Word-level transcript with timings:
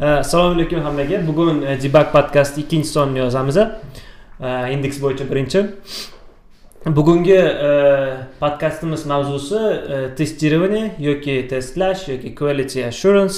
assalomu 0.00 0.54
alaykum 0.54 0.80
hammaga 0.80 1.26
bugun 1.26 1.62
debak 1.82 2.12
podkasti 2.12 2.60
ikkinchi 2.60 2.88
sonini 2.88 3.18
yozamiz 3.18 3.58
indeks 4.74 5.00
bo'yicha 5.02 5.24
birinchi 5.30 5.60
bugungi 6.86 7.40
podkastimiz 8.40 9.06
mavzusi 9.06 9.58
testirование 10.16 10.94
yoki 10.98 11.48
testlash 11.50 12.08
yoki 12.08 12.34
quality 12.34 12.84
assurance 12.84 13.36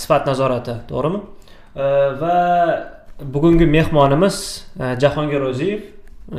sifat 0.00 0.26
nazorati 0.26 0.74
to'g'rimi 0.90 1.20
va 2.20 2.36
bugungi 3.34 3.66
mehmonimiz 3.66 4.66
jahongir 5.02 5.40
ro'ziyev 5.40 5.80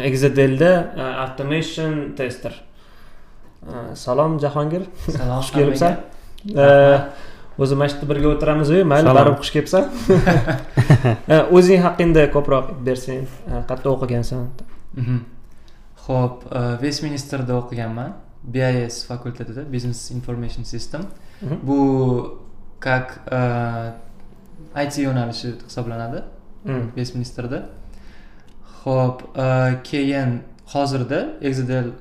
exadelda 0.03 0.71
automation 1.23 2.15
tester. 2.17 2.68
Salom 3.93 4.39
jahongir 4.43 4.83
salom 5.07 5.41
xush 5.41 5.51
kelibsan 5.57 5.93
o'zi 7.59 7.75
mana 7.75 7.89
shu 7.89 7.95
yerda 7.95 8.09
birga 8.11 8.27
o'tiramizu 8.33 8.77
mayli 8.91 9.13
baribir 9.17 9.39
xush 9.43 9.51
kelibsan 9.55 9.83
o'zing 11.57 11.81
haqingda 11.87 12.23
ko'proq 12.35 12.65
bersang 12.87 13.25
qayerda 13.69 13.89
o'qigansan. 13.95 14.45
Ho'p 16.05 16.35
vestminsterda 16.83 17.53
o'qiganman. 17.61 18.13
Bis 18.55 18.95
fakultetida 19.09 19.61
business 19.73 20.11
information 20.11 20.63
system. 20.63 21.01
Bu 21.67 21.79
как 22.79 23.07
it 24.83 24.93
yo'nalishi 25.07 25.49
hisoblanadi. 25.67 26.23
Vestminsterda 26.97 27.59
ho'p 28.83 29.17
keyin 29.89 30.31
hozirda 30.73 31.19
exadel 31.49 31.91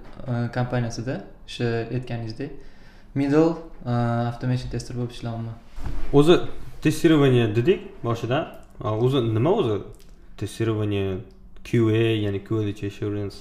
kompaniyasida 0.54 1.14
o'sha 1.48 1.68
aytganingizdek 1.96 2.50
middle 3.20 3.50
automation 4.30 4.68
tester 4.74 4.94
bo'lib 4.98 5.12
ishlayapman 5.16 5.56
o'zi 6.12 6.34
testирование 6.82 7.56
dedik 7.56 7.80
boshidan. 8.04 8.46
O'zi 8.80 9.34
nima 9.34 9.50
o'zi? 9.50 9.82
Testирование 10.36 11.20
qa 11.64 11.78
ya'ni 12.24 12.44
quality 12.44 12.86
assurance. 12.86 13.36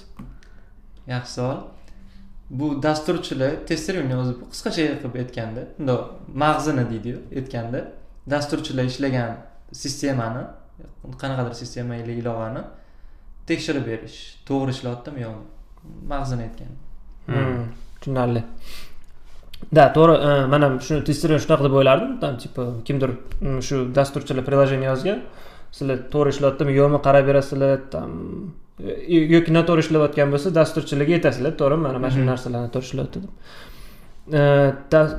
Yaxshi 1.06 1.32
savol. 1.32 1.58
Bu 2.50 2.82
dasturchilar 2.82 3.66
testирование 3.66 4.16
o'zi 4.22 4.32
qisqacha 4.52 4.82
qilib 5.02 5.14
aytganda 5.22 5.62
bundoq 5.78 6.02
mag'zini 6.44 6.84
deydiyu 6.92 7.18
aytganda 7.38 7.80
dasturchilar 8.30 8.84
ishlagan 8.92 9.36
sistemani 9.72 10.44
qanaqadir 11.22 11.54
sistema 11.62 11.94
или 12.02 12.12
ilovani 12.22 12.62
tekshirib 13.48 13.84
berish 13.90 14.18
to'g'ri 14.48 14.70
ishlayaptimi 14.76 15.20
yo'qmi 15.26 15.44
mag'zini 16.12 16.42
aytganda 16.48 16.78
tushunarli. 18.00 18.42
Да 19.72 19.88
to'g'ri 19.96 20.14
man 20.52 20.62
ham 20.62 20.78
shuni 20.86 21.04
testирование 21.08 21.44
shunaqa 21.44 21.62
deb 21.66 21.74
o'ylardim. 21.80 22.20
Там 22.22 22.36
типа 22.42 22.62
kimdir 22.86 23.10
shu 23.68 23.76
dasturchilar 23.98 24.44
приложение 24.48 24.88
yozgan. 24.92 25.20
Sizlar 25.72 25.98
to'g'ri 26.12 26.28
ishlayaptimi 26.34 26.72
yo'qmi 26.80 26.98
qarab 27.06 27.24
berasizlar 27.30 27.78
там 27.92 28.10
yoki 29.34 29.50
noto'g'ri 29.56 29.82
ishlayotgan 29.84 30.28
bo'lsa 30.34 30.48
dasturchilarga 30.58 31.12
aytasizlar 31.18 31.52
to'g'rimi 31.60 31.82
mana 31.86 31.98
mana 31.98 32.10
shu 32.14 32.20
narsalarni 32.30 32.70
to'g'ri 32.74 32.86
ishlayapti 32.88 33.18
deb 33.24 33.32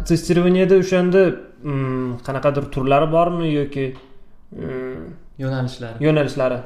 testirованияda 0.09 0.75
o'shanda 0.83 1.21
qanaqadir 2.27 2.63
turlari 2.75 3.07
bormi 3.15 3.47
yoki 3.59 3.85
yo'nalishlari. 5.43 5.97
yo'nalishlari? 6.05 6.59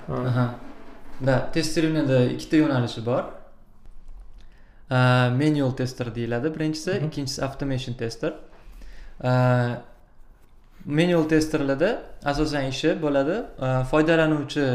Да 1.28 1.36
testированиеda 1.56 2.18
ikkita 2.36 2.56
yo'nalishi 2.64 3.02
bor 3.10 3.24
manual 4.90 5.72
tester 5.76 6.16
deyiladi 6.16 6.56
birinchisi 6.56 6.92
ikkinchisi 7.08 7.44
automation 7.46 7.94
tester. 7.94 8.34
Manual 10.86 11.30
testerlarda 11.30 12.02
asosan 12.26 12.68
ishi 12.74 13.02
bo'ladi. 13.02 13.36
Foydalanuvchi 13.92 14.66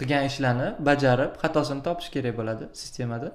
qilgan 0.00 0.24
ishlarni 0.30 0.68
bajarib 0.88 1.32
xatosini 1.42 1.82
topish 1.86 2.10
kerak 2.14 2.34
bo'ladi 2.38 2.64
sistemada. 2.82 3.32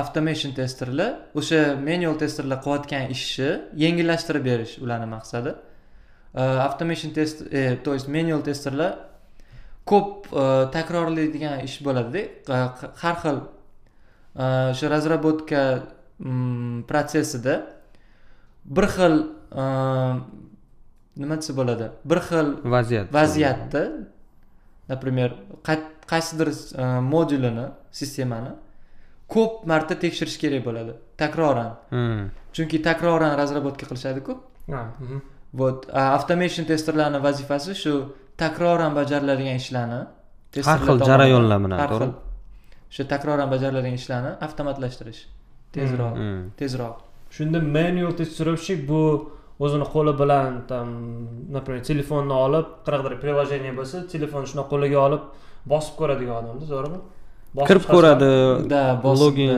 Automation 0.00 0.52
testerlar 0.52 1.10
o'sha 1.40 1.60
manual 1.88 2.16
testerlar 2.22 2.58
qilayotgan 2.64 3.10
ishni 3.16 3.50
yengillashtirib 3.84 4.44
berish 4.50 4.78
ularni 4.84 5.08
maqsadi. 5.16 5.54
Automation 6.34 7.10
test 7.12 7.38
то 7.84 7.90
есть 7.94 8.08
manual 8.08 8.42
testerlar 8.48 8.92
ko'p 9.90 10.28
takrorlaydigan 10.76 11.64
ish 11.66 11.76
bo'ladida 11.86 12.22
har 13.02 13.16
xil 13.22 13.38
o'sha 14.36 14.86
разработка 14.90 15.82
protsessida 16.88 17.54
bir 18.64 18.86
xil 18.94 19.14
nima 21.16 21.36
desa 21.40 21.52
bo'ladi 21.60 21.86
bir 22.04 22.20
xil 22.28 22.46
vaziyat 22.64 23.06
vaziyatda 23.18 23.82
например 24.88 25.30
qaysidir 26.12 26.48
modulini 27.14 27.66
sistemani 28.00 28.52
ko'p 29.34 29.66
marta 29.70 29.94
tekshirish 30.04 30.38
kerak 30.42 30.62
bo'ladi 30.68 30.92
takroran 31.22 31.70
chunki 32.54 32.82
takroran 32.88 33.32
разработка 33.42 33.84
qilishadiku 33.90 34.32
вот 35.60 35.78
automation 35.92 36.64
testerlarni 36.70 37.18
vazifasi 37.28 37.74
shu 37.82 37.92
takroran 38.42 38.92
bajariladigan 38.98 39.56
ishlarni 39.62 40.00
har 40.68 40.78
xil 40.86 40.98
jarayonlar 41.10 41.58
bilan 41.64 41.78
xil 41.98 42.12
o'sha 42.90 43.04
takroran 43.12 43.48
bajariladigan 43.54 43.96
ishlarni 44.00 44.32
avtomatlashtirish. 44.46 45.20
Tezroq 45.74 46.14
tezroq. 46.60 46.96
Shunda 47.36 47.58
manual 47.76 48.12
testировщик 48.20 48.78
bu 48.90 49.02
o'zini 49.64 49.86
qo'li 49.94 50.12
bilan 50.22 50.52
там 50.70 50.86
например 51.56 51.80
telefonni 51.90 52.34
olib 52.46 52.66
qanaqadir 52.86 53.14
приложение 53.24 53.72
bo'lsa 53.78 53.96
telefonni 54.14 54.46
shunaqa 54.50 54.68
qo'liga 54.72 54.98
olib 55.06 55.22
bosib 55.72 55.94
ko'radigan 56.00 56.36
odamda 56.42 56.66
to'g'rimi? 56.72 56.98
Kirib 57.68 57.86
ko'radi 57.94 58.30
да 58.72 58.82
login 59.22 59.52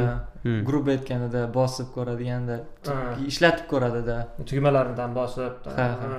грубо 0.69 0.91
aytganda 0.97 1.43
bosib 1.59 1.89
ko'radiganda 1.97 2.57
ishlatib 3.31 3.67
ko'radida 3.73 4.17
tugmalaridan 4.49 5.11
bosib 5.21 5.71
ha 5.79 5.87
ha. 6.01 6.11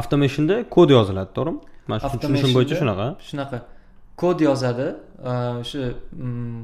avtomationda 0.00 0.54
kod 0.76 0.88
yoziladi 0.96 1.30
to'g'rimi? 1.38 1.60
Mana 1.88 2.00
shu 2.00 2.16
tushunishim 2.22 2.50
bo'yicha 2.56 2.76
shunaqa. 2.82 3.06
shunaqa 3.28 3.58
kod 4.22 4.38
yozadi. 4.48 4.88
Shu 5.68 5.78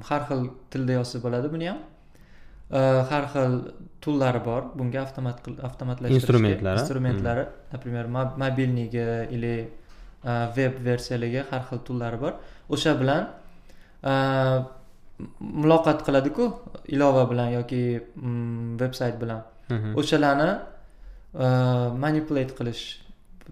har 0.09 0.22
xil 0.28 0.41
tilda 0.70 0.92
yozsa 0.98 1.16
bo'ladi 1.25 1.48
buni 1.54 1.66
ham. 1.70 1.81
Har 3.10 3.25
xil 3.32 3.53
tullari 4.03 4.41
bor. 4.48 4.62
Bunga 4.78 5.00
avtomat 5.06 5.37
avtomatlashtirishga 5.69 6.20
instrumentlari. 6.20 6.78
instrumentlari 6.84 7.44
например 7.72 8.04
mobilniga 8.44 9.09
или 9.37 9.54
veb 10.56 10.75
versiyalarga 10.88 11.42
har 11.50 11.62
xil 11.69 11.78
tullari 11.88 12.19
bor. 12.25 12.32
O'sha 12.75 12.92
bilan 13.00 13.22
muloqot 15.62 15.98
qiladiku 16.06 16.44
ilova 16.94 17.25
bilan 17.31 17.48
yoki 17.59 17.82
veb 18.81 18.92
sayt 19.00 19.16
bilan. 19.22 19.41
O'shalarni 20.00 20.50
manipulate 22.04 22.53
qilish 22.59 22.82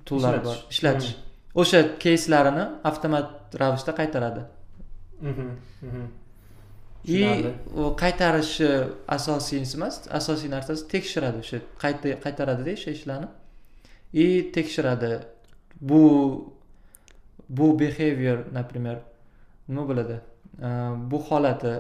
tullari 0.08 0.40
bor. 0.46 0.56
Ishlatish 0.74 1.12
o'sha 1.54 1.80
keyslarini 2.04 2.64
avtomat 2.84 3.26
ravishda 3.60 3.92
qaytaradi. 4.00 4.42
И 7.04 7.20
qaytarishi 8.02 8.68
asosiysi 9.16 9.76
emas 9.76 9.94
asosiy 10.18 10.48
narsasi 10.56 10.82
tekshiradi 10.94 11.38
o'sha 11.44 11.58
qaytaradida 12.24 12.70
o'sha 12.76 12.90
ishlarni 12.96 13.28
и 14.24 14.26
tekshiradi. 14.56 15.12
Bu 15.80 16.02
bu 17.48 17.66
behavior 17.80 18.38
например 18.58 18.96
nima 19.68 19.82
bo'ladi? 19.90 20.16
Bu 21.10 21.18
holati 21.28 21.72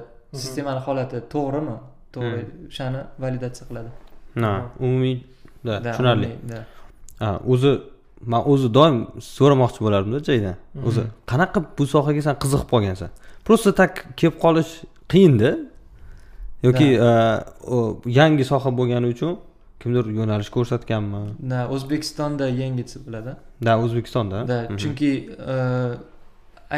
sistemani 0.42 0.80
holati 0.86 1.18
to'g'rimi? 1.34 1.76
To'g'ri 2.14 2.42
o'shani 2.70 3.00
validatsiya 3.22 3.64
qiladi. 3.68 3.90
Ha 4.44 4.52
umumiy 4.84 5.16
tushunarli. 5.64 6.28
o'zi 7.52 7.72
man 8.26 8.42
o'zi 8.52 8.68
doim 8.78 8.96
so'ramoqchi 9.36 9.80
bo'lardimda 9.86 10.18
jaydan 10.28 10.56
o'zi 10.88 11.02
qanaqa 11.30 11.58
bu 11.78 11.84
sohaga 11.94 12.22
san 12.22 12.34
qiziqib 12.42 12.68
qolgansan? 12.74 13.10
Просто 13.44 13.72
так 13.72 13.92
kelib 14.16 14.36
qolish 14.44 14.72
qiyinda. 15.12 15.50
Yoki 16.62 16.88
yangi 18.20 18.44
soha 18.44 18.70
bo'lgani 18.78 19.06
uchun 19.14 19.32
kimdir 19.82 20.04
yo'nalish 20.18 20.50
ko'rsatganmi 20.56 21.22
да 21.52 21.58
o'zbekistonda 21.74 22.46
yangi 22.62 22.82
desa 22.86 22.98
bo'ladi. 23.06 23.32
Да 23.66 23.72
o'zbekistonda. 23.84 24.38
Да 24.52 24.58
chunki 24.82 25.10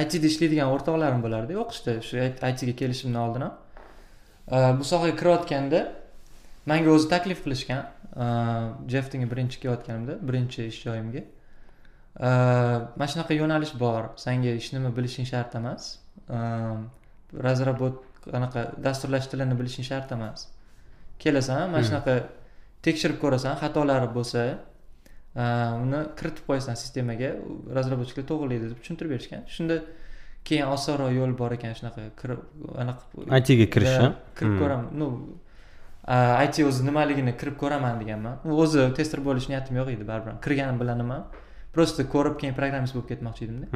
itda 0.03 0.27
ishlaydigan 0.31 0.69
o'rtoqlarim 0.75 1.21
bo'lardi. 1.27 1.53
O'qishda 1.63 1.93
shu 2.09 2.17
itga 2.51 2.73
kelishimdan 2.81 3.21
oldin 3.27 3.43
ham 3.47 3.53
bu 4.79 4.85
sohaga 4.85 5.15
kirayotganda 5.21 5.81
manga 6.71 6.91
o'zi 6.97 7.07
taklif 7.15 7.39
qilishgan 7.45 7.81
jeftinga 8.17 9.27
birinchi 9.33 9.61
kelayotganimda 9.63 10.15
birinchi 10.29 10.67
ish 10.71 10.85
joyimga. 10.87 11.23
Mana 12.99 13.09
shunaqa 13.13 13.35
yo'nalish 13.41 13.75
bor. 13.79 14.03
Sanga 14.17 14.51
hech 14.57 14.71
nima 14.75 14.91
bilishing 14.97 15.27
shart 15.27 15.55
emas. 15.61 15.99
Разработ 17.47 17.97
anaqa 18.39 18.61
dasturlash 18.87 19.27
tilini 19.33 19.59
bilishing 19.59 19.87
shart 19.91 20.13
emas. 20.13 20.47
Kelasan 21.19 21.71
mana 21.73 21.83
shunaqa 21.89 22.15
tekshirib 22.87 23.19
ko'rasan 23.25 23.59
xatolari 23.63 24.09
bo'lsa 24.17 24.41
uni 25.85 26.01
kiritib 26.19 26.45
qo'yasan 26.49 26.79
sistemaga. 26.83 27.31
Разработчиklar 27.77 28.25
to'g'irlaydi 28.31 28.71
deb 28.73 28.79
tushuntirib 28.83 29.11
berishgan. 29.15 29.43
Shunda 29.57 29.83
keyin 30.49 30.67
osonroq 30.77 31.11
yo'l 31.19 31.33
bor 31.41 31.51
ekan 31.57 31.73
shunaqa 31.79 32.03
kirib 32.21 32.41
anaqa 32.83 33.03
itga 33.41 33.67
kirish 33.75 33.97
kirib 34.39 34.55
ko'raman. 34.63 34.87
Ну 35.01 35.07
it 36.45 36.59
o'zi 36.69 36.85
nimaligini 36.87 37.37
kirib 37.41 37.57
ko'raman 37.63 38.01
deganman. 38.01 38.37
O'zi 38.45 38.91
tester 38.97 39.21
bo'lish 39.25 39.49
niyatim 39.53 39.77
yo'q 39.81 39.89
edi 39.97 40.05
baribir. 40.09 40.37
Kirganim 40.45 40.81
bilan 40.81 40.99
nima 41.03 41.19
просто 41.75 42.05
ko'rib 42.15 42.37
keyin 42.41 42.55
programmist 42.55 42.95
bo'lib 42.97 43.09
ketmoqchi 43.13 43.47
edimda 43.47 43.67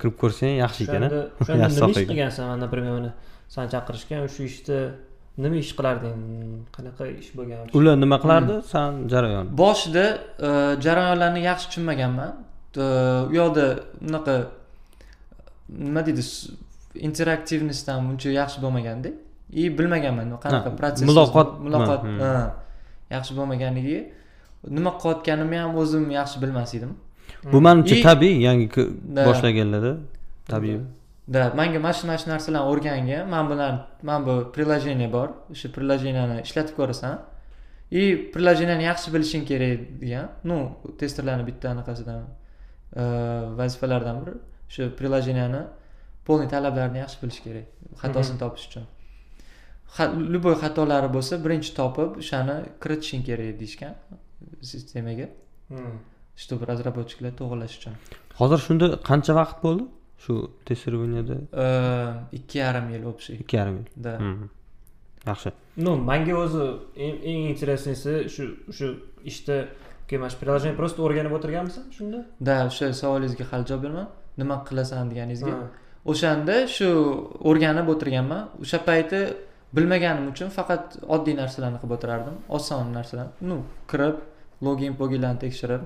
kirib 0.00 0.16
ko'rsang 0.22 0.56
yaxshi 0.62 0.86
ekan 0.86 1.04
o'shanda 1.40 1.68
nima 1.74 1.90
ish 1.94 2.08
qilgansan? 2.10 2.56
Например 2.64 2.92
uni 3.00 3.10
sani 3.54 3.68
chaqirishgan 3.74 4.26
shu 4.36 4.48
ishda 4.50 4.78
nima 5.44 5.56
ish 5.64 5.72
qilarding? 5.78 6.18
Qanaqa 6.76 7.10
ish 7.20 7.30
bo'lgan? 7.38 7.70
Ular 7.78 7.96
nima 8.04 8.18
qilardi? 8.24 8.60
San 8.72 9.06
jarayon. 9.12 9.52
Boshida 9.62 10.06
e, 10.48 10.50
jarayonlarni 10.86 11.44
yaxshi 11.50 11.66
tushunmaganman. 11.70 12.32
U 12.76 12.86
yoqda 13.40 13.66
unaqa 14.08 14.36
nima 15.68 16.00
deydi 16.08 16.24
interaktivность 17.08 17.88
ham 17.88 18.10
uncha 18.12 18.30
yaxshi 18.40 18.58
bo'lmaganda 18.64 19.10
и 19.50 19.78
bilmaganman. 19.78 20.30
Qanaqa 20.44 20.76
protsess 20.76 21.08
muloqot. 21.08 21.48
Muloqot 21.66 22.02
yaxshi 23.10 23.32
bo'lmaganligi. 23.38 23.98
Nima 24.76 24.90
qilayotganimni 25.00 25.58
ham 25.62 25.76
o'zim 25.82 26.10
yaxshi 26.10 26.42
bilmas 26.42 26.74
edim. 26.78 26.92
Bu 27.52 27.60
manimcha 27.66 27.96
tabiiy 28.08 28.36
yangi 28.48 28.68
boshlaganlarda 29.28 29.92
tabiiy. 30.52 30.80
Да 31.28 31.52
manga 31.58 31.78
mana 31.78 31.92
shu 31.98 32.06
mana 32.06 32.18
shu 32.18 32.28
narsalarni 32.30 32.66
o'rgangan. 32.72 33.28
Man 33.34 33.44
bilan 33.50 33.74
mana 34.02 34.26
bu 34.26 34.34
приложение 34.54 35.12
bor. 35.12 35.28
O'sha 35.52 35.68
приложениeni 35.76 36.36
ishlatib 36.46 36.74
ko'rasan. 36.80 37.18
И 37.90 38.02
приложениeni 38.34 38.84
yaxshi 38.90 39.08
bilishing 39.14 39.44
kerak 39.50 39.80
degan. 40.02 40.26
Ну 40.44 40.56
testerlarni 40.98 41.44
bitta 41.50 41.66
anaqasidan 41.74 42.22
vazifalardan 43.58 44.16
biri. 44.22 44.34
Shu 44.74 44.82
приложениeni 44.98 45.62
полный 46.26 46.48
talablarini 46.54 46.98
yaxshi 47.04 47.18
bilish 47.22 47.40
kerak. 47.46 47.66
Xatosini 48.02 48.38
topish 48.38 48.66
uchun 48.68 48.84
любой 50.34 50.54
xatolari 50.62 51.08
bo'lsa 51.16 51.34
birinchi 51.44 51.70
topib 51.80 52.10
o'shani 52.22 52.56
kiritishing 52.82 53.22
kerak 53.28 53.58
deyishgan 53.60 53.94
sistemaga. 54.70 55.28
Чтобы 56.42 56.66
разработчикlar 56.70 57.32
to'g'irlash 57.40 57.74
uchun. 57.78 57.94
Hozir 58.40 58.58
shunda 58.66 58.86
qancha 59.08 59.32
vaqt 59.40 59.58
bo'ldi 59.64 59.84
shu 60.24 60.34
тестированияda 60.68 61.36
ikki 62.38 62.56
yarim 62.64 62.86
yil 62.94 63.02
общий 63.10 63.34
ikki 63.42 63.54
yarim 63.56 63.76
yil. 63.80 63.88
Да 64.06 64.12
yaxshi. 65.30 65.50
Ну 65.84 65.92
manga 66.10 66.34
o'zi 66.44 66.64
eng 67.30 67.42
интересныйsi 67.52 68.12
shu 68.34 68.44
shu 68.76 68.86
ishda 69.30 69.56
mana 70.12 70.28
shu 70.32 70.38
приложение 70.42 70.76
просто 70.80 70.98
o'rganib 71.06 71.32
o'tirganmisan 71.38 71.84
shunda? 71.96 72.18
Да 72.48 72.54
o'sha 72.68 72.92
savolingizga 73.02 73.44
hali 73.50 73.64
javob 73.70 73.82
beraman 73.84 74.06
nima 74.40 74.56
qilasan 74.68 75.08
deganingizga. 75.12 75.54
O'shanda 76.10 76.56
shu 76.76 76.88
o'rganib 77.48 77.86
o'tirganman. 77.94 78.42
O'sha 78.62 78.78
payti 78.88 79.20
bilmaganim 79.74 80.28
uchun 80.32 80.48
faqat 80.58 80.96
oddiy 81.14 81.36
narsalarni 81.42 81.78
qilib 81.82 81.94
o'tirardim. 81.98 82.36
Oson 82.48 82.92
narsalar. 82.98 83.28
Ну 83.40 83.62
kirib 83.90 84.16
login 84.62 84.94
poginlarni 85.00 85.38
tekshirib 85.46 85.84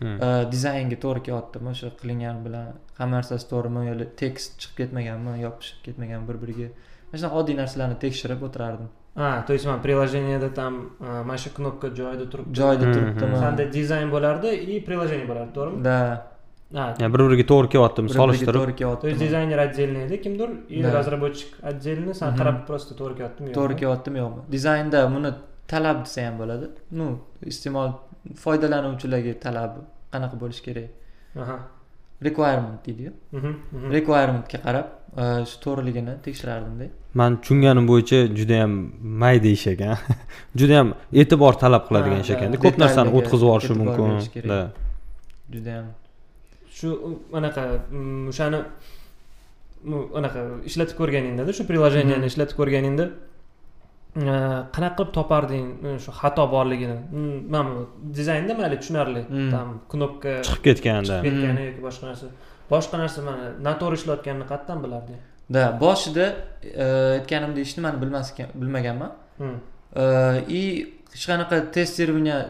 Hmm. 0.00 0.16
dizaynga 0.52 0.96
to'g'ri 1.02 1.20
kelyaptimi 1.26 1.68
o'sha 1.74 1.88
qilingani 2.00 2.40
bilan 2.46 2.68
hamma 2.98 3.18
narsasi 3.18 3.44
to'g'rimi 3.50 3.82
yo 3.88 3.94
tekst 4.22 4.54
chiqib 4.62 4.76
ketmaganmi 4.78 5.34
yopishib 5.42 5.82
ketmaganmi 5.86 6.24
bir 6.28 6.36
biriga 6.42 6.68
mana 7.10 7.18
shunaqa 7.20 7.36
oddiy 7.40 7.56
narsalarni 7.58 7.96
tekshirib 8.04 8.40
o'tirardim. 8.48 8.88
A 9.16 9.44
то 9.46 9.52
есть 9.52 9.66
mana 9.66 9.82
приложениеda 9.86 10.48
там 10.54 10.72
mana 11.00 11.36
shu 11.42 11.50
knopka 11.56 11.88
joyida 12.00 12.26
turibdi. 12.32 12.54
Joyida 12.60 12.86
turibdimi 12.94 13.36
qanday 13.44 13.66
dizayn 13.76 14.08
bo'lardi 14.14 14.48
и 14.72 14.80
приложение 14.86 15.26
bo'lardi 15.30 15.52
to'g'rimi? 15.58 15.82
Да 15.88 15.98
bir 16.72 17.18
biriga 17.18 17.46
to'g'ri 17.52 17.68
kelyaptimi 17.74 18.08
solishtirib 18.08 18.60
to'g'ri 18.60 18.74
kelyapti. 18.80 19.02
То 19.02 19.08
есть 19.08 19.20
dizayner 19.20 19.58
отдельный 19.58 20.04
edi 20.06 20.16
kimdir? 20.22 20.48
И 20.68 20.82
разработчик 20.82 21.48
отдельный 21.62 22.14
san 22.14 22.36
qarab 22.36 22.66
просто 22.66 22.94
to'g'ri 22.94 23.14
kelyaptimi 23.18 23.48
yo'qmi? 23.48 23.54
To'g'ri 23.58 23.76
kelyaptimi 23.80 24.18
yo'qmi? 24.18 24.42
Dizaynda 24.52 24.98
buni 25.14 25.30
talab 25.68 26.04
desa 26.04 26.26
ham 26.26 26.38
bo'ladi. 26.42 26.66
Ну 26.98 27.06
iste'mol 27.52 27.88
foydalanuvchilarga 28.44 29.34
talabi 29.46 29.80
qanaqa 30.12 30.36
bo'lishi 30.42 30.62
kerak? 30.68 30.88
Requirement 32.28 32.78
deydiyu 32.86 33.10
requirementga 33.96 34.58
qarab 34.66 34.86
shu 35.50 35.56
to'g'riligini 35.64 36.14
tekshirardimda 36.26 36.86
man 37.20 37.30
tushunganim 37.42 37.84
bo'yicha 37.92 38.18
judayam 38.38 38.72
mayda 39.22 39.48
ish 39.56 39.66
ekan. 39.72 39.96
Judayam 40.60 40.88
e'tibor 41.20 41.54
talab 41.62 41.82
qiladigan 41.88 42.20
ish 42.24 42.32
ekanda. 42.36 42.56
Ko'p 42.64 42.76
narsani 42.84 43.10
o'tkazib 43.18 43.46
yuborishi 43.46 43.74
mumkin. 43.80 44.08
judayam 45.54 45.86
shu 46.80 46.88
anaqa 47.38 47.62
o'shani 48.32 48.60
anaqa 50.20 50.40
ishlatib 50.68 50.96
ko'rganingdada 51.00 51.52
shu 51.58 51.62
приложениeni 51.70 52.26
ishlatib 52.32 52.56
ko'rganingda 52.60 53.06
qanaqa 54.74 54.94
qilib 54.98 55.12
toparding 55.18 55.66
shu 56.04 56.10
xato 56.20 56.44
borligini? 56.54 56.98
Mana 57.54 57.68
bu 57.74 57.80
dizaynda 58.18 58.52
mayli 58.60 58.76
tushunarli. 58.82 59.22
Там 59.54 59.68
knopka 59.92 60.32
chiqib 60.46 60.62
ketganda 60.66 61.14
chiqib 61.16 61.24
ketgani 61.26 61.62
yoki 61.68 61.80
boshqa 61.88 62.04
narsa. 62.10 62.26
Boshqa 62.72 62.96
narsa 63.02 63.18
mana 63.28 63.44
noto'g'ri 63.66 63.96
ishlayotganini 64.00 64.46
qayerdan 64.50 64.78
bilarding 64.84 65.20
да 65.54 65.62
boshida 65.84 66.26
aytganimdek 67.18 67.62
hech 67.66 67.74
nimani 67.78 67.98
bilmas 68.02 68.28
bilmaganman. 68.60 69.12
И 70.60 70.62
hech 71.14 71.26
qanaqa 71.30 71.56
testirованияga 71.76 72.44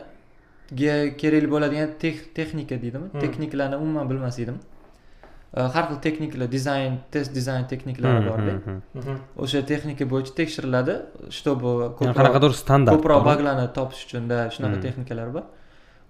kerak 1.21 1.45
bo'ladigan 1.55 1.89
texnika 2.37 2.77
deydimi? 2.83 3.09
Texnikalarni 3.23 3.77
umuman 3.77 4.11
bilmas 4.11 4.39
edim. 4.39 4.59
Har 5.55 5.85
xil 5.89 5.99
texnikalar 6.07 6.49
dizayn 6.53 6.99
test 7.11 7.35
dizayn 7.35 7.65
texnikalari 7.73 8.21
borda. 8.31 8.53
o'sha 9.37 9.63
texnika 9.67 10.05
bo'yicha 10.13 10.33
tekshiriladi. 10.41 10.95
Чтобы 11.39 11.71
qanaqadir 11.99 12.53
standart 12.63 12.97
ko'proq 12.97 13.25
baglarni 13.31 13.67
topish 13.79 14.03
uchun 14.07 14.23
shunaqa 14.55 14.79
texnikalar 14.87 15.29
bor. 15.37 15.45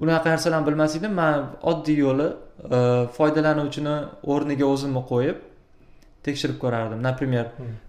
Unaqa 0.02 0.26
narsalarni 0.34 0.66
bilmas 0.68 0.96
edim. 0.98 1.12
Man 1.20 1.38
oddiy 1.72 1.98
yo'li 2.04 2.28
foydalanuvchini 3.16 3.96
o'rniga 4.32 4.66
o'zimni 4.72 5.02
qo'yib 5.12 5.38
tekshirib 6.26 6.58
ko'rardim. 6.62 7.00
Например 7.08 7.44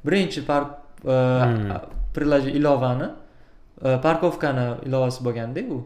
birinchi 0.06 0.40
ilovani 2.60 3.08
parkovkani 4.06 4.68
ilovasi 4.88 5.20
bo'lganda 5.25 5.62
u 5.75 5.78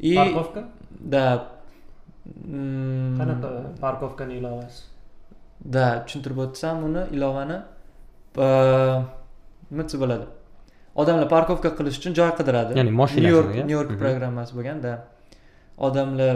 и 0.00 0.14
parkovka? 0.14 0.64
да 1.00 1.48
qanaqa 3.18 3.50
parkovkani 3.80 4.38
ilovasi 4.40 4.82
да 5.64 6.04
tushuntirib 6.06 6.38
o'tsam 6.46 6.84
uni 6.88 7.02
ilovani 7.16 7.58
nima 9.70 9.82
desa 9.84 9.98
bo'ladi 10.02 10.26
odamlar 10.94 11.28
parkovka 11.34 11.70
qilish 11.78 11.98
uchun 12.00 12.14
joy 12.20 12.30
qidiradi 12.40 12.78
ya'ni 12.78 12.92
moshina 13.00 13.26
nyu 13.26 13.34
york 13.38 13.54
nyu 13.68 13.74
york 13.78 13.90
programmasi 14.04 14.56
bo'lganda 14.58 14.92
odamlar 15.88 16.34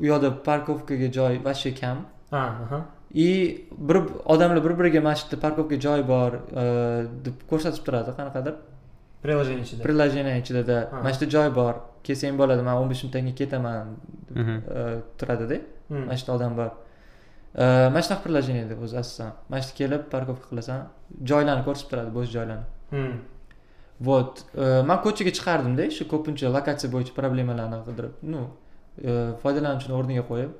u 0.00 0.04
yoqda 0.10 0.30
parkovkaga 0.48 1.08
joy 1.18 1.32
вообще 1.46 1.70
kam 1.80 1.98
и 3.14 3.28
bir 3.88 3.96
odamlar 4.24 4.64
bir 4.64 4.72
biriga 4.78 5.00
mana 5.00 5.16
shu 5.16 5.26
yerda 5.26 5.40
parkovka 5.44 5.76
joy 5.86 6.00
bor 6.12 6.30
deb 7.26 7.36
ko'rsatib 7.50 7.82
turadi 7.86 8.10
qanaqadir 8.18 8.54
приложение 9.26 9.64
ichida 9.66 9.82
приложение 9.88 10.34
ichidada 10.42 10.76
mana 10.92 11.12
shu 11.12 11.20
yerda 11.22 11.32
joy 11.36 11.48
bor 11.58 11.74
kelsang 12.06 12.34
bo'ladi 12.40 12.62
man 12.68 12.74
o'n 12.80 12.88
besh 12.90 13.02
minutdan 13.04 13.22
keyin 13.26 13.38
ketaman 13.40 13.86
deb 14.28 14.48
turadida 15.20 15.58
mana 15.90 16.16
shu 16.18 16.24
yerda 16.24 16.36
odam 16.38 16.52
bor 16.60 16.70
mana 17.92 18.00
shunaqa 18.04 18.22
приложение 18.26 18.62
edi 18.66 18.74
o'zi 18.84 18.96
asosan 19.02 19.30
mana 19.50 19.62
shu 19.62 19.70
yerga 19.70 19.78
kelib 19.80 20.02
parkovka 20.14 20.46
qilasan 20.50 20.78
joylarni 21.30 21.62
ko'rsatib 21.68 21.90
turadi 21.92 22.10
bo'sh 22.18 22.30
joylarni 22.36 22.66
вот 24.08 24.44
man 24.88 24.98
ko'chaga 25.04 25.32
chiqardimda 25.38 25.84
shu 25.96 26.04
ko'pincha 26.12 26.46
lokatsiya 26.56 26.88
bo'yicha 26.94 27.12
problemalarni 27.20 27.78
qidirib 27.88 28.14
ну 28.32 28.42
foydalanuvchini 29.42 29.94
o'rniga 30.00 30.24
qo'yib 30.30 30.50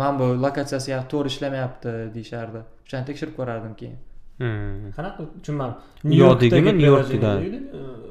mana 0.00 0.12
bu 0.20 0.26
lokatsiyasi 0.44 0.90
to'g'ri 1.12 1.28
ishlamayapti 1.34 1.90
deyishardi 2.14 2.60
o'shani 2.86 3.04
tekshirib 3.10 3.34
ko'rardim 3.40 3.74
keyin 3.80 3.98
qanaqa 4.40 5.20
tushunmadim 5.42 5.76
nyu 6.10 6.18
yorkdagimi 6.24 6.72
nyu 6.80 6.86
yorkda 6.94 7.30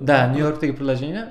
да 0.09 0.17
nyu 0.33 0.39
yorkdagi. 0.45 0.73
приложение 0.79 1.25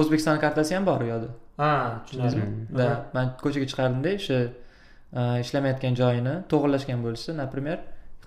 o'zbekiston 0.00 0.38
kartasi 0.44 0.74
ham 0.74 0.84
bor 0.86 1.00
u 1.04 1.06
yoqda. 1.12 1.28
Ha 1.62 1.72
tushunarli. 2.06 2.42
Да 2.78 2.86
man 3.14 3.26
ko'chaga 3.44 3.66
chiqardimda 3.70 4.10
o'sha 4.18 4.38
ishlamayotgan 5.44 5.94
joyini 6.00 6.34
to'g'irlashgan 6.52 6.98
bo'lsa 7.06 7.30
например 7.42 7.78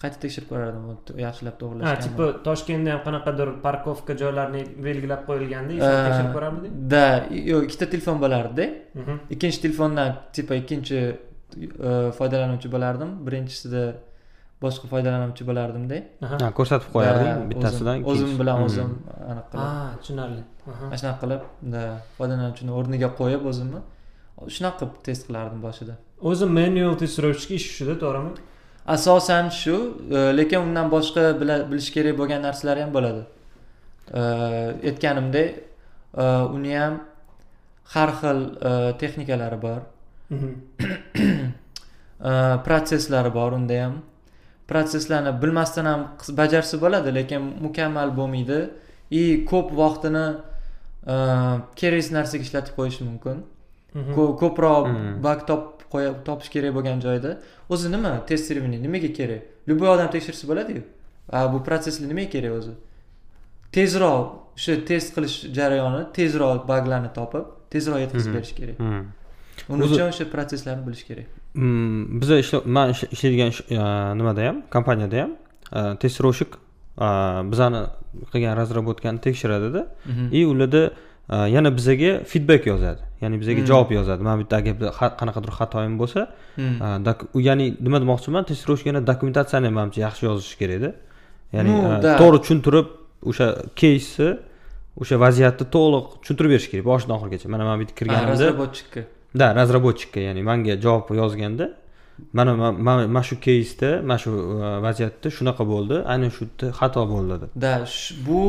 qayta 0.01 0.17
tekshirib 0.23 0.47
ko'rardim 0.51 0.83
yaxshilab 1.25 1.55
to'g'irlashgan 1.61 1.89
ha 1.89 2.03
типа 2.05 2.25
toshkentda 2.47 2.89
ham 2.93 3.01
qanaqadir 3.07 3.47
parkovka 3.65 4.13
joylarni 4.21 4.61
belgilab 4.87 5.21
qo'yilganda 5.29 5.73
tekshirib 6.07 6.33
ko'rarmiding 6.37 6.73
да 6.93 7.05
yo'q 7.51 7.61
ikkita 7.67 7.85
telefon 7.93 8.17
bo'lardida 8.23 8.65
ikkinchi 9.33 9.59
telefondan 9.65 10.09
типа 10.37 10.53
ikkinchi 10.61 10.99
foydalanuvchi 12.19 12.69
bo'lardim. 12.75 13.09
Birinchisida 13.25 13.83
boshqa 14.63 14.85
foydalanuvchi 14.93 15.43
bo'lardimda. 15.49 15.97
Ko'rsatib 16.59 16.89
qo'yarding 16.95 17.43
bittasidan 17.51 18.03
o'zim 18.11 18.31
bilan 18.39 18.63
o'zim 18.65 18.89
anaqa 19.31 19.47
qilib. 19.51 19.63
Ha 19.63 19.71
tushunarli. 20.01 20.41
Mana 20.65 20.97
shunaqa 21.01 21.19
qilib 21.23 21.43
foydalanuvchini 22.17 22.71
o'rniga 22.79 23.09
qo'yib 23.19 23.45
o'zimni 23.51 23.81
shunaqa 24.55 24.77
qilib 24.79 24.99
test 25.07 25.27
qilardim 25.27 25.61
boshida. 25.67 25.93
O'zi 26.29 26.45
manual 26.59 26.95
testirovщик 27.03 27.51
ish 27.59 27.67
shuda 27.77 27.95
to'g'rimi? 28.03 28.31
Asosan 28.95 29.49
shu 29.61 29.75
e, 30.17 30.19
lekin 30.39 30.59
undan 30.67 30.91
boshqa 30.95 31.23
bilish 31.41 31.89
kerak 31.95 32.17
bo'lgan 32.19 32.41
narsalar 32.47 32.77
ham 32.83 32.91
bo'ladi. 32.97 33.23
E, 34.19 34.21
aytganimdek 34.89 35.49
e, 36.23 36.25
uni 36.57 36.73
ham 36.81 36.99
har 37.93 38.09
xil 38.19 38.39
texnikalari 39.01 39.61
bor. 39.67 39.79
Mhm. 40.29 40.51
protsesslari 42.65 43.31
bor 43.33 43.51
unda 43.59 43.75
ham 43.83 43.93
protsesslarni 44.67 45.31
bilmasdan 45.41 45.85
ham 45.85 46.01
bajarsa 46.41 46.81
bo'ladi 46.81 47.15
lekin 47.15 47.41
mukammal 47.65 48.09
bo'lmaydi. 48.19 48.59
И 49.11 49.45
ko'p 49.45 49.67
vaqtini 49.81 50.25
keraksiz 51.79 52.11
narsaga 52.17 52.43
ishlatib 52.47 52.73
qo'yishi 52.79 53.03
mumkin. 53.09 53.37
Mhm. 53.93 54.13
ko'proq 54.41 54.87
mhm. 54.87 55.23
bak 55.23 55.47
top 55.47 55.63
topish 56.25 56.49
kerak 56.55 56.75
bo'lgan 56.77 56.99
joyda. 56.99 57.37
O'zi 57.69 57.91
nima? 57.91 58.25
Testirование 58.29 58.79
nimaga 58.79 59.09
kerak? 59.19 59.41
Любой 59.67 59.89
odam 59.95 60.09
tekshirsa 60.15 60.43
bo'ladiyu. 60.47 60.83
Bu 61.53 61.57
protsesslar 61.67 62.07
nimaga 62.11 62.29
kerak 62.35 62.51
o'zi? 62.59 62.73
Tezroq 63.75 64.27
o'sha 64.57 64.73
test 64.89 65.15
qilish 65.15 65.37
jarayoni 65.57 66.01
tezroq 66.17 66.67
baglarni 66.71 67.09
topib 67.17 67.45
tezroq 67.73 67.99
yetkazib 68.05 68.33
berish 68.37 68.53
kerak 68.59 68.77
uning 69.69 69.83
uchun 69.89 70.07
o'sha 70.11 70.25
protsesslarni 70.33 70.83
bilish 70.87 71.03
kerak. 71.09 71.27
Hmm, 71.55 72.21
biza 72.21 72.61
man 72.65 72.93
ishlaydigan 73.15 73.51
nimada 74.19 74.47
ham 74.47 74.57
kompaniyada 74.75 75.17
ham 75.23 75.31
testirovщик 76.03 76.51
bizani 77.51 77.81
qilgan 78.31 78.53
разработкani 78.61 79.19
tekshiradida 79.27 79.81
и 80.31 80.45
ularda 80.45 80.91
yana 81.55 81.69
bizaga 81.77 82.23
feedback 82.23 82.65
yozadi. 82.65 83.01
Ya'ni 83.21 83.39
bizaga 83.41 83.65
javob 83.65 83.91
yozadi. 83.91 84.23
Mana 84.23 84.35
bu 84.39 84.41
yerda 84.41 84.55
agar 84.57 84.73
qanaqadir 85.21 85.51
xatoyim 85.59 85.95
bo'lsa 86.01 86.21
ya'ni 87.49 87.65
nima 87.85 87.97
demoqchiman? 88.03 88.43
Testirovщик 88.51 88.87
yana 88.91 89.01
dokumentatsiyani 89.11 89.65
ham 89.69 89.75
manimcha 89.79 90.01
yaxshi 90.07 90.23
yozishi 90.29 90.55
kerakda 90.61 90.89
ya'ni 91.55 91.71
to'g'ri 92.21 92.37
tushuntirib 92.43 92.87
o'sha 93.29 93.47
keysni 93.81 94.29
o'sha 95.01 95.15
vaziyatni 95.25 95.65
to'liq 95.75 96.05
tushuntirib 96.21 96.49
berish 96.53 96.67
kerak. 96.71 96.85
Boshidan 96.91 97.13
oxirigacha. 97.17 97.47
Mana 97.53 97.63
man 97.69 97.75
bu 97.79 97.83
yerga 97.83 97.95
kirganimda 97.99 98.31
разработчикка 98.33 99.01
да 99.33 99.53
разработчикка 99.53 100.19
ya'ni 100.19 100.43
manga 100.43 100.75
javob 100.81 101.15
yozganda 101.15 101.69
mana 102.33 102.71
mana 103.07 103.23
shu 103.23 103.39
keysda 103.39 104.01
mana 104.01 104.17
shu 104.17 104.31
vaziyatda 104.85 105.29
shunaqa 105.37 105.63
bo'ldi 105.73 105.95
aynan 106.13 106.29
shu 106.35 106.45
yerda 106.45 106.67
xato 106.79 107.03
bo'ldi 107.13 107.35
deb 107.41 107.49
да. 107.55 107.73
Bu 108.27 108.41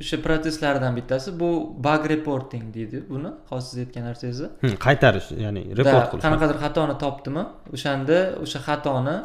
o'sha 0.00 0.16
protsesslardan 0.26 0.96
bittasi 0.98 1.28
bu 1.40 1.50
bug 1.86 2.02
reporting 2.14 2.64
deydi 2.76 3.04
buni 3.12 3.30
hozir 3.50 3.68
siz 3.68 3.78
aytgan 3.84 4.04
narsangizni 4.08 4.74
qaytarish 4.86 5.28
ya'ni 5.44 5.62
report 5.80 6.06
qilish 6.10 6.24
qanaqadir 6.26 6.58
xatoni 6.64 6.94
topdimi 7.04 7.44
o'shanda 7.76 8.18
o'sha 8.44 8.60
xatoni 8.68 9.16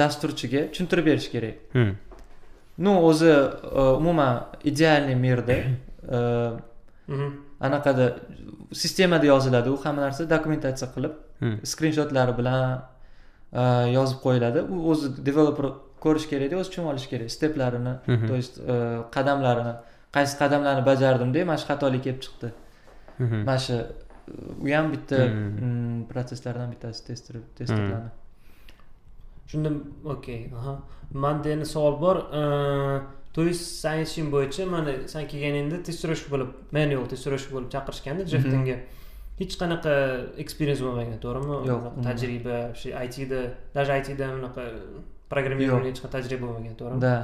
dasturchiga 0.00 0.60
tushuntirib 0.72 1.04
berish 1.10 1.28
kerak 1.34 1.56
ну 2.84 2.92
o'zi 3.08 3.32
umuman 4.00 4.32
ideальный 4.64 5.14
мирda 5.14 5.56
anaqada 7.66 8.06
sistemada 8.82 9.26
yoziladi 9.26 9.70
u 9.70 9.76
hamma 9.84 10.02
narsa 10.06 10.30
dokumentatsiya 10.30 10.88
qilib 10.94 11.14
hmm. 11.40 11.56
skrinshotlari 11.72 12.36
bilan 12.38 12.82
yozib 13.94 14.18
qo'yiladi. 14.26 14.64
U 14.74 14.90
o'zi 14.92 15.10
developer 15.26 15.70
ko'rish 16.04 16.26
kerakda 16.32 16.60
o'zi 16.60 16.70
tushunib 16.70 16.90
olishi 16.92 17.08
kerak. 17.12 17.30
Steplarini 17.36 17.94
то 18.28 18.34
есть 18.40 18.56
qadamlarini. 19.16 19.74
Qaysi 20.16 20.38
qadamlarni 20.42 20.82
bajardimda 20.90 21.44
mana 21.50 21.58
shu 21.58 21.66
xatolik 21.70 22.02
kelib 22.06 22.20
chiqdi. 22.24 22.52
Mana 23.18 23.58
shu 23.66 23.78
u 24.64 24.68
ham 24.74 24.92
bitta 24.92 25.18
mm, 25.26 26.04
protsesslardan 26.10 26.70
bittasi 26.74 27.00
testerlarni. 27.58 28.10
Tushundim 29.46 29.76
okey 30.14 30.40
aha. 30.58 30.74
Manda 31.12 31.48
endi 31.54 31.66
savol 31.74 32.00
bor 32.04 32.16
san 33.54 34.00
ishing 34.06 34.28
bo'yicha 34.34 34.66
mana 34.66 34.92
san 35.12 35.26
kelganingda 35.30 35.82
testirovщик 35.88 36.28
bo'lib 36.34 36.50
manual 36.76 37.06
testirovщик 37.12 37.50
bo'lib 37.56 37.70
chaqirishganda 37.74 38.26
jeftinga 38.32 38.76
hech 39.40 39.54
qanaqa 39.62 39.94
eksperiens 40.42 40.80
bo'lmagan 40.86 41.18
to'g'rimi 41.24 41.56
yo'q 41.70 41.84
tajriba 42.06 42.58
shu 42.80 42.88
itda 43.06 43.40
даже 43.74 43.92
itda 44.00 44.26
unaqa 44.38 44.62
programmирование 45.32 45.90
hech 45.92 46.00
qanaqa 46.02 46.16
tajriba 46.18 46.46
bo'lmagan 46.46 46.76
to'g'rimi 46.80 47.00
да. 47.06 47.14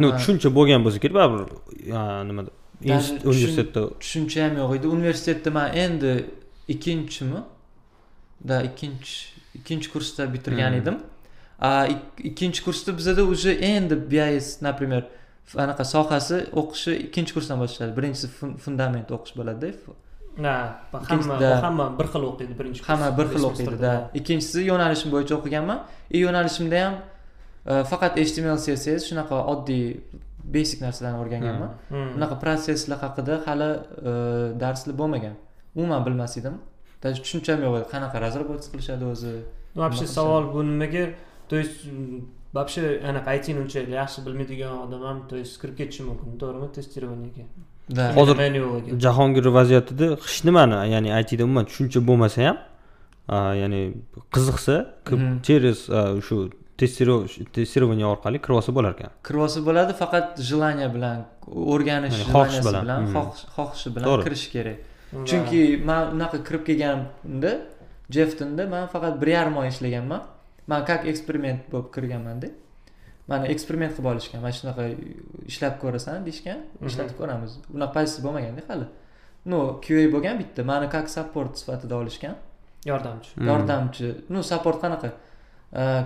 Ну 0.00 0.08
tushuncha 0.18 0.48
bo'lgan 0.58 0.80
bo'lsa 0.84 0.98
kerak 1.04 1.16
baribir 1.20 1.48
nimada 2.28 2.50
universitetda 3.32 3.82
tushuncha 4.02 4.38
ham 4.44 4.54
yo'q 4.60 4.76
edi 4.78 4.86
universitetda 4.96 5.50
man 5.58 5.66
endi 5.84 6.12
ikkinchimi 6.74 7.40
да 8.48 8.56
ikkinchi 8.68 9.14
ikkinchi 9.58 9.88
kursda 9.94 10.22
bitirgan 10.34 10.72
edim 10.80 10.96
ikkinchi 12.30 12.64
kursda 12.64 12.96
bizada 12.98 13.22
уже 13.22 13.52
endi 13.54 13.94
bais 13.94 14.60
например 14.60 15.02
anaqa 15.54 15.84
sohasi 15.84 16.36
o'qishi 16.60 16.92
ikkinchi 17.06 17.32
kursdan 17.36 17.56
boshlanadi 17.62 17.96
birinchisi 17.98 18.26
fundament 18.64 19.08
o'qish 19.16 19.34
bo'ladida 19.38 19.68
hamma 20.38 21.62
hamma 21.62 21.98
bir 21.98 22.06
xil 22.12 22.22
o'qiydi 22.30 22.54
birinchi 22.58 22.82
hamma 22.82 23.08
bir 23.18 23.26
xil 23.32 23.44
o'qiydi 23.50 23.78
да 23.86 24.10
ikkinchisi 24.18 24.64
yo'nalishim 24.70 25.10
bo'yicha 25.14 25.34
o'qiganman. 25.38 25.78
И 26.10 26.18
yo'nalishimda 26.18 26.78
ham 26.84 26.94
e, 27.66 27.84
faqat 27.90 28.18
html 28.18 28.58
css 28.66 29.06
shunaqa 29.08 29.36
oddiy 29.52 29.84
basic 30.56 30.80
narsalarni 30.86 31.18
o'rganganman. 31.24 31.70
Unaqa 32.18 32.36
protsesslar 32.42 32.98
haqida 33.04 33.34
hali 33.46 33.70
e, 34.10 34.12
darslar 34.62 34.94
bo'lmagan. 35.00 35.34
Umuman 35.76 36.06
bilmas 36.06 36.36
edim. 36.40 36.58
Даже 37.02 37.22
tushuncham 37.22 37.62
yo'q 37.66 37.74
edi. 37.78 37.86
Qanaqa 37.94 38.16
разработка 38.26 38.68
qilishadi 38.72 39.04
o'zi? 39.12 39.34
Вообще 39.76 40.06
savol 40.06 40.44
bu 40.54 40.60
nimaga 40.62 41.04
то 41.54 41.58
есть 41.62 41.80
вообще 42.52 43.00
anaqa 43.10 43.28
aytini 43.34 43.58
unchalik 43.64 43.90
yaxshi 44.00 44.18
bilmaydigan 44.26 44.72
odam 44.84 45.02
ham 45.08 45.18
то 45.30 45.36
есть 45.42 45.54
kirib 45.62 45.76
ketishi 45.80 46.02
mumkin 46.10 46.38
to'g'rimi 46.42 46.68
testirованиеga 46.78 47.44
да. 47.88 48.12
Hozir 48.16 48.36
jahongir 49.06 49.44
vaziyatida 49.58 50.06
hech 50.24 50.44
nimani 50.48 50.76
ya'ni 50.94 51.10
aytida 51.18 51.42
umuman 51.44 51.64
tushuncha 51.70 52.00
bo'lmasa 52.08 52.38
ham 52.46 52.56
ya'ni 53.62 53.80
qiziqsa 54.34 54.74
через 55.46 55.78
shu 56.26 56.36
testirование 57.54 58.06
orqali 58.14 58.38
kirib 58.44 58.56
olsa 58.60 58.70
bo'lar 58.76 58.92
ekan 58.96 59.10
kirib 59.26 59.40
olsa 59.46 59.60
bo'ladi 59.68 59.92
faqat 60.02 60.26
желание 60.50 60.88
bilan 60.96 61.18
o'rganish 61.72 62.18
xohish 62.34 62.60
bilan 62.66 63.02
xohishi 63.56 63.88
bilan 63.94 64.08
kirish 64.26 64.46
kerak 64.54 64.78
chunki 65.28 65.60
man 65.88 66.02
unaqa 66.16 66.38
kirib 66.48 66.62
kelganimda 66.68 67.52
jeftonda 68.16 68.62
man 68.74 68.84
faqat 68.94 69.14
bir 69.22 69.28
yarim 69.36 69.56
oy 69.62 69.68
ishlaganman 69.74 70.22
man 70.66 70.84
как 70.84 71.04
eksperiment 71.12 71.60
bo'lib 71.72 71.88
kirganmanda 71.94 72.48
mani 73.28 73.48
eksperiment 73.54 73.92
qilib 73.96 74.08
olishgan. 74.12 74.40
Mana 74.44 74.52
shunaqa 74.58 74.84
ishlab 75.50 75.78
ko'rasan 75.82 76.24
deyishgan. 76.26 76.58
Ishlatib 76.90 77.16
ko'ramiz. 77.20 77.58
Unaqa 77.76 77.92
pozitsiya 77.98 78.24
bo'lmaganda 78.26 78.64
hali. 78.68 78.86
Ну 79.50 79.60
qa 79.84 80.08
bo'lgan 80.14 80.40
bitta. 80.40 80.64
Mani 80.70 80.88
как 80.94 81.08
support 81.16 81.52
sifatida 81.60 81.94
olishgan. 82.00 82.34
Yordamchi. 82.90 83.30
Yordamchi. 83.50 84.06
Ну 84.28 84.42
support 84.42 84.78
qanaqa? 84.84 85.10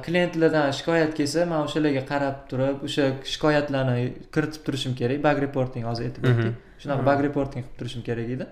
Klientlardan 0.05 0.71
shikoyat 0.79 1.13
kelsa 1.19 1.45
man 1.47 1.67
o'shalarga 1.67 2.03
qarab 2.13 2.37
turib 2.51 2.87
o'sha 2.87 3.05
shikoyatlarni 3.33 4.07
kiritib 4.35 4.63
turishim 4.67 4.95
kerak. 5.01 5.19
Bug 5.27 5.43
reporting 5.47 5.85
hozir 5.91 6.09
aytib 6.09 6.31
o'tdik. 6.31 6.55
Shunaqa 6.83 7.03
bug 7.11 7.21
reporting 7.27 7.67
qilib 7.67 7.79
turishim 7.81 8.03
kerak 8.09 8.29
edi. 8.37 8.47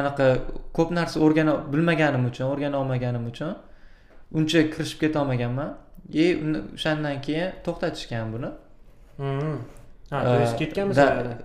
Anaqa 0.00 0.26
ko'p 0.76 0.90
narsa 0.98 1.20
o'rgana 1.26 1.54
bilmaganim 1.72 2.24
uchun 2.30 2.44
o'rgana 2.52 2.76
olmaganim 2.82 3.24
uchun 3.32 3.54
uncha 4.32 4.70
kirishib 4.70 4.98
ketolmaganman. 5.00 5.74
И 6.12 6.24
o'shandan 6.74 7.20
keyin 7.26 7.52
to'xtatishgan 7.64 8.32
buni. 8.32 8.50
Ha 10.10 10.22
то 10.22 10.40
есть 10.40 10.60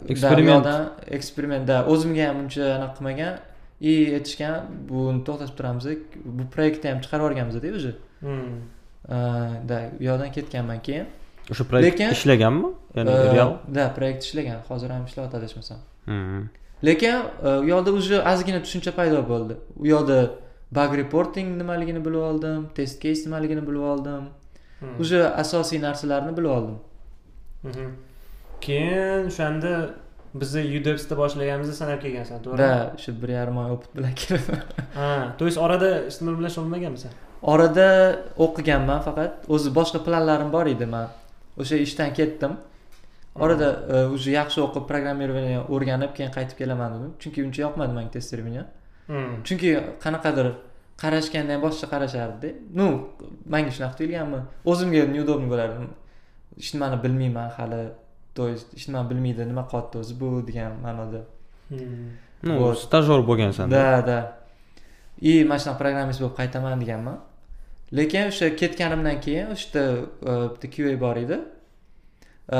eksperiment. 0.07 0.65
eksperiment. 1.07 1.65
Да 1.65 1.85
o'zimga 1.87 2.27
ham 2.27 2.37
uncha 2.43 2.63
anaqa 2.77 2.93
qilmagan. 2.97 3.39
И 3.81 3.93
aytishgan 4.17 4.55
buni 4.89 5.23
to'xtatib 5.27 5.55
turamiz. 5.57 5.85
Bu 6.25 6.43
proyektni 6.55 6.87
ham 6.91 6.99
chiqarib 7.03 7.23
yuborganmizda 7.23 7.69
уже 7.79 7.91
да 9.69 9.77
u 9.99 10.03
yoqdan 10.03 10.31
ketganman 10.31 10.79
keyin. 10.87 11.05
O'sha 11.51 11.63
proyekt 11.63 11.99
ishlaganmi? 11.99 12.69
Ya'ni 12.95 13.11
real? 13.35 13.51
да 13.67 13.93
proyekt 13.97 14.23
ishlagan. 14.23 14.59
Hozir 14.69 14.89
ham 14.89 15.05
ishlayapti 15.05 15.37
adashmasam 15.37 15.79
lekin 16.83 17.15
u 17.43 17.65
yoqda 17.73 17.91
уже 17.91 18.17
ozgina 18.31 18.59
tushuncha 18.65 18.91
paydo 18.99 19.19
bo'ldi. 19.31 19.53
U 19.81 19.85
yoqda 19.93 20.17
bug 20.71 20.95
reporting 21.01 21.57
nimaligini 21.57 22.05
bilib 22.05 22.23
oldim 22.29 22.69
test 22.75 23.01
case 23.01 23.25
nimaligini 23.25 23.67
bilib 23.67 23.81
oldim. 23.93 24.29
Уже 24.99 25.19
hmm. 25.23 25.39
asosiy 25.39 25.81
narsalarni 25.81 26.37
bilib 26.37 26.49
oldim. 26.49 26.77
Mhm. 27.63 27.91
keyin 28.61 29.27
o'shanda 29.29 29.71
bizni 30.41 30.61
udepsda 30.79 31.17
boshlaganimizda 31.17 31.73
san 31.73 31.89
ham 31.91 31.99
kelgansan 31.99 32.43
to'g'rimi? 32.45 32.57
Да 32.57 32.97
shu 33.03 33.11
bir 33.21 33.29
yarim 33.37 33.57
oy 33.63 33.71
opit 33.75 33.95
bilan 33.97 34.13
keldim 34.23 34.59
ha 34.99 35.35
то 35.37 35.45
есть 35.45 35.59
orada 35.65 35.89
istimol 36.11 36.35
bilan 36.39 36.51
shug'ullanmaganmisan 36.55 37.11
orada 37.53 37.87
o'qiganman 38.45 38.99
faqat. 39.07 39.31
O'zi 39.55 39.69
boshqa 39.79 39.99
planlarim 40.07 40.51
bor 40.55 40.65
edi 40.73 40.85
man 40.85 41.07
o'sha 41.61 41.75
ishdan 41.85 42.13
ketdim. 42.19 42.53
Orada 43.35 43.67
уже 44.15 44.29
yaxshi 44.39 44.59
o'qib 44.67 44.83
programmирование 44.91 45.59
o'rganib 45.73 46.11
keyin 46.17 46.31
qaytib 46.37 46.57
kelaman 46.61 46.89
dedim. 46.95 47.11
Chunki 47.21 47.39
uncha 47.47 47.61
yoqmadi 47.65 47.93
manga 47.97 48.11
тестирование 48.17 48.63
chunki 49.47 49.69
qanaqadir 50.03 50.47
qarashganda 51.01 51.51
ham 51.55 51.61
boshqa 51.65 51.87
qarashardida 51.93 52.49
ну 52.79 52.85
manga 53.53 53.71
shunaqa 53.75 53.95
tuyulganmi? 53.99 54.39
O'zimga 54.71 55.01
неудобно 55.15 55.47
bo'lardi 55.53 55.87
hech 56.57 56.73
nimani 56.73 57.03
bilmayman 57.03 57.49
hali. 57.57 57.91
То 58.33 58.47
есть 58.47 58.67
hech 58.75 58.87
nimani 58.87 59.09
bilmaydi. 59.09 59.45
Nima 59.51 59.63
qilyapti 59.69 59.97
o'zi? 60.01 60.13
Bu 60.19 60.27
degan 60.47 60.71
ma'noda. 60.85 61.21
Ну 62.43 62.75
stajyor 62.75 63.19
bo'lgansan. 63.29 63.69
Да 63.69 64.01
да 64.01 64.17
и 65.21 65.43
mana 65.43 65.59
shunaqa 65.59 65.77
programmist 65.77 66.19
bo'lib 66.21 66.35
qaytaman 66.39 66.79
deganman. 66.83 67.17
Lekin 67.97 68.27
o'sha 68.31 68.55
ketganimdan 68.61 69.17
keyin 69.25 69.47
o'sha 69.53 69.67
yerda 69.67 69.83
e, 70.29 70.33
bitta 70.53 70.67
qa 70.73 70.99
bor 71.03 71.15
edi. 71.23 71.37
E, 72.57 72.59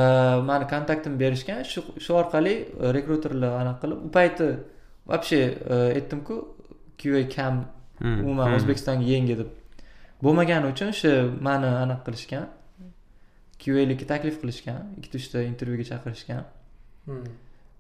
mani 0.50 0.66
kontaktimni 0.74 1.18
berishgan. 1.24 1.64
Shu 1.72 1.80
shu 2.04 2.12
orqali 2.22 2.54
rekruterlar 2.98 3.52
anaqa 3.62 3.80
qilib 3.84 4.00
u 4.08 4.10
payti 4.18 4.48
вообще 5.06 5.40
e, 5.74 5.76
aytdimku 5.98 6.36
qa 6.98 7.24
kam 7.36 7.56
umuman 8.02 8.54
o'zbekistonga 8.58 9.06
yangi 9.14 9.36
deb 9.42 9.50
bo'lmagani 10.26 10.66
uchun 10.74 10.88
o'sha 10.94 11.12
mani 11.48 11.70
anaqa 11.84 12.04
qilishgan 12.08 12.46
qalikka 13.62 14.06
taklif 14.14 14.42
qilishgan 14.42 14.80
ikkita 14.98 15.16
uchta 15.22 15.38
intervyuga 15.52 15.86
chaqirishgan. 15.92 16.44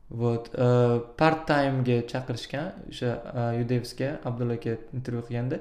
Вот 0.09 0.47
hmm. 0.47 0.61
uh, 0.61 0.99
part 1.17 1.47
timega 1.47 1.97
chaqirishgan 2.11 2.67
o'sha 2.91 3.09
uh, 3.39 3.63
udevsga 3.63 4.09
abdulla 4.25 4.53
aka 4.53 4.77
intervyu 4.93 5.23
qilganda. 5.27 5.57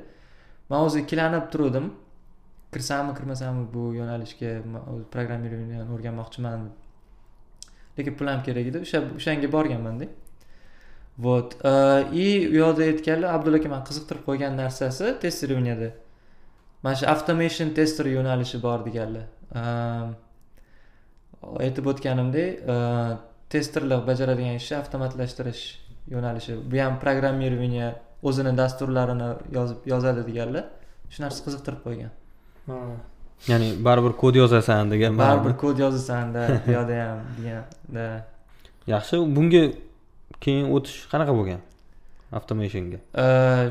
Man 0.70 0.80
o'zi 0.86 1.04
ikkilanib 1.04 1.50
turuvdim 1.52 1.86
kirsammi 2.72 3.14
kirmasammi 3.18 3.64
bu 3.74 3.84
yo'nalishga 4.00 4.50
programmirованиeni 5.12 5.86
o'rganmoqchiman 5.94 6.60
lekin 7.98 8.14
pul 8.18 8.26
ham 8.32 8.42
kerak 8.48 8.66
edi. 8.70 8.78
O'sha 8.86 8.98
o'shanga 9.18 9.48
borganmanda 9.56 10.06
вот. 11.18 11.54
И 12.12 12.48
u 12.48 12.54
yoqda 12.62 12.82
aytganlar 12.90 13.34
abdulla 13.34 13.56
aka 13.60 13.68
mani 13.68 13.84
qiziqtirib 13.88 14.22
qo'ygan 14.28 14.56
narsasi 14.62 15.06
testировниеda 15.22 15.90
mana 16.82 16.94
shu 16.96 17.06
automation 17.12 17.68
tester 17.78 18.06
yo'nalishi 18.16 18.62
bor 18.62 18.78
deganlar. 18.86 19.26
Aytib 21.64 21.84
o'tganimdek 21.92 22.48
testerlar 23.52 24.00
bajaradigan 24.06 24.54
ishni 24.62 24.76
avtomatlashtirish 24.82 25.62
yo'nalishi. 26.14 26.52
Bu 26.70 26.76
ham 26.84 26.94
programmirование 27.04 27.88
o'zini 28.22 28.52
dasturlarini 28.62 29.30
yozib 29.56 29.78
yozadi 29.92 30.22
deganlar. 30.30 30.64
Shu 31.12 31.18
narsa 31.24 31.40
qiziqtirib 31.46 31.80
qo'ygan. 31.86 32.12
Ya'ni 33.48 33.68
baribir 33.84 34.12
kod 34.22 34.34
yozasan 34.36 34.90
degan 34.92 35.12
baribir 35.18 35.54
kod 35.62 35.78
yozasan-da 35.84 36.42
bu 36.66 36.72
yoqda 36.76 36.96
ham 37.04 37.20
degan 37.38 37.64
yaxshi 38.92 39.16
bunga 39.36 39.62
keyin 40.44 40.66
o'tish 40.76 40.98
qanaqa 41.12 41.32
bo'lgan? 41.38 41.60
Avtomationga 42.38 42.98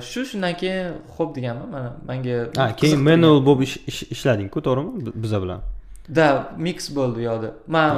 shu 0.10 0.26
shundan 0.30 0.54
keyin 0.62 0.88
ho'p 1.18 1.30
deganman 1.38 1.70
mana 1.76 1.90
manga 2.10 2.36
ha 2.60 2.66
keyin 2.82 3.00
manual 3.10 3.40
bo'lib 3.48 3.62
ishladingku 4.16 4.60
to'g'rimi? 4.68 4.92
Biza 5.24 5.40
bilan. 5.44 5.60
Да 6.18 6.28
mix 6.58 6.90
bo'ldi 6.98 7.18
u 7.22 7.24
yoqda. 7.30 7.50
Man 7.76 7.96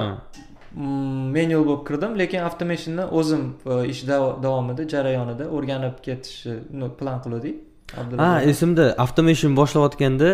manual 1.38 1.66
bo'lib 1.70 1.84
kirdim 1.88 2.12
lekin 2.22 2.40
automationni 2.48 3.06
o'zim 3.20 3.44
e, 3.72 3.88
ish 3.94 4.02
davomida 4.46 4.84
jarayonida 4.94 5.46
o'rganib 5.56 5.96
ketishni 6.08 6.88
plan 7.00 7.18
qiluvdik. 7.24 7.56
Ha 8.24 8.32
esimda 8.52 8.86
automation 9.04 9.52
boshlayotganda 9.60 10.30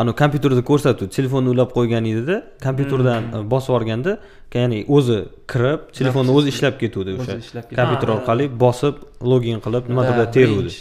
anavi 0.00 0.16
kompyuterda 0.22 0.62
ko'rsatuvdi 0.70 1.12
telefonni 1.18 1.48
ulab 1.54 1.70
qo'ygan 1.76 2.04
edida 2.12 2.36
kompyuterdan 2.66 3.22
hmm. 3.32 3.48
bosib 3.52 3.70
yuborganda 3.72 4.12
ya'ni 4.54 4.78
o'zi 4.96 5.18
kirib 5.52 5.80
telefonni 5.98 6.34
o'zi 6.38 6.52
ishlab 6.54 6.76
ketuvdi 6.82 7.16
o'sha 7.18 7.36
kompyuter 7.78 8.12
orqali 8.16 8.46
bosib 8.64 9.02
login 9.32 9.58
qilib 9.64 9.90
nimadir 9.90 10.16
teruvdi. 10.36 10.72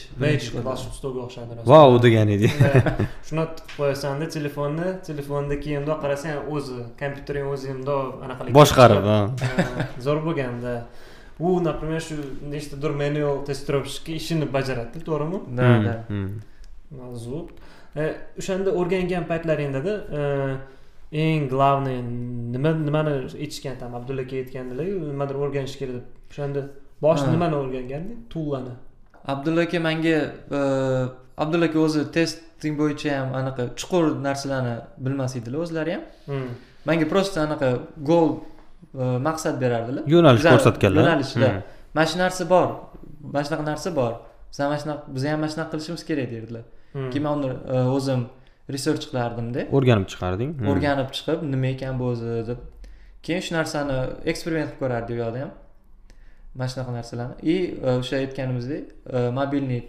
stolga 1.00 1.22
o'xshadi 1.26 1.68
vau 1.74 1.98
degan 2.06 2.32
edik 2.38 2.54
shuni 3.28 3.46
tiqib 3.58 3.76
qo'yasanda 3.80 4.30
telefonni 4.38 4.88
telefonda 5.10 5.60
keyin 5.64 5.84
bundoq 5.84 6.00
qarasang 6.06 6.54
o'zi 6.56 6.80
kompyutering 7.02 7.52
o'zi 7.56 7.76
bundoq 7.76 8.24
anaqa 8.26 8.56
boshqarib 8.62 9.04
zo'r 10.06 10.20
bo'lganda. 10.28 10.74
U 11.40 11.60
например 11.62 12.02
shu 12.02 12.16
nechtadir 12.54 12.92
manual 13.04 13.44
testировщик 13.46 14.08
ishini 14.20 14.46
bajaradi 14.56 15.04
to'g'rimi? 15.08 15.40
Да 15.58 15.68
да 15.86 15.94
zo'r 17.26 17.46
o'shanda 18.40 18.70
o'rgangan 18.80 19.24
paytlaringdada 19.32 19.94
eng 21.12 21.48
главный 21.54 22.02
nima 22.54 22.72
nimani 22.88 23.12
aytishgan 23.44 23.76
там 23.82 23.96
abdulla 23.96 24.22
aka 24.22 24.36
aytgandilar 24.42 24.86
nimadir 25.14 25.36
o'rganish 25.44 25.76
kerak 25.80 25.96
deb. 25.98 26.06
O'shanda 26.32 26.62
boshida 27.06 27.30
nimani 27.36 27.56
o'rganganding 27.62 28.20
tullani. 28.34 28.74
Abdulla 29.34 29.62
aka 29.68 29.80
manga 29.88 30.18
abdulla 31.44 31.66
aka 31.70 31.80
o'zi 31.86 32.02
testing 32.18 32.76
bo'yicha 32.82 33.10
ham 33.20 33.30
anaqa 33.40 33.64
chuqur 33.80 34.04
narsalarni 34.28 34.76
bilmas 35.06 35.36
edilar 35.40 35.60
o'zlari 35.66 35.92
ham. 35.96 36.04
Manga 36.88 37.06
просто 37.14 37.38
anaqa 37.48 37.70
gol 38.10 38.28
maqsad 39.28 39.56
berardilar. 39.64 40.04
Yo'nalish 40.14 40.44
ko'rsatganlar. 40.54 41.02
yo'nalishda. 41.04 41.50
Mana 41.96 42.08
shu 42.12 42.18
narsa 42.24 42.44
bor. 42.54 42.68
Mana 43.34 43.44
shunaqa 43.48 43.66
narsa 43.72 43.90
bor. 44.00 44.14
Ham 44.58 44.68
mana 44.72 44.80
shunaqa 44.84 45.02
biz 45.16 45.24
ham 45.32 45.40
mana 45.42 45.52
shunaqa 45.54 45.70
qilishimiz 45.74 46.04
kerak 46.10 46.28
derdilar. 46.34 46.64
Hmm. 46.64 46.77
Keyin 47.12 47.24
man 47.24 47.44
uni 47.44 47.54
e, 47.76 47.78
o'zim 47.98 48.26
research 48.76 49.06
qilardimda. 49.12 49.68
O'rganib 49.78 50.08
chiqarding? 50.14 50.52
Hmm. 50.60 50.70
o'rganib 50.72 51.10
chiqib 51.18 51.44
nima 51.54 51.72
ekan 51.76 52.00
bu 52.00 52.12
o'zi 52.14 52.34
deb. 52.50 52.60
Keyin 53.26 53.44
shu 53.48 53.56
narsani 53.56 53.98
eksperiment 54.32 54.72
qilib 54.72 54.82
ko'rardik 54.84 55.16
u 55.16 55.20
yoqda 55.24 55.44
ham. 55.44 55.52
Mana 56.56 56.70
shunaqa 56.74 56.96
narsalarni. 57.00 57.36
И 57.54 57.56
e, 57.88 57.98
o'sha 58.02 58.22
aytganimizdek 58.24 58.86
e, 59.18 59.20
mobilniy 59.40 59.84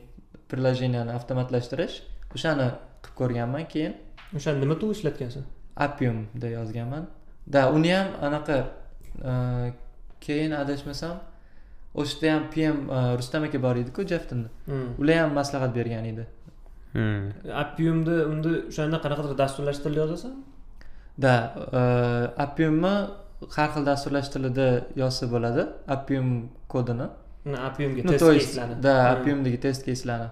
приложениyani 0.51 1.15
avtomatlashtirish 1.19 1.97
o'shani 2.37 2.69
qilib 3.05 3.17
ko'rganman. 3.23 3.65
Keyin 3.75 3.97
o'shani 4.37 4.65
nima 4.65 4.79
tool 4.81 4.93
ishlatgansan? 4.97 5.47
Appium 5.87 6.27
deb 6.43 6.53
yozganman. 6.59 7.09
Да 7.47 7.71
uni 7.77 7.93
ham 7.97 8.09
anaqa 8.29 8.59
keyin 10.21 10.53
adashmasam 10.63 11.17
o'sha 11.95 12.17
yerda 12.17 12.35
ham 12.35 12.51
pm 12.55 12.77
rustam 13.19 13.43
aka 13.45 13.63
bor 13.63 13.77
ediku 13.83 14.03
jeftinda. 14.13 14.49
Hmm. 14.67 14.89
ular 14.99 15.17
ham 15.23 15.33
maslahat 15.41 15.75
bergan 15.79 16.05
edi. 16.05 16.25
Hmm. 16.25 16.58
Appiumni 17.63 18.17
unda 18.33 18.51
o'shanda 18.71 18.99
qanaqadir 19.05 19.35
dasturlash 19.43 19.81
tilida 19.85 20.01
yozasan 20.05 20.35
да 21.25 21.33
appiumni 22.45 22.95
har 23.57 23.69
xil 23.75 23.85
dasturlash 23.91 24.29
tilida 24.35 24.69
yozsa 25.03 25.25
bo'ladi 25.35 25.63
appium 25.97 26.29
kodini. 26.75 27.07
Appiumga 27.69 28.03
test 28.13 28.25
keyslarni 28.37 28.75
да 28.87 28.95
appiumdagi 29.15 29.59
test 29.67 29.83
keyslarni 29.89 30.29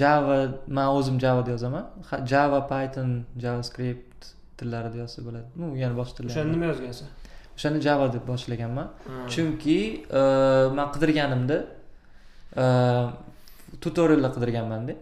java 0.00 0.36
man 0.76 0.88
o'zim 0.98 1.16
javada 1.24 1.50
yozaman. 1.54 1.84
Java 2.32 2.60
python 2.72 3.10
javascript 3.44 4.20
tillarida 4.58 4.96
yozsa 5.02 5.18
bo'ladi. 5.26 5.48
Ну 5.60 5.66
yana 5.82 5.94
boshqa 6.00 6.14
tillar. 6.18 6.32
O'shani 6.32 6.50
nima 6.54 6.66
yozgansan? 6.72 7.08
O'shani 7.56 7.78
java 7.86 8.06
deb 8.14 8.24
boshlaganman. 8.30 8.88
Chunki 9.34 9.78
man 10.78 10.88
qidirganimda 10.94 11.58
tutoriallar 13.82 14.30
qidirganmanda 14.36 14.92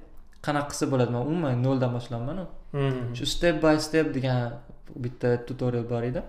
qanaqa 0.46 0.68
qilsa 0.72 0.86
bo'ladi? 0.92 1.10
Man 1.16 1.22
umuman 1.32 1.62
noldan 1.66 1.90
boshlayapmanu. 1.96 2.44
Hmm. 2.76 3.14
shu 3.18 3.24
step 3.34 3.56
by 3.64 3.76
step 3.88 4.06
degan 4.16 4.38
bitta 5.04 5.28
tutorial 5.46 5.84
bor 5.92 6.02
edi. 6.10 6.22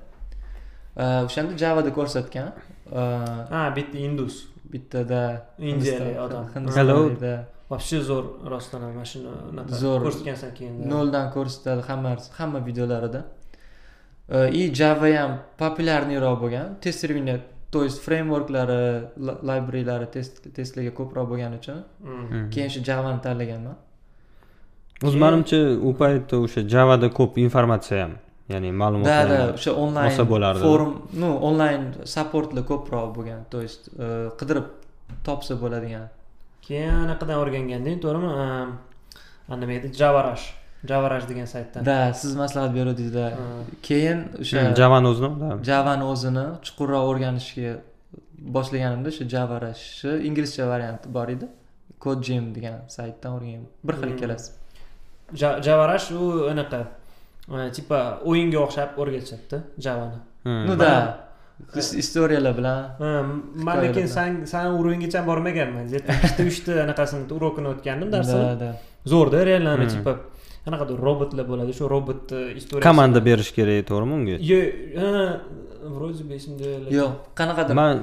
O'shanda 1.27 1.53
javada 1.63 1.89
ko'rsatgan. 1.97 2.47
Ha 3.53 3.62
bitta 3.77 3.97
indus. 4.10 4.36
bittada 4.73 5.47
indiyalik 5.58 6.19
odam. 6.19 6.45
Hindistonda 6.56 7.34
вообще 7.71 7.99
zo'r 8.10 8.25
rostdan 8.51 8.82
ham 8.82 8.93
mana 8.95 9.06
shuni 9.12 9.30
zo'r. 9.84 9.99
Ko'rsatgansan 10.06 10.51
keyin 10.58 10.73
noldan 10.93 11.25
ko'rsatadi 11.36 11.82
hamma 11.89 12.12
hamma 12.38 12.60
videolarida. 12.67 13.21
И 14.60 14.73
java 14.80 15.10
ham 15.19 15.32
populyarniyroq 15.63 16.36
bo'lgan. 16.43 16.67
Testирование 16.82 17.41
то 17.71 17.84
есть 17.84 17.99
frameworklari 18.08 18.82
librarylari 19.49 20.08
testlarga 20.58 20.91
ko'proq 20.99 21.25
bo'lgani 21.32 21.56
uchun 21.62 21.80
hmm. 22.08 22.49
keyin 22.53 22.69
shu 22.73 22.80
javani 22.89 23.19
tanlaganman 23.25 23.75
o'zi 25.05 25.17
manimcha 25.25 25.60
u 25.88 25.93
paytda 26.01 26.36
o'sha 26.45 26.62
javada 26.73 27.07
ko'p 27.19 27.38
informatsiya 27.47 28.01
ham 28.03 28.13
ya'ni 28.53 28.69
ma'lumotlar 28.81 29.25
да 29.29 29.38
да 29.38 29.53
o'sha 29.57 29.71
onlayn 29.83 30.27
bo'lardi 30.33 30.62
forum 30.67 30.91
ну 31.21 31.29
onlayn 31.49 31.81
supportlar 32.15 32.63
ko'proq 32.71 33.10
bo'lgan 33.17 33.41
то 33.53 33.57
есть 33.65 33.83
qidirib 34.39 34.67
topsa 35.27 35.53
bo'ladigan 35.63 36.05
keyin 36.67 36.95
anaqadan 37.05 37.38
o'rganganding 37.43 37.97
to'g'rimi 38.03 38.31
nima 39.62 39.73
edi 39.79 39.88
javarash 40.01 40.45
javarash 40.91 41.25
degan 41.31 41.47
saytdan 41.55 41.81
да 41.89 41.97
siz 42.21 42.31
maslahat 42.41 42.71
beruvdingizlar 42.77 43.31
keyin 43.88 44.19
o'sha 44.41 44.60
javani 44.81 45.07
o'zini 45.13 45.29
javani 45.69 46.05
o'zini 46.13 46.45
chuqurroq 46.65 47.03
o'rganishga 47.12 47.73
boshlaganimda 48.55 49.07
o'sha 49.13 49.25
javarashni 49.36 50.13
inglizcha 50.29 50.63
varianti 50.73 51.07
bor 51.17 51.27
edi 51.36 51.47
codegym 52.03 52.45
degan 52.57 52.75
saytdan 52.97 53.31
o'rgangan 53.38 53.65
bir 53.88 53.95
xil 53.99 54.10
ikkalasi 54.15 54.49
javarash 55.35 56.11
u 56.11 56.47
anaqa 56.51 56.81
типа 57.77 58.19
o'yinga 58.25 58.59
o'xshab 58.65 58.97
o'rgatishadida 59.01 59.61
javani. 59.79 60.19
Ну 60.45 60.75
да. 60.75 61.23
Istoriyalar 61.75 62.53
bilan 62.57 62.79
man 63.55 63.77
lekin 63.83 64.07
san 64.07 64.45
san 64.45 64.65
уровеньgacha 64.79 65.25
bormaganman. 65.25 65.87
Ikkita 65.89 66.43
uchta 66.51 66.71
anaqasini 66.85 67.33
урокini 67.37 67.67
o'tgandim 67.73 68.11
darsini 68.11 68.73
zo'rda 69.13 69.43
реально 69.49 69.87
типа 69.93 70.11
qanaqadir 70.65 70.97
robotlar 71.07 71.45
bo'ladi 71.51 71.73
shu 71.79 71.89
robotni 71.95 72.39
istoriyasi 72.59 72.87
komanda 72.89 73.19
berish 73.29 73.51
kerak 73.57 73.87
to'g'rimi 73.89 74.13
unga? 74.19 74.35
Yo'q 74.51 74.67
вроде 75.97 76.23
бы 76.27 76.33
esimda 76.39 76.67
yo'q 76.99 77.11
qanaqadir. 77.39 77.73
Man 77.81 77.95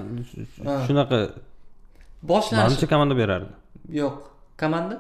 shunaqa 0.86 1.18
boshlanish 2.30 2.64
manimcha 2.64 2.86
komanda 2.92 3.14
berardi. 3.22 3.52
Yo'q. 4.00 4.14
Komanda? 4.62 4.96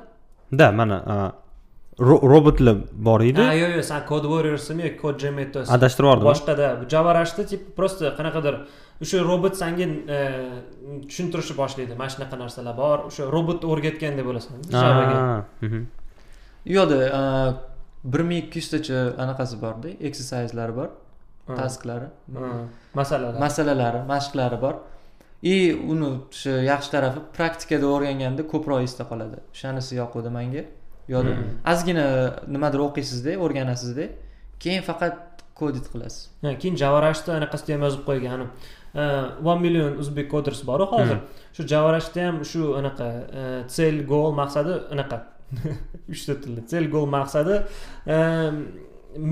Да 0.52 0.72
mana 0.72 0.96
robotlar 1.98 2.76
bor 2.92 3.20
edi. 3.20 3.40
Ha 3.40 3.52
yo'q 3.54 3.76
yo'q 3.76 3.84
san 3.86 4.06
code 4.06 4.26
warriorsmi 4.26 4.82
yoki 4.88 4.98
code 4.98 5.18
gemetos. 5.18 5.68
Adashtirib 5.70 6.08
yubordim 6.08 6.28
boshqada. 6.30 6.70
Javarashda 6.90 7.46
tip 7.46 7.76
просто 7.76 8.14
qanaqadir. 8.18 8.58
O'sha 9.02 9.22
robot 9.22 9.54
sanga 9.56 9.86
e, 9.86 10.18
tushuntirishni 11.08 11.56
boshlaydi. 11.60 11.96
Mana 11.98 12.10
shunaqa 12.14 12.38
narsalar 12.40 12.74
bor. 12.76 13.06
O'sha 13.10 13.28
robotni 13.36 13.70
o'rgatgandek 13.70 14.26
bo'lasan 14.26 14.66
javaga 14.70 15.44
mhm. 15.62 15.86
yo'qda 16.76 16.98
e, 17.06 17.22
bir 18.04 18.26
ming 18.28 18.44
ikki 18.44 18.62
yuztacha 18.62 19.04
anaqasi 19.26 19.60
borda. 19.64 19.94
Exerciselari 20.10 20.76
bor. 20.80 20.90
Tasklari. 21.46 22.08
Masalalar. 22.94 23.40
Masalalari 23.46 24.04
mashqlari 24.10 24.60
bor. 24.60 24.74
И 25.42 25.72
uni 25.72 26.06
o'sha 26.10 26.62
yaxshi 26.72 26.90
tarafi 26.94 27.20
praktikada 27.36 27.86
o'rganganda 27.94 28.42
ko'proq 28.52 28.82
esda 28.86 29.04
qoladi. 29.10 29.42
O'shanisi 29.54 30.00
yoquvdi 30.02 30.30
manga 30.38 30.62
yo'q 31.12 31.26
ozgina 31.72 32.06
nimadir 32.54 32.80
o'qiysizda 32.86 33.36
o'rganasizda 33.44 34.08
keyin 34.62 34.82
faqat 34.88 35.44
kodit 35.54 35.86
qilasiz. 35.92 36.30
Keyin 36.62 36.76
javarashda 36.82 37.36
anaqasida 37.38 37.76
ham 37.76 37.86
yozib 37.86 38.02
qo'ygan 38.08 38.48
one 39.50 39.60
million 39.64 39.96
uzbek 40.02 40.30
coders 40.30 40.62
boru 40.70 40.86
hozir. 40.94 41.18
Shu 41.56 41.66
javarashda 41.74 42.26
ham 42.26 42.42
shu 42.50 42.74
anaqa 42.80 43.08
cel 43.76 44.02
gol 44.12 44.34
maqsadi 44.40 44.74
anaqa 44.94 45.22
uchta 46.14 46.34
tilda 46.42 46.66
cel 46.72 46.90
gol 46.94 47.06
maqsadi 47.16 47.60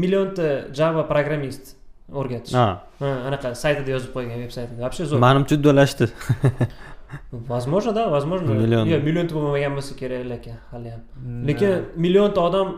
millionta 0.03 0.49
java 0.79 1.03
programmist 1.13 1.75
o'rgatish. 2.21 2.55
Anaqa 3.01 3.55
saytida 3.65 3.91
yozib 3.97 4.15
qo'ygan 4.17 4.39
veb 4.45 4.53
saytida. 4.59 4.79
Вообще 4.85 5.05
zo'r 5.11 5.23
manimcha 5.27 5.59
uddalashdi 5.59 6.11
возможно 7.33 7.93
да 7.93 8.09
возможно. 8.11 8.49
Million 8.53 8.85
yo'q 8.93 9.03
millionta 9.09 9.35
bo'lmagan 9.35 9.73
bo'lsa 9.79 9.93
kerak 10.01 10.25
lekin 10.33 10.55
hali 10.73 10.89
ham 10.95 11.03
lekin 11.49 11.71
millionta 12.05 12.41
odam 12.49 12.69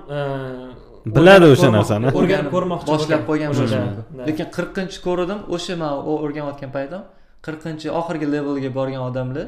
biladi 1.16 1.46
o'sha 1.54 1.68
narsani 1.78 2.06
o'rganib 2.18 2.48
ko'rmoqchi 2.54 2.88
boshlab 2.92 3.22
qo'ygan 3.30 3.50
bo'lishi 3.58 3.80
mumkin 3.86 4.26
lekin 4.28 4.46
qirqinchi 4.56 4.98
ko'rdim 5.06 5.40
o'sha 5.56 5.74
man 5.82 5.92
o'rganayotgan 6.12 6.70
paytim 6.76 7.02
qirqinchi 7.46 7.86
oxirgi 8.00 8.26
levelga 8.34 8.70
borgan 8.78 9.02
odamlar 9.10 9.46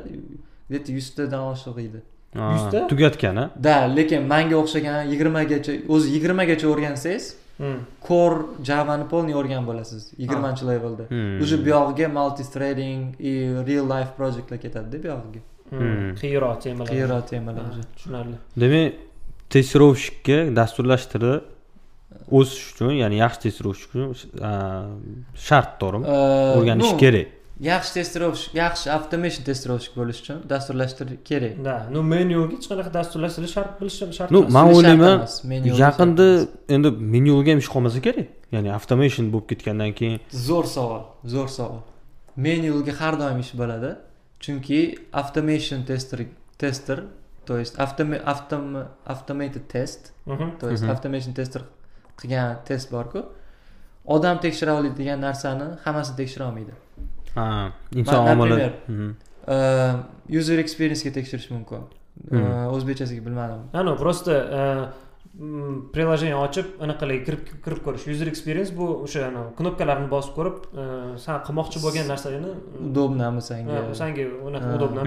где 0.68 0.78
то 0.84 0.92
yuztadan 0.92 1.42
oshiq 1.52 1.78
edi 1.78 2.00
yuzta 2.34 2.78
tugatgan 2.88 3.36
a 3.36 3.50
да 3.66 3.86
lekin 3.98 4.20
manga 4.32 4.56
o'xshagan 4.62 4.98
yigirmagacha 5.12 5.72
o'zi 5.94 6.06
yigirmagacha 6.16 6.66
o'rgansangiz 6.72 7.24
core 8.06 8.38
javani 8.70 9.08
полный 9.08 9.34
o'rganib 9.40 9.66
bo'lasiz 9.70 10.12
yigirmanchi 10.18 10.64
levelda. 10.68 11.04
Уже 11.42 11.56
buyog'iga 11.66 12.08
multi 12.08 12.44
threading 12.52 13.14
и 13.18 13.32
real 13.68 13.86
life 13.94 14.12
projectlar 14.18 14.58
ketadida 14.64 14.96
buyog'iga. 15.04 15.40
Qiyinroq 16.20 16.60
temalar. 16.64 16.90
Qiyinroq 16.92 17.24
temalar 17.32 17.64
tushunarli. 17.96 18.36
Demak 18.62 18.92
testirovщикka 19.54 20.38
dasturlashtirib 20.58 21.44
o'sish 22.38 22.66
uchun 22.74 22.92
ya'ni 23.02 23.16
yaxshi 23.24 23.40
testirovщик 23.46 23.90
uchun 23.94 24.06
shart 25.46 25.70
to'g'rimi? 25.80 26.04
O'rganish 26.58 26.92
kerak 27.02 27.35
yaxshi 27.60 27.94
testirovщик 27.94 28.54
yaxshi 28.54 28.90
avtomation 28.92 29.44
testirovщик 29.44 29.94
bo'lish 29.96 30.20
uchun 30.22 30.38
dasturlashtirish 30.48 31.24
kerak. 31.24 31.62
Да 31.64 31.86
ну 31.90 32.02
menyuga 32.02 32.52
hech 32.56 32.66
qanaqa 32.70 32.90
dasturlashtirish 32.98 33.52
shart 33.56 33.80
bilish 33.80 33.96
shart 34.18 34.30
ну 34.30 34.40
man 34.56 34.66
o'ylayman 34.74 35.18
yaqinda 35.84 36.26
endi 36.68 36.88
menyuga 37.14 37.50
ham 37.52 37.58
ish 37.64 37.70
qolmasa 37.74 38.00
kerak. 38.06 38.28
Ya'ni 38.54 38.68
avtomation 38.78 39.24
bo'lib 39.32 39.46
ketgandan 39.50 39.92
keyin. 39.98 40.20
Zo'r 40.48 40.66
savol 40.76 41.02
zo'r 41.34 41.48
savol. 41.58 41.80
Menyuga 42.36 42.92
har 43.00 43.14
doim 43.22 43.38
ish 43.44 43.52
bo'ladi 43.60 43.90
chunki 44.44 44.80
automation 45.20 45.80
tester 45.90 46.18
tester 46.58 46.98
то 47.46 47.54
есть 47.60 47.74
automated 47.78 49.64
test 49.74 50.00
то 50.60 50.66
есть 50.72 50.84
automation 50.92 51.32
tester 51.32 51.62
qilgan 52.18 52.64
test 52.68 52.92
borku. 52.92 53.20
Odam 54.14 54.36
tekshira 54.44 54.72
oladigan 54.78 55.18
narsani 55.20 55.66
hammasini 55.84 56.16
tekshira 56.16 56.44
olmaydi 56.48 56.85
ha 57.34 57.72
inson 57.92 58.28
omili 58.32 58.70
user 60.38 60.58
experiencega 60.58 61.12
tekshirish 61.18 61.50
mumkin. 61.56 61.82
O'zbekchasiga 62.74 63.22
bilmadim. 63.26 63.60
Ну 63.74 63.96
просто 63.96 64.32
приложение 65.92 66.36
ochib 66.46 66.66
anaqalarga 66.80 67.24
kirib 67.26 67.42
kirib 67.64 67.80
ko'rish. 67.86 68.04
User 68.12 68.28
experience 68.32 68.70
bu 68.78 68.86
o'sha 69.04 69.28
knopkalarni 69.58 70.08
bosib 70.14 70.32
ko'rib 70.38 70.56
san 71.24 71.42
qilmoqchi 71.46 71.78
bo'lgan 71.84 72.08
narsalarni 72.12 72.52
удобнami 72.88 73.42
sanga 73.50 73.94
sanga 74.00 74.24
unaqa 74.48 74.68
удобно 74.76 75.00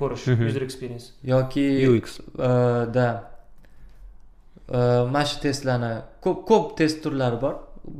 ko'rish 0.00 0.24
user 0.48 0.62
experience. 0.68 1.06
Yoki 1.32 1.66
ux 1.92 2.18
да 2.96 3.08
mana 5.14 5.24
shu 5.30 5.36
testlarni 5.46 5.92
ko'p 6.24 6.38
ko'p 6.50 6.64
test 6.78 6.96
turlari 7.04 7.38
bor. 7.44 7.54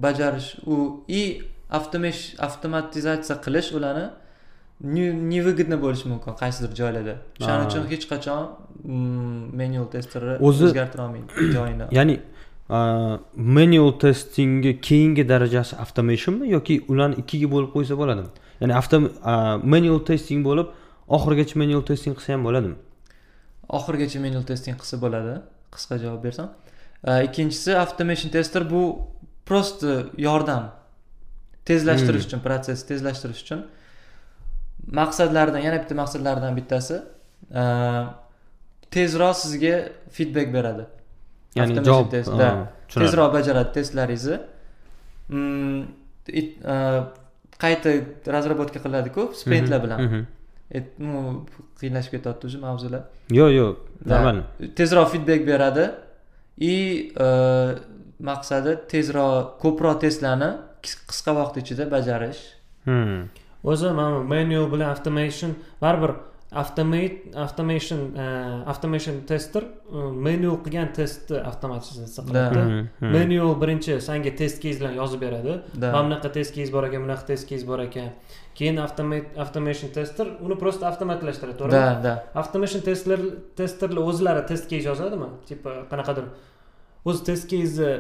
Bajarish 0.04 0.50
u 0.66 0.76
и 1.20 1.22
avtomatizatsiya 1.70 3.36
qilish 3.44 3.72
ularni 3.78 4.06
невыгодно 4.84 5.76
bo'lishi 5.80 6.08
mumkin 6.08 6.32
qaysidir 6.42 6.70
joylarda. 6.80 7.14
O'shaning 7.40 7.66
uchun 7.70 7.84
hech 7.92 8.04
qachon 8.12 8.42
manual 9.60 9.86
testerni 9.94 10.36
o'zi 10.48 10.64
o'zgartira 10.68 11.02
olmaydi 11.06 11.28
joyini 11.56 11.86
ya'ni 11.98 12.16
manual 13.58 13.92
testingni 14.04 14.80
keyingi 14.88 15.28
darajasi 15.28 15.76
automationmi 15.84 16.50
yoki 16.56 16.74
ularni 16.92 17.16
ikkiga 17.22 17.48
bo'lib 17.54 17.70
qo'ysa 17.76 17.94
bo'ladimi? 18.00 18.30
Ya'ni 18.60 18.74
avto 18.80 18.96
manual 19.74 20.00
testing 20.10 20.44
bo'lib 20.48 20.68
oxirigacha 21.16 21.58
manual 21.62 21.82
testing 21.90 22.14
qilsa 22.18 22.32
ham 22.34 22.44
bo'ladimi? 22.48 22.76
Oxirigacha 23.78 24.20
manual 24.26 24.44
testing 24.50 24.76
qilsa 24.80 24.96
bo'ladi 25.04 25.34
qisqa 25.74 25.94
javob 26.04 26.20
bersam. 26.26 26.48
Ikkinchisi 27.26 27.76
automation 27.84 28.30
tester 28.30 28.62
bu 28.70 28.82
просто 29.48 30.10
yordam 30.18 30.64
tezlashtirish 31.68 32.24
hmm. 32.24 32.30
uchun 32.30 32.40
protsessni 32.46 32.88
tezlashtirish 32.92 33.42
uchun 33.44 33.64
maqsadlaridan 35.00 35.62
yana 35.66 35.78
bitta 35.82 35.94
maqsadlaridan 36.02 36.56
bittasi 36.58 36.96
tezroq 38.96 39.34
sizga 39.42 39.74
feedback 40.16 40.52
beradi. 40.56 40.86
Ya'ni 41.58 41.84
javob 41.88 42.10
tezroq 42.94 43.32
bajaradi 43.36 43.72
testlaringizni. 43.78 44.38
Mm, 45.28 45.82
qayta 47.64 47.90
разработка 48.36 48.78
qiladiku 48.84 49.30
sprintlar 49.34 49.82
bilan. 49.84 50.26
ну 50.98 51.46
qiyinlashib 51.80 52.12
ketyapti 52.16 52.46
уже 52.46 52.58
mavzular 52.58 53.02
yo'q 53.30 53.50
yo'q 53.58 53.76
нормально 54.12 54.42
tezroq 54.78 55.06
feedback 55.12 55.46
beradi. 55.46 55.84
И 56.58 57.12
maqsadi 58.28 58.72
tezroq 58.92 59.60
ko'proq 59.62 60.00
testlarni 60.04 60.50
qisqa 61.10 61.34
vaqt 61.40 61.60
ichida 61.62 61.90
bajarish. 61.90 62.42
Hmm. 62.86 63.28
o'zi 63.64 63.90
mana 63.90 64.22
manual 64.22 64.70
bilan 64.70 64.88
automation 64.94 65.54
baribir 65.82 66.12
automate 66.52 67.34
automation 67.34 68.14
uh, 68.16 68.68
automation 68.70 69.20
tester 69.26 69.62
uh, 69.92 70.12
manual 70.26 70.56
qilgan 70.64 70.92
testni 70.94 71.40
avtomatizatsiya 71.50 72.24
qiladi 72.28 72.60
hmm, 72.60 72.86
hmm. 73.00 73.12
manual 73.16 73.54
birinchi 73.62 73.98
sanga 74.00 74.30
test 74.40 74.62
kezlar 74.62 74.94
yozib 74.94 75.20
beradi. 75.20 75.58
Mana 75.80 76.02
bunaqa 76.06 76.32
test 76.38 76.54
kez 76.54 76.70
bor 76.70 76.86
ekan 76.88 77.02
bunaqa 77.06 77.26
test 77.32 77.48
kez 77.50 77.66
bor 77.66 77.82
ekan. 77.82 78.12
Keyin 78.56 78.78
automation 78.78 79.90
tester 79.92 80.26
uni 80.40 80.56
просто 80.62 80.86
avtomatlashtiradi 80.90 81.58
to'g'rimi? 81.58 81.72
Да 81.72 82.00
да 82.06 82.42
automation 82.42 82.84
testlar 82.88 83.20
testerlar 83.58 84.06
o'zlari 84.12 84.46
test 84.46 84.70
kez 84.70 84.86
yozadimi? 84.86 85.32
Типа 85.50 85.82
qanaqadir 85.90 86.30
o'zi 87.06 87.24
test 87.28 87.48
кейzi 87.52 87.90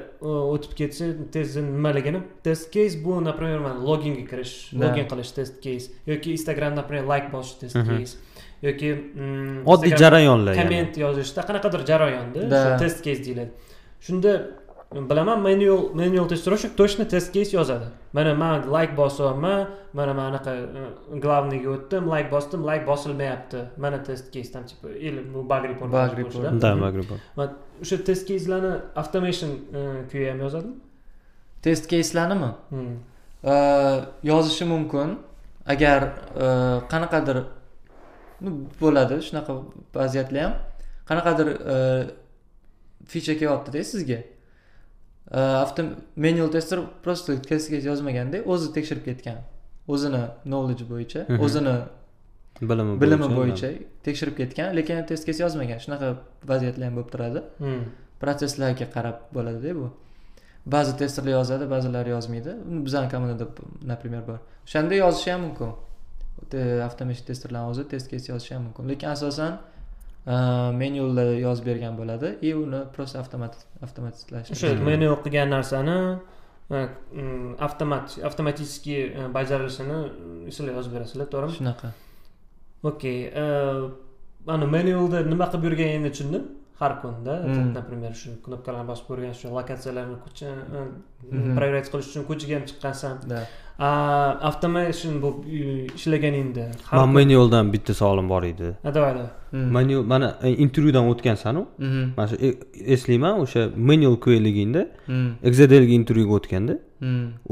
o'tib 0.54 0.72
ketishi 0.78 1.08
testni 1.34 1.62
nimaligini 1.68 2.20
test 2.46 2.72
case 2.74 2.98
bu 3.04 3.18
например 3.24 3.58
mana 3.66 3.78
loginga 3.88 4.24
kirish 4.30 4.54
login 4.82 5.06
qilish 5.12 5.32
test 5.38 5.60
case 5.64 5.86
yoki 6.12 6.34
instagram 6.36 6.74
например 6.80 7.04
like 7.12 7.28
bosish 7.34 7.58
test 7.62 7.78
case 7.90 8.12
yoki 8.68 8.90
oddiy 9.74 9.96
jarayonlar 10.02 10.54
komment 10.60 10.98
yozishda 11.04 11.46
qanaqadir 11.48 11.86
jarayonda 11.92 12.76
test 12.82 13.04
case 13.06 13.24
deyiladi 13.26 13.50
shunda 14.06 14.32
bilaman 15.10 15.42
manual 15.42 15.94
manual 15.94 16.26
testировщик 16.28 16.72
точно 16.76 17.04
test 17.04 17.32
case 17.34 17.52
yozadi 17.52 17.86
mana 18.12 18.34
man 18.34 18.62
like 18.76 18.92
bosyapman 18.96 19.68
mana 19.92 20.12
man 20.14 20.26
anaqa 20.32 20.52
главныйga 21.24 21.68
o'tdim 21.76 22.04
like 22.14 22.28
bosdim 22.34 22.60
like 22.70 22.84
bosilmayapti 22.90 23.60
mana 23.76 23.98
test 24.08 24.26
case 24.34 24.50
там 24.52 24.64
типа 24.64 24.86
или 24.88 25.20
ну 25.32 25.42
bug 25.42 25.62
report 25.70 25.90
Bug 25.90 26.12
report. 26.18 26.60
да? 26.60 26.76
bug 26.76 26.94
report 27.00 27.20
o'sha 27.82 27.96
test 28.04 28.22
caselarni 28.28 28.72
automation 29.00 29.50
kuya 30.10 30.30
ham 30.32 30.38
yozadimi 30.44 30.76
test 31.62 31.84
caselarnimi 31.90 32.50
yozishi 34.30 34.64
mumkin 34.64 35.08
agar 35.72 36.00
qanaqadir 36.92 37.38
bo'ladi 38.80 39.16
shunaqa 39.26 39.52
vaziyatlar 39.98 40.42
ham 40.44 40.54
qanaqadir 41.08 41.48
ficha 43.12 43.34
kelyaptida 43.40 43.84
sizga 43.92 44.18
avto 45.30 45.82
manual 46.16 46.48
tester 46.50 46.78
просто 47.02 47.36
testga 47.50 47.76
yozmaganda 47.90 48.42
o'zi 48.52 48.72
tekshirib 48.76 49.04
ketgan. 49.04 49.38
O'zini 49.88 50.22
knowledge 50.44 50.84
bo'yicha 50.92 51.20
o'zini 51.44 51.74
bilimi 52.70 53.00
bilimi 53.02 53.28
bo'yicha 53.38 53.68
tekshirib 54.06 54.34
ketgan 54.40 54.74
lekin 54.78 55.06
test 55.10 55.26
case 55.26 55.42
yozmagan. 55.44 55.78
Shunaqa 55.84 56.06
vaziyatlar 56.50 56.84
ham 56.88 56.94
bo'lib 56.98 57.10
turadi. 57.14 57.40
Protsesslarga 58.22 58.86
qarab 58.96 59.16
bo'ladida 59.36 59.74
bu. 59.80 59.86
Ba'zi 60.74 60.92
testerlar 61.00 61.32
yozadi 61.38 61.64
ba'zilari 61.74 62.10
yozmaydi. 62.16 62.50
Bizani 62.86 63.08
komandada 63.12 63.46
например 63.92 64.22
bor. 64.28 64.38
O'shanda 64.66 64.94
yozishi 64.94 65.30
ham 65.32 65.40
mumkin. 65.46 65.70
Avtomation 66.88 67.26
testerlarni 67.30 67.68
o'zi 67.72 67.88
test 67.92 68.06
case 68.10 68.26
yozishi 68.32 68.54
ham 68.54 68.62
mumkin. 68.66 68.88
Lekin 68.90 69.08
asosan 69.16 69.52
menyulda 70.26 71.24
yozib 71.38 71.66
bergan 71.66 71.96
bo'ladi. 71.98 72.38
И 72.42 72.52
uni 72.54 72.80
просто 72.96 73.20
avtomat 73.20 73.54
avtomatlashtirish 73.82 74.52
o'sha 74.52 74.84
manual 74.90 75.16
qilgan 75.24 75.48
narsani 75.54 76.18
avtomat 77.66 78.18
avtomatiskiy 78.28 79.02
e, 79.06 79.28
bajarilishini 79.36 79.98
sizlar 80.50 80.74
yozib 80.78 80.92
berasizlar 80.96 81.26
to'g'rimi? 81.34 81.54
Shunaqa. 81.58 81.92
Okey 82.82 83.18
mana 84.46 84.66
manualda 84.76 85.22
nima 85.32 85.46
qilib 85.50 85.64
yurganingni 85.68 86.10
tushundim 86.14 86.44
har 86.80 86.92
kunda 87.02 87.34
например 87.78 88.12
shu 88.22 88.30
knopkalarni 88.44 88.86
bosib 88.90 89.04
ko'rgan 89.10 89.32
shu 89.40 89.46
lokatsiyalarni 89.58 90.16
e, 90.42 90.80
Mhm. 91.32 91.56
проверять 91.58 91.88
qilish 91.92 92.08
uchun 92.10 92.24
ko'chaga 92.30 92.54
ham 92.58 92.64
chiqqansan. 92.70 93.14
Да. 93.30 93.38
A 93.86 93.88
automation 94.48 95.14
bo'lib 95.22 95.38
e, 95.58 95.86
ishlaganingda 95.98 96.64
man 96.92 97.08
manualdan 97.18 97.64
bitta 97.74 97.92
savolim 98.00 98.26
bor 98.32 98.42
edi. 98.52 98.68
Ha, 98.84 98.90
давай 98.96 99.12
давай 99.18 99.30
manual 99.76 100.02
mana 100.12 100.28
e, 100.46 100.48
intervyudan 100.64 101.04
o'tgansanu 101.12 101.62
Mhm. 101.86 102.02
mana 102.16 102.28
shu 102.30 102.36
eslayman 102.94 103.34
o'sha 103.44 103.62
manual 103.90 104.16
QAligingda 104.24 104.82
Mm. 105.08 105.30
exadelga 105.48 105.92
intervyuga 106.00 106.32
o'tganda 106.38 106.74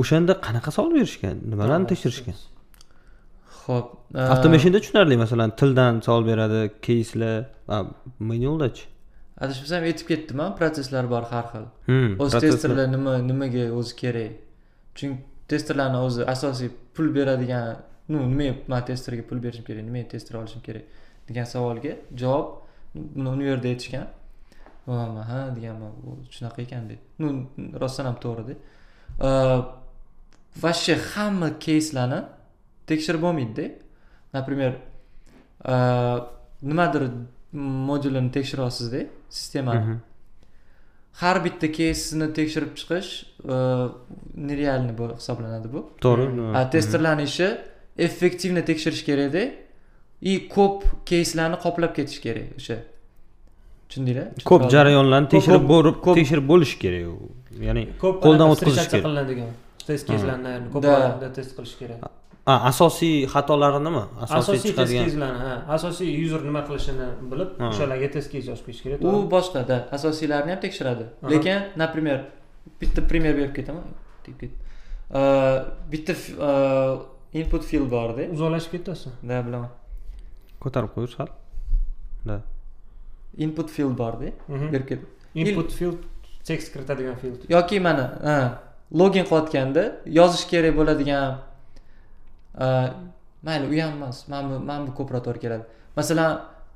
o'shanda 0.01 0.33
qanaqa 0.47 0.71
savol 0.77 0.93
berishgan 0.99 1.37
nimalarni 1.53 1.87
tekshirishgan? 1.93 2.37
ho'p 3.67 3.87
avtomashinda 4.33 4.79
tushunarli 4.83 5.17
masalan 5.25 5.51
tildan 5.61 5.95
savol 6.07 6.23
beradi 6.31 6.61
keyslar 6.87 7.35
manualdachi 8.31 8.85
adashmasam 9.43 9.83
aytib 9.89 10.07
ketdim 10.11 10.41
a 10.41 10.51
protsesslar 10.59 11.09
bor 11.11 11.25
har 11.33 11.47
xil. 11.53 11.67
Hmm, 11.89 12.11
o'zi 12.23 12.41
testerlar 12.45 12.89
nima 12.97 13.13
nimaga 13.31 13.65
o'zi 13.79 13.95
kerak? 14.03 14.33
Chunki 14.97 15.23
testerlarni 15.49 15.99
o'zi 16.07 16.27
asosiy 16.35 16.71
pul 16.95 17.09
beradigan 17.17 17.77
ну 18.09 18.19
nimaga 18.33 18.55
man 18.69 18.85
testerga 18.91 19.23
pul 19.31 19.39
berishim 19.45 19.65
kerak 19.69 19.85
nimaga 19.89 20.09
tester 20.15 20.35
olishim 20.41 20.63
kerak 20.67 20.85
degan 21.29 21.47
savolga 21.55 21.93
javob 22.23 22.47
buni 22.95 23.29
uni 23.35 23.45
yerda 23.51 23.69
aytishgan 23.75 24.07
man 24.87 25.17
ha 25.31 25.41
deganman 25.57 25.93
shunaqa 26.37 26.59
ekan 26.67 26.83
deydi 26.91 27.03
ну 27.23 27.29
rostdan 27.83 28.07
ham 28.09 28.17
to'g'rida 28.25 28.55
вообще 30.63 30.95
hamma 31.15 31.49
keyslarni 31.67 32.21
tekshirib 32.87 33.23
bo'lmaydida. 33.27 33.67
Например 34.33 34.73
nimadir 36.63 37.03
modyulini 37.53 38.31
tekshiryapsizda 38.37 39.01
sistemani 39.39 39.99
har 41.23 41.37
bitta 41.45 41.71
keysni 41.79 42.27
tekshirib 42.39 42.73
chiqish 42.79 43.11
e, 43.55 43.57
нереальный 44.49 44.95
bo'lib 45.01 45.21
hisoblanadi 45.21 45.69
bu? 45.75 45.85
To'g'ri. 46.05 46.25
A 46.59 46.65
testerlarni 46.75 47.29
ishi 47.31 47.49
effektivно 48.07 48.65
tekshirish 48.71 49.05
kerakda 49.09 49.45
и 50.31 50.33
ko'p 50.57 50.83
keyslarni 51.11 51.61
qoplab 51.65 51.95
ketish 51.99 52.21
kerak 52.27 52.59
o'sha. 52.59 52.79
Tushundinglar 53.89 54.27
ko'p 54.51 54.67
jarayonlarni 54.75 55.29
tekshirib 55.35 55.69
borib 55.75 55.97
ko'p- 56.07 56.19
tekshirib 56.21 56.47
bo'lish 56.53 56.75
kerak 56.83 57.05
u 57.13 57.65
ya'ni 57.69 57.83
ko'p 58.03 58.17
qo'ldan 58.27 58.49
o'tkazish 58.55 58.91
kerak. 58.93 59.07
qilinadigan 59.07 59.51
test 59.87 60.09
naверное, 60.09 60.57
ko'p 60.75 60.85
test 61.39 61.53
qilish 61.57 61.75
kerak 61.81 62.01
asosiy 62.47 63.27
xatolari 63.35 63.81
nima 63.85 64.03
asosiy 64.21 64.61
chiqadigan 64.71 65.21
ha 65.45 65.53
asosiy 65.77 66.09
user 66.25 66.41
nima 66.49 66.61
qilishini 66.69 67.07
bilib 67.31 67.51
Ha. 67.61 67.69
o'shalarga 67.71 68.09
test 68.15 68.29
case 68.33 68.47
yozib 68.51 68.65
qo'yish 68.67 68.83
kerak 68.85 68.99
u 69.09 69.13
boshqada 69.35 69.77
asosiylarni 69.97 70.51
ham 70.55 70.61
tekshiradi. 70.65 71.05
Lekin 71.33 71.59
например 71.83 72.19
bitta 72.81 73.01
primer 73.11 73.33
berib 73.39 73.55
ketaman 73.59 73.85
bitta 75.93 76.13
e, 76.13 77.39
input 77.41 77.63
field 77.71 77.89
borda 77.97 78.23
uzoqlashib 78.35 78.71
ketyapsan 78.77 79.13
да 79.29 79.37
bilaman. 79.47 79.71
Ko'tarib 80.63 80.91
qo'yish 80.97 81.15
sal 81.17 81.29
да 82.29 82.37
input 83.45 83.69
field 83.75 83.97
borda 84.03 84.29
Mhm. 84.49 84.69
berib 84.73 84.87
ket 84.91 85.01
input 85.35 85.73
field 85.79 85.99
tekst 86.49 86.73
kiritadigan 86.73 87.17
field 87.23 87.41
yoki 87.57 87.81
mana 87.81 88.05
login 89.01 89.25
qilayotganda 89.31 89.83
yozish 90.19 90.45
kerak 90.53 90.73
bo'ladigan 90.79 91.39
mayli 92.59 93.67
u 93.73 93.83
ham 93.83 93.93
emas 93.99 94.29
mana 94.29 94.49
bu 94.51 94.65
mana 94.65 94.87
bu 94.87 94.95
ko'proq 94.99 95.25
to'g'ri 95.27 95.41
keladi 95.45 95.65
masalan 95.97 96.31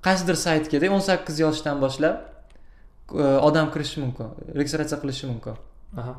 qaysidir 0.07 0.37
saytgada 0.47 0.91
o'n 0.97 1.03
sakkiz 1.11 1.41
yoshdan 1.45 1.81
boshlab 1.85 2.17
odam 3.49 3.71
kirishi 3.75 4.01
mumkin 4.05 4.29
registratsiya 4.61 4.99
qilishi 5.03 5.27
mumkin 5.33 5.55
aha 5.97 6.15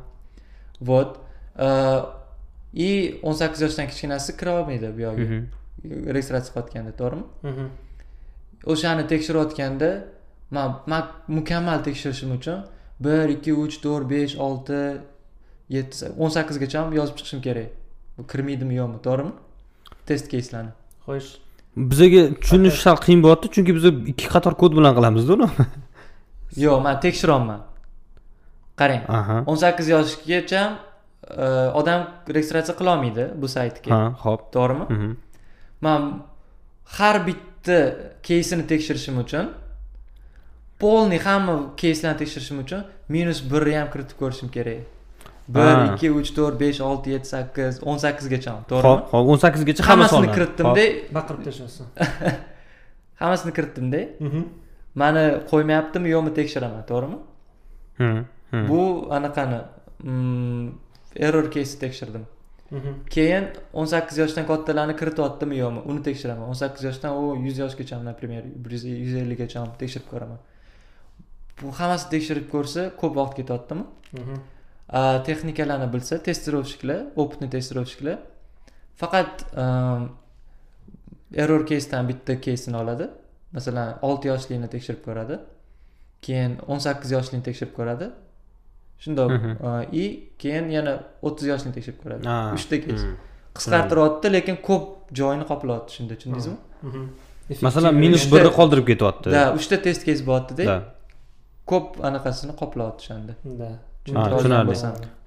вот. 0.80 1.18
Э, 1.56 2.04
и 2.72 3.20
o'n 3.22 3.34
sakkiz 3.34 3.60
yoshdan 3.66 3.86
kichkinasi 3.90 4.36
kira 4.40 4.60
olmaydi 4.60 4.92
bu 4.96 5.00
yoqga 5.06 5.24
registratsiya 6.16 6.52
qilayotganda 6.54 6.92
to'g'rimi 7.00 7.66
o'shani 8.72 9.06
tekshirayotganda 9.12 9.90
man 10.50 10.76
man 10.86 11.02
mukammal 11.28 11.82
tekshirishim 11.88 12.30
uchun 12.38 12.64
bir 13.00 13.28
ikki 13.34 13.52
uch 13.64 13.76
to'rt 13.84 14.06
besh 14.10 14.36
olti 14.46 14.80
yetti 15.76 16.12
o'n 16.22 16.30
sakkizgacha 16.36 16.86
yozib 17.00 17.16
chiqishim 17.18 17.40
kerak 17.46 17.68
kirmaydimi 18.32 18.74
yo'qmi 18.80 18.98
to'g'rimi 19.06 19.32
test 20.10 20.28
keyslarni 20.32 20.72
xo'sh. 21.06 21.30
Bizaga 21.90 22.22
tushunish 22.42 22.82
sal 22.84 23.00
qiyin 23.04 23.24
bo'lyapti 23.24 23.52
chunki 23.54 23.76
biz 23.78 23.88
ikki 24.12 24.26
qator 24.34 24.58
kod 24.62 24.76
bilan 24.78 24.96
qilamizda 24.98 25.38
uni. 25.38 25.48
Yo'q 26.64 26.78
man 26.86 27.00
tekshiryapman 27.06 27.60
qarang 28.80 29.02
o'n 29.50 29.58
sakkiz 29.64 29.90
yoshgacha 29.94 30.62
e, 31.44 31.46
odam 31.80 32.06
registratsiya 32.36 32.74
qilolmaydi 32.80 33.26
bu 33.40 33.48
saytga. 33.56 33.90
Ha 33.94 34.00
ho'p. 34.24 34.48
To'g'rimi? 34.54 34.86
Mhm. 34.94 35.10
man 35.80 36.22
har 36.84 37.26
bitta 37.26 37.78
keysini 38.22 38.66
tekshirishim 38.66 39.18
uchun 39.24 39.48
полный 40.78 41.18
hamma 41.18 41.54
keyslarni 41.76 42.18
tekshirishim 42.22 42.58
uchun 42.64 42.84
minus 43.08 43.40
birni 43.52 43.74
ham 43.80 43.88
kiritib 43.92 44.16
ko'rishim 44.22 44.48
kerak 44.56 44.80
bir 45.54 45.76
ikki 45.86 46.10
uch 46.20 46.30
to'rt 46.36 46.60
besh 46.62 46.80
olti 46.88 47.14
yetti 47.14 47.28
sakkiz 47.34 47.80
o'n 47.90 47.98
sakkizgacha 48.04 48.56
to'g'rimi 48.70 49.06
ho'p 49.12 49.32
o'n 49.34 49.40
sakkizgacha 49.44 49.86
hammasi 49.90 50.14
hammasini 50.14 50.34
kiritdimda 50.36 50.84
baqirib 51.18 51.46
tashlasin 51.46 51.86
hammasini 53.22 53.52
kiritdimda 53.58 54.00
mani 55.02 55.24
qo'ymayaptimi 55.52 56.12
yo'qmi 56.14 56.34
tekshiraman 56.40 56.84
to'g'rimi 56.90 57.18
bu 58.70 58.82
anaqani 59.18 59.60
mm, 60.02 60.68
error 61.26 61.50
case 61.54 61.78
tekshirdim 61.84 62.24
keyin 63.10 63.48
o'n 63.72 63.90
sakkiz 63.92 64.18
yoshdan 64.22 64.46
kattalarni 64.50 64.94
kirityaptimi 65.00 65.58
yo'qmi 65.62 65.80
uni 65.90 66.02
tekshiraman 66.08 66.52
o'n 66.52 66.58
sakkiz 66.62 66.84
yoshdan 66.88 67.18
u 67.22 67.34
yuz 67.46 67.58
yoshgacha 67.64 67.98
например 68.10 68.42
bir 68.64 68.70
yuz 68.76 68.84
yuz 68.84 69.14
ellikgacha 69.22 69.60
ham 69.60 69.74
tekshirib 69.82 70.06
ko'raman 70.12 70.38
bu 71.62 71.72
hammasini 71.80 72.10
tekshirib 72.14 72.46
ko'rsa 72.54 72.86
ko'p 73.00 73.16
vaqt 73.20 73.34
ketyaptimi 73.40 73.84
texnikalarni 75.26 75.92
bilsa 75.92 76.18
testirovщикlar 76.28 76.98
опытный 77.16 77.48
testirovщикlar 77.50 78.18
faqat 79.00 79.44
um, 79.62 80.02
error 81.42 81.62
casedan 81.66 82.08
bitta 82.08 82.40
keysini 82.40 82.76
oladi 82.76 83.06
masalan 83.52 83.98
olti 84.08 84.28
yoshlikni 84.32 84.68
tekshirib 84.74 85.02
ko'radi 85.06 85.38
keyin 86.26 86.52
o'n 86.70 86.78
sakkiz 86.86 87.10
yoshlikni 87.16 87.42
tekshirib 87.48 87.74
ko'radi 87.78 88.06
shundoq 89.04 89.30
и 90.02 90.04
keyin 90.42 90.66
yana 90.76 90.92
o'ttiz 91.26 91.46
yoshlikni 91.52 91.74
tekshirib 91.78 92.00
ko'radi 92.04 92.22
Ah, 92.28 92.54
uchta 92.58 92.76
keys 92.84 93.02
qisqartiryapti 93.58 94.26
lekin 94.36 94.56
ko'p 94.68 94.84
joyini 95.20 95.44
qoplayapti 95.50 95.90
shunda 95.96 96.14
tushundingizmi 96.18 96.56
masalan 97.66 97.94
minus 98.04 98.24
birni 98.32 98.50
qoldirib 98.58 98.86
ketyapti 98.90 99.28
да 99.36 99.42
uchta 99.58 99.76
test 99.86 100.02
keys 100.08 100.20
bo'lyaptida 100.28 100.64
ko'p 101.72 101.88
anaqasini 102.08 102.52
qoplayapti 102.62 103.00
o'shanda 103.04 103.32
Да. 103.62 103.70
Tushunarli. 104.04 104.74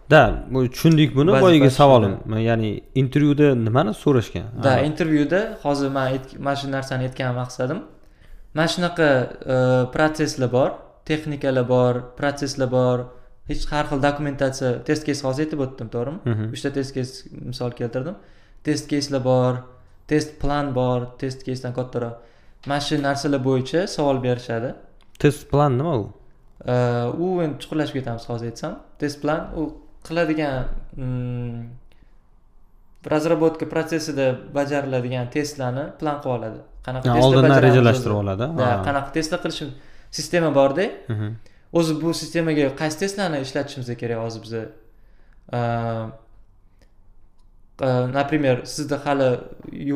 да 0.09 0.43
tushundik 0.71 1.15
buni 1.15 1.31
boyagi 1.31 1.71
savolim. 1.71 2.17
Ya'ni 2.49 2.83
intervyuda 2.95 3.55
nimani 3.55 3.93
so'rashgan? 4.03 4.45
Да 4.63 4.79
intervyuda 4.89 5.57
hozir 5.63 5.89
man 5.89 6.19
mana 6.39 6.55
shu 6.55 6.71
narsani 6.71 7.03
aytgan 7.07 7.35
maqsadim. 7.41 7.79
Mana 8.53 8.67
shunaqa 8.67 9.07
e, 9.53 9.55
protsesslar 9.93 10.51
bor 10.51 10.69
texnikalar 11.05 11.67
bor 11.73 11.93
protsesslar 12.17 12.71
bor. 12.71 12.97
Hech 13.49 13.65
har 13.71 13.85
xil 13.91 13.99
dokumentatsiya 14.07 14.69
test 14.87 15.03
kes 15.07 15.19
hozir 15.25 15.45
aytib 15.45 15.59
o'tdim 15.65 15.87
to'g'rimi? 15.95 16.19
Mhm. 16.31 16.45
uchta 16.55 16.69
test 16.77 16.91
kes 16.97 17.09
misol 17.49 17.71
keltirdim. 17.79 18.15
Test 18.63 18.89
keyslar 18.91 19.23
bor 19.29 19.53
test 20.07 20.29
plan 20.41 20.75
bor 20.79 20.99
test 21.21 21.39
keysdan 21.47 21.73
kattaroq. 21.79 22.15
Mana 22.67 22.81
shu 22.87 22.95
narsalar 23.07 23.41
bo'yicha 23.49 23.79
savol 23.95 24.17
berishadi. 24.27 24.69
Test 25.19 25.41
plan 25.51 25.71
nima 25.79 25.93
u 26.03 26.05
u 27.25 27.41
endi 27.43 27.55
chuqurlashib 27.61 27.95
ketamiz 27.99 28.27
hozir 28.29 28.51
aytsam 28.51 28.75
test 28.99 29.21
plan 29.21 29.41
u 29.59 29.63
qiladigan 30.07 30.55
разработка 33.13 33.65
protsessida 33.73 34.27
bajariladigan 34.57 35.29
testlarni 35.35 35.85
plan 35.99 36.21
qilib 36.23 36.35
oladi 36.37 36.59
qanaqa 36.85 37.17
oldindan 37.25 37.59
rejalashtirib 37.67 38.17
oladi 38.23 38.49
qanaqa 38.87 39.09
testlar 39.17 39.39
qilishim 39.45 39.69
sistema 40.19 40.49
borda 40.59 40.85
o'zi 41.79 41.93
bu 42.01 42.13
sistemaga 42.21 42.65
qaysi 42.81 42.97
testlarni 43.03 43.37
ishlatishimiz 43.45 43.87
kerak 44.01 44.19
hozir 44.25 44.41
biza 44.45 44.61
например 48.19 48.55
sizda 48.75 48.97
hali 49.05 49.29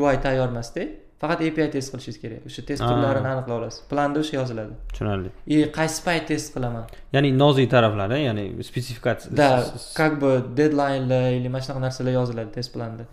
ui 0.04 0.15
tayyor 0.26 0.48
emasda 0.54 0.84
faqat 1.21 1.39
api 1.47 1.69
test 1.75 1.91
qilishingiz 1.93 2.19
kerak. 2.23 2.41
O'sha 2.47 2.62
test 2.69 2.82
turlarini 2.89 3.30
aniqlay 3.34 3.56
olasiz 3.60 3.82
planda 3.91 4.19
o'sha 4.23 4.36
yoziladi. 4.39 4.73
Tushunarli. 4.93 5.30
И 5.53 5.58
qaysi 5.77 5.99
payt 6.08 6.27
test 6.32 6.53
qilaman? 6.56 6.84
Ya'ni 7.15 7.30
nozik 7.43 7.67
taraflari 7.75 8.19
ya'ni 8.27 8.45
spesifikatsiya 8.69 9.38
да 9.41 9.49
как 9.95 10.19
бы 10.21 10.32
deadlinelar 10.58 11.32
или 11.38 11.49
mana 11.53 11.63
shunaqa 11.65 11.82
narsalar 11.88 12.13
yoziladi 12.19 12.51
test 12.58 12.69
planda 12.73 13.03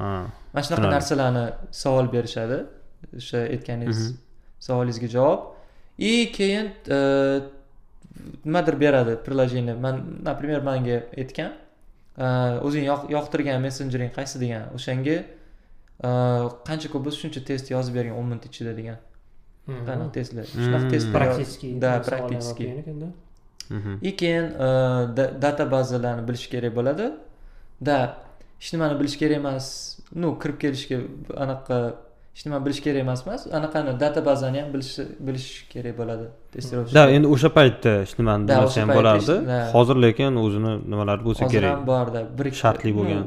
mana 0.55 0.63
shunaqa 0.67 0.89
narsalarni 0.97 1.45
savol 1.83 2.07
berishadi. 2.15 2.59
O'sha 3.19 3.39
aytganingiz 3.55 3.99
mhm. 4.01 4.17
savolingizga 4.67 5.09
javob. 5.17 5.41
И 5.99 6.33
keyin 6.33 6.67
e, 6.97 6.99
nimadir 8.45 8.81
beradi 8.81 9.17
приложение. 9.27 9.75
Man 9.75 9.97
например 10.25 10.61
manga 10.61 10.99
aytgan. 11.17 11.53
E, 12.19 12.27
o'zing 12.67 12.85
yoqtirgan 13.17 13.59
messenjering 13.67 14.11
qaysi 14.19 14.37
degan 14.45 14.63
o'shanga 14.77 15.17
qancha 16.03 16.89
ko'p 16.93 17.05
bo'lsa 17.07 17.19
shuncha 17.25 17.45
test 17.51 17.71
yozib 17.71 17.95
bering 17.95 18.15
o'n 18.19 18.27
minut 18.31 18.47
ichida 18.51 18.73
degan. 18.77 18.99
Qanaqa 19.89 20.13
testlar? 20.13 20.45
Shunaqa 20.45 20.91
test 20.91 21.13
практический 21.13 21.75
да 21.79 22.01
практический. 22.01 22.85
и 24.03 24.17
keyin 24.17 24.53
data 25.43 25.71
bazalarni 25.71 26.29
bilish 26.29 26.49
kerak 26.51 26.77
bo'ladi. 26.77 27.13
Да 27.81 28.17
hech 28.61 28.73
nimani 28.75 29.01
bilish 29.01 29.17
kerak 29.19 29.37
emas. 29.37 29.99
Ну 30.15 30.39
kirib 30.43 30.59
kelishga 30.65 30.99
anaqa 31.45 31.77
hech 32.35 32.45
nimani 32.47 32.65
bilish 32.67 32.81
kerak 32.87 33.01
emas 33.07 33.27
emas. 33.27 33.47
Anaqani 33.47 34.01
data 34.01 34.27
bazani 34.27 34.61
ham 34.63 34.69
bilish 34.75 34.99
bilish 35.27 35.49
kerak 35.73 35.95
bo'ladi. 36.01 36.27
Testirovщик 36.53 36.95
да 36.95 37.11
endi 37.17 37.27
o'sha 37.35 37.49
paytda 37.59 37.93
hech 38.03 38.15
nimani 38.19 38.49
bilmasa 38.49 38.81
ham 38.83 38.89
bo'lardi. 38.99 39.35
hozir 39.77 39.97
lekin 40.07 40.33
o'zini 40.45 40.73
nimalari 40.93 41.23
bo'lsa 41.29 41.41
kerak. 41.41 41.53
hozir 41.55 41.63
ham 41.73 41.87
borda 41.93 42.21
shartli 42.63 42.93
bo'lgan 42.99 43.27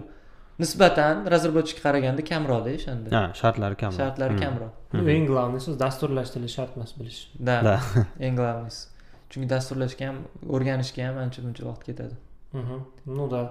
nisbatan 0.61 1.15
разработчикка 1.33 1.81
qaraganda 1.87 2.21
kamroqda 2.31 2.69
o'shanda 2.77 3.07
ha 3.17 3.23
shartlari 3.41 3.75
kamroq. 3.81 3.99
Shartlari 4.01 4.35
kamroq. 4.43 4.73
Eng 5.15 5.25
главныйsi 5.31 5.77
dasturlash 5.85 6.29
tili 6.33 6.49
shart 6.55 6.71
emas 6.77 6.91
bilish. 6.99 7.19
Да 7.47 7.81
eng 8.19 8.35
главныйsi 8.41 8.81
chunki 9.31 9.47
dasturlashga 9.55 10.03
ham 10.09 10.17
o'rganishga 10.55 11.01
ham 11.07 11.15
ancha 11.23 11.39
muncha 11.45 11.63
vaqt 11.69 11.83
ketadi. 11.89 12.15
Ну 13.05 13.27
да. 13.33 13.41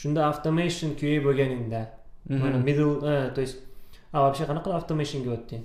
Shunda 0.00 0.20
automation 0.30 0.90
qa 1.00 1.10
bo'lganingda 1.26 1.80
mana 2.28 2.58
middle 2.58 2.94
то 3.34 3.40
есть 3.44 3.56
a 4.12 4.18
вообще 4.22 4.44
qanaqa 4.48 4.64
qilib 4.64 4.76
automationga 4.80 5.30
o'tding? 5.36 5.64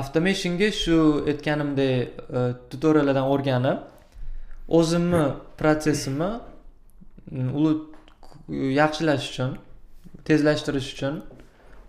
Automationga 0.00 0.68
shu 0.82 0.96
aytganimdek 1.30 2.00
tutoriallardan 2.70 3.26
o'rganib 3.32 3.78
o'zimni 4.78 5.24
protsessimni 5.60 6.30
yaxshilash 8.48 9.30
uchun 9.30 9.56
tezlashtirish 10.28 10.92
uchun 10.94 11.22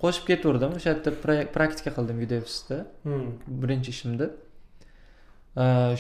qo'shib 0.01 0.25
ketaverdim 0.29 0.71
o'sha 0.77 0.89
yerda 0.93 1.11
praktika 1.57 1.91
qildim 1.97 2.17
udefsda 2.25 2.77
hmm. 3.03 3.29
birinchi 3.61 3.89
ishimda 3.95 4.27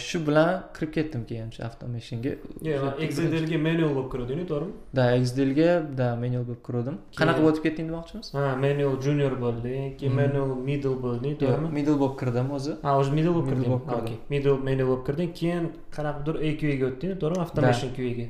shu 0.05 0.19
bilan 0.27 0.63
kirib 0.75 0.91
ketdim 0.97 1.21
keyin 1.29 1.47
o'sha 1.51 1.63
avtomashinga 1.69 2.31
exdelga 3.07 3.57
manual 3.67 3.91
bo'lib 3.97 4.09
kirdingku 4.13 4.45
to'g'rimi? 4.51 4.73
Да 4.99 5.03
exdelga 5.19 5.69
да 5.99 6.07
manual 6.23 6.43
bo'lib 6.49 6.63
kirdim 6.67 6.95
qanaqa 7.19 7.41
bo'lib 7.45 7.61
ketding 7.65 7.87
demoqchimiz? 7.91 8.31
Ha 8.37 8.45
manual 8.65 8.95
junior 9.05 9.33
bo'lding 9.45 9.97
keyin 9.99 10.11
hmm. 10.11 10.21
manual 10.21 10.55
middle 10.69 10.95
bo'lding 11.05 11.37
to'g'rimi? 11.43 11.69
middle 11.77 11.97
bo'lib 12.01 12.15
kirdim 12.21 12.47
o'zi. 12.57 12.79
Ha 12.85 12.97
o'zi 13.01 13.11
middle 13.17 13.35
bo'lib 13.35 13.47
kirding 13.51 14.17
middle 14.33 14.57
manual 14.69 14.87
bo'lib 14.91 15.05
kirding 15.07 15.31
keyin 15.39 15.69
qanaqadir 15.97 16.35
aqga 16.49 16.89
o'tding 16.89 17.15
to'g'rimi? 17.21 17.45
Automation 17.45 17.95
qaga 17.99 18.27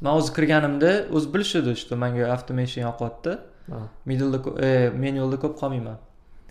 man 0.00 0.12
o'zi 0.18 0.34
kirganimda 0.36 0.90
o'zi 1.16 1.28
bilishadi 1.34 1.76
что 1.76 1.96
manga 1.96 2.24
automation 2.34 2.82
yoqyapti. 2.88 3.38
Middleda 4.06 4.38
e, 4.66 4.90
menyulda 4.90 5.36
ko'p 5.44 5.54
qolmayman. 5.60 5.98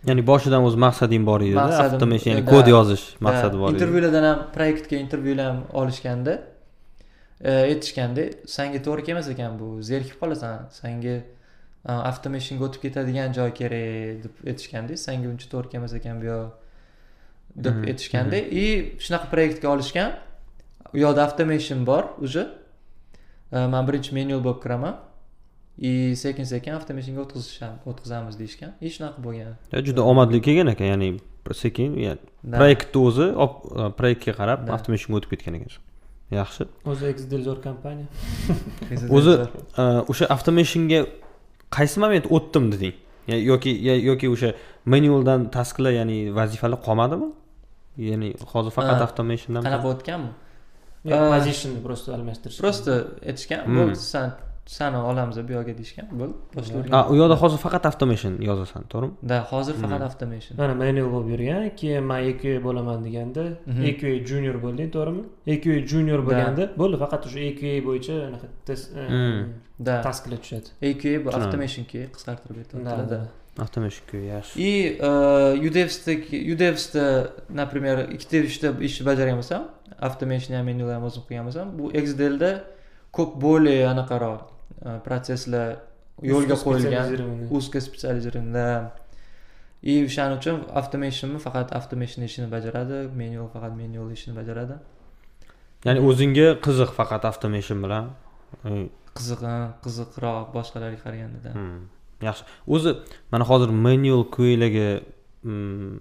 Ya'ni 0.06 0.24
boshidan 0.32 0.62
o'zi 0.68 0.78
maqsading 0.88 1.24
bor 1.30 1.42
edi 1.42 1.58
automation 1.60 2.32
ya'ni 2.32 2.46
kod 2.46 2.68
yozish 2.76 3.06
maqsadi 3.28 3.56
bor 3.62 3.70
edi. 3.70 3.80
Intervyulardan 3.80 4.26
ham 4.30 4.44
proyektga 4.56 4.96
intervyular 5.06 5.48
ham 5.52 5.64
olishganda 5.82 6.34
e, 7.42 7.52
aytishganda 7.72 8.24
sanga 8.58 8.84
to'g'ri 8.88 9.08
kelmas 9.08 9.32
ekan 9.34 9.58
bu 9.62 9.72
zerikib 9.90 10.22
qolasan 10.22 10.70
sanga 10.82 11.16
avtomashinga 11.88 12.64
o'tib 12.68 12.82
ketadigan 12.86 13.34
joy 13.40 13.52
kerak 13.60 14.24
deb 14.24 14.48
aytishganda 14.52 14.98
sanga 15.08 15.28
uncha 15.34 15.50
to'g'ri 15.54 15.74
kelmas 15.74 15.94
ekan 16.00 16.22
bu 16.22 16.26
yoq 16.32 16.48
deb 17.66 17.76
mhm, 17.76 17.90
aytishganda 17.92 18.38
и 18.38 18.66
mhm. 18.66 19.00
shunaqa 19.06 19.34
proyektga 19.34 19.68
olishgan 19.76 20.12
u 20.94 20.98
yoqda 21.06 21.22
automation 21.28 21.86
bor 21.86 22.04
уже 22.20 22.48
man 23.52 23.88
birinchi 23.88 24.12
menyul 24.18 24.42
bo'lib 24.44 24.62
kiraman 24.64 24.96
и 25.80 26.16
sekin 26.16 26.44
sekin 26.44 26.72
avtomashinga 26.74 27.22
o'tkazamiz 27.86 28.36
deyishgan 28.42 28.72
и 28.82 28.90
shunaqa 28.90 29.20
bo'lgan 29.26 29.84
juda 29.88 30.02
omadli 30.12 30.42
kelgan 30.42 30.68
ekan 30.74 30.88
ya'ni 30.94 31.10
sekin 31.64 31.90
proyektni 32.60 33.00
o'zi 33.08 33.26
proyektga 34.00 34.34
qarab 34.40 34.60
avtomashinga 34.78 35.16
o'tib 35.20 35.30
ketgan 35.34 35.54
ekansan 35.60 35.84
yaxshi 36.40 36.64
o'zi 36.92 37.06
exdel 37.14 37.42
zo'r 37.48 37.60
kompaniya 37.68 38.08
o'zi 39.18 39.34
o'sha 40.12 40.26
avtomashinga 40.36 41.00
qaysi 41.78 41.98
moment 42.04 42.26
o'tdim 42.38 42.66
deding 42.74 42.96
yoki 43.52 43.72
yoki 44.10 44.28
o'sha 44.34 44.50
menyuldan 44.94 45.40
tasklar 45.58 45.92
ya'ni 46.00 46.18
vazifalar 46.40 46.80
qolmadimi 46.88 47.30
ya'ni 48.10 48.30
hozir 48.52 48.72
faqat 48.78 49.00
avtomashindan 49.08 49.62
qanaqa 49.68 49.88
o'tganmi 49.94 50.32
pozitionni 51.08 51.80
просто 51.88 52.08
almashtirish 52.18 52.60
просто 52.66 52.92
aytishgan 53.30 53.62
bo'ldi 53.78 54.00
san 54.14 54.30
sani 54.68 54.98
olamiz 54.98 55.38
bu 55.48 55.54
yoqqa 55.58 55.74
deyishgan 55.80 56.08
bo'ldi 56.20 56.36
boshqa 56.58 57.00
u 57.12 57.16
yoqda 57.22 57.36
hozir 57.42 57.60
faqat 57.66 57.84
automation 57.90 58.34
yozasan 58.50 58.84
to'g'rimi? 58.92 59.14
Да 59.32 59.38
hozir 59.52 59.76
faqat 59.84 60.02
automation 60.10 60.54
mana 60.62 60.74
manual 60.84 61.10
bo'lib 61.14 61.30
yurgan 61.34 61.64
keyin 61.80 62.04
man 62.12 62.22
qa 62.42 62.54
bo'laman 62.68 63.00
deganda 63.08 63.44
qa 64.02 64.10
junior 64.30 64.58
bo'lding 64.66 64.90
to'g'rimi? 64.96 65.24
Qa 65.64 65.74
junior 65.92 66.20
bo'lganda 66.28 66.64
bo'ldi 66.82 66.96
faqat 67.04 67.22
o'sha 67.28 67.50
qa 67.62 67.72
bo'yicha 67.88 68.16
anaqa 68.30 68.48
test 68.68 68.86
да 69.88 69.96
tasklar 70.08 70.40
tushadi. 70.44 70.70
Qa 71.02 71.12
bu 71.24 71.28
automation 71.40 71.84
qa 71.92 72.02
qisqartirib 72.16 72.58
aytyaptilarda 72.64 73.20
avtomashin 73.64 74.04
qa 74.12 74.18
yaxshi. 74.34 74.54
И 74.70 74.72
udevsda 75.68 76.14
udevsda 76.54 77.04
например 77.62 77.98
ikkita 78.16 78.38
uchta 78.50 78.68
ishni 78.88 79.04
bajargan 79.10 79.38
bo'lsam 79.42 79.64
avtomation 80.08 80.56
ham 80.58 80.66
manual 80.70 80.92
ham 80.96 81.04
o'zim 81.10 81.24
qilgan 81.28 81.46
bo'lsam 81.50 81.68
bu 81.80 81.86
exdelda 82.02 82.52
ko'p 83.18 83.32
более 83.46 83.84
anaqaroq 83.94 84.42
protsesslar 85.06 85.68
yo'lga 86.32 86.56
qo'yilgan 86.66 87.06
узко 87.58 87.80
специализированный 87.82 88.90
и 89.82 90.04
o'shaning 90.06 90.38
uchun 90.40 90.58
avtomationni 90.80 91.40
faqat 91.46 91.68
automation 91.78 92.22
ishini 92.30 92.48
bajaradi 92.56 92.98
manual 93.22 93.50
faqat 93.56 93.74
manual 93.82 94.10
ishini 94.18 94.34
bajaradi. 94.40 94.76
Ya'ni 95.86 96.00
o'zingga 96.10 96.48
qiziq 96.66 96.90
faqat 97.00 97.24
automation 97.30 97.78
bilan 97.86 98.06
qiziq 99.18 99.42
qiziqroq 99.86 100.48
boshqalarga 100.58 101.00
qaraganda 101.06 101.50
hmm, 101.58 101.80
yaxshi. 102.28 102.44
O'zi 102.76 102.92
mana 103.32 103.44
hozir 103.52 103.70
manual 103.88 104.24
qalarga 104.38 104.88
hmm, 105.46 105.96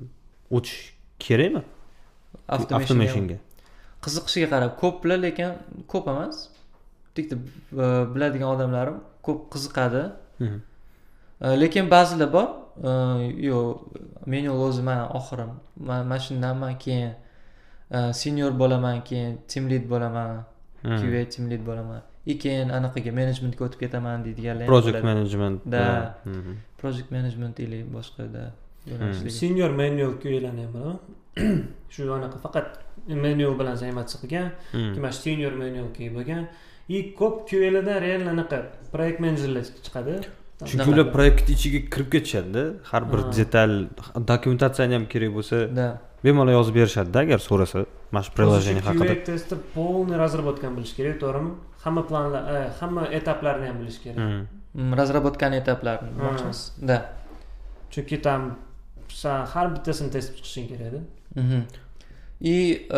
o'tish 0.57 0.79
kerakmi? 1.25 1.63
Avtomashinga 2.57 3.39
qiziqishiga 4.07 4.49
qarab 4.55 4.73
ko'plar 4.83 5.19
lekin 5.27 5.51
ko'p 5.93 6.09
emas. 6.15 6.37
Bitta 7.17 7.37
e, 7.37 7.87
biladigan 8.15 8.49
odamlarim 8.55 8.97
ko'p 9.27 9.41
qiziqadi. 9.55 10.03
E, 10.43 11.47
lekin 11.63 11.91
ba'zilar 11.95 12.33
bor. 12.37 12.49
E, 12.89 12.91
yo'q 13.51 14.27
men 14.33 14.51
oxirim. 15.19 15.53
Man 15.89 16.07
mana 16.11 16.21
shundanman 16.27 16.75
keyin 16.85 17.13
senior 18.23 18.53
bo'laman 18.63 19.05
keyin 19.09 19.39
team 19.49 19.65
lead 19.71 19.85
bo'laman. 19.93 20.45
Qa 20.83 21.25
team 21.33 21.51
lead 21.51 21.65
bo'laman. 21.71 22.03
И 22.27 22.35
keyin 22.43 22.73
anaqaga 22.75 23.11
menejmentga 23.15 23.63
o'tib 23.67 23.81
ketaman 23.85 24.25
deydiganlar 24.27 24.67
project 24.67 25.05
management 25.11 25.61
да 25.75 26.15
project 26.81 27.13
management 27.17 27.61
или 27.65 27.79
boshqada 27.97 28.43
senior 29.41 29.71
manual 29.83 30.15
qalarni 30.25 30.65
ham 30.67 30.99
shu 31.95 32.03
anaqa 32.19 32.39
faqat 32.47 32.67
manual 33.09 33.59
bilan 33.61 33.75
заниматься 33.83 34.19
qilgan 34.23 34.49
keyin 34.73 35.01
mana 35.01 35.13
shu 35.13 35.21
senior 35.27 35.53
qa 35.97 36.09
bo'lgan. 36.17 36.47
И 36.89 37.15
ko'p 37.19 37.37
qalarda 37.51 37.95
реально 38.07 38.31
anaqa 38.37 38.59
proyekt 38.93 39.21
menejerlar 39.21 39.65
chiqadi. 39.87 40.15
Chunki 40.71 40.89
ular 40.93 41.07
proyektni 41.17 41.53
ichiga 41.59 41.81
kirib 41.93 42.09
ketishadida 42.15 42.63
har 42.91 43.03
bir 43.13 43.21
detal 43.39 43.73
dokumentatsiyani 44.33 44.95
ham 44.99 45.05
kerak 45.13 45.31
bo'lsa 45.39 45.57
да 45.79 45.87
bemalol 46.25 46.53
yozib 46.59 46.75
berishadida 46.79 47.19
agar 47.27 47.39
so'rasa 47.49 47.79
mana 48.13 48.23
shu 48.27 48.33
приложение 48.37 48.83
haqida. 48.89 49.13
qa 49.13 49.25
tester 49.31 49.59
полный 49.75 50.17
разработкani 50.25 50.75
bilish 50.79 50.95
kerak 50.99 51.17
to'g'rimi? 51.23 51.51
Hamma 51.85 52.03
planlar 52.09 52.43
hamma 52.81 53.03
etaplarni 53.19 53.67
ham 53.71 53.77
bilish 53.83 53.99
kerak. 54.05 54.21
Разработкani 55.01 55.57
etaplarini 55.63 56.11
demoqchimiz 56.19 56.61
да 56.89 56.97
chunki 57.93 58.17
там 58.27 58.41
san 59.09 59.47
har 59.53 59.67
bittasini 59.75 60.11
test 60.15 60.31
chiqishing 60.37 60.67
kerakda 60.73 61.01
и 62.41 62.89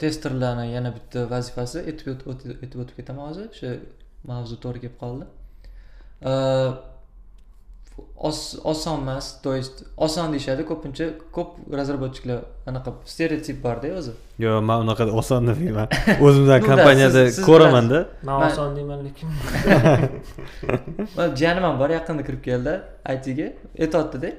testerlarni 0.00 0.72
yana 0.72 0.94
bitta 0.96 1.30
vazifasi 1.30 1.78
aytib 1.88 2.08
o'tib 2.32 2.96
ketaman 2.96 3.28
hozir 3.30 3.46
o'sha 3.52 3.70
mavzu 4.30 4.56
to'g'ri 4.64 4.80
kelib 4.84 4.96
qoldi 5.04 5.26
oson 8.70 9.00
emas 9.02 9.40
то 9.42 9.54
есть 9.54 9.84
oson 9.96 10.32
deyishadi 10.32 10.62
ko'pincha 10.70 11.06
ko'p 11.36 11.48
разработчикlar 11.78 12.38
anaqa 12.70 12.90
stereotip 13.12 13.58
borda 13.64 13.88
o'zi 13.98 14.12
yo'q 14.44 14.60
man 14.68 14.78
unaqa 14.84 15.04
oson 15.20 15.40
demayman 15.48 15.88
o'zimdan 16.26 16.60
kompaniyada 16.70 17.22
ko'ramanda 17.48 17.98
man 18.28 18.38
oson 18.48 18.70
deyman 18.76 19.00
lekin 19.06 19.28
jiyanim 21.38 21.64
ham 21.68 21.76
bor 21.82 21.90
yaqinda 21.98 22.22
kirib 22.28 22.42
keldi 22.48 22.74
itga 23.14 23.46
aytyaptida 23.84 24.30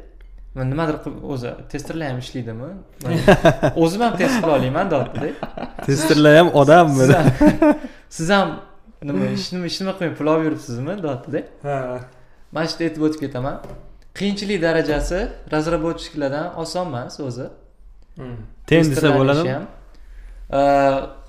man 0.56 0.70
nimadir 0.70 0.98
qilib 1.04 1.24
o'zi 1.34 1.54
testerlar 1.72 2.12
ham 2.12 2.20
ishlaydimi? 2.24 2.70
O'zim 3.84 4.02
ham 4.06 4.18
test 4.18 4.36
qila 4.42 4.52
olmayman 4.58 4.92
deyaptida 4.92 5.30
testerlar 5.88 6.38
ham 6.40 6.50
odammi 6.62 7.08
siz 8.18 8.30
ham 8.36 8.50
nima 9.04 9.26
ishni 9.38 9.66
ishni 9.72 9.92
qilmay 9.92 10.14
pul 10.20 10.28
olib 10.34 10.46
yuribsizmi 10.48 10.94
deyaptida 11.04 11.40
ha. 11.64 12.00
Mana 12.52 12.68
shu 12.68 12.74
yerda 12.74 12.86
aytib 12.90 13.04
o'tib 13.08 13.20
ketaman. 13.26 13.56
Qiyinchilik 14.18 14.62
darajasi 14.62 15.20
разработчикlardan 15.54 16.46
oson 16.64 16.88
emas 16.88 17.20
o'zi 17.28 17.48
teng 18.70 18.86
desa 18.92 19.10
bo'ladimi? 19.20 19.58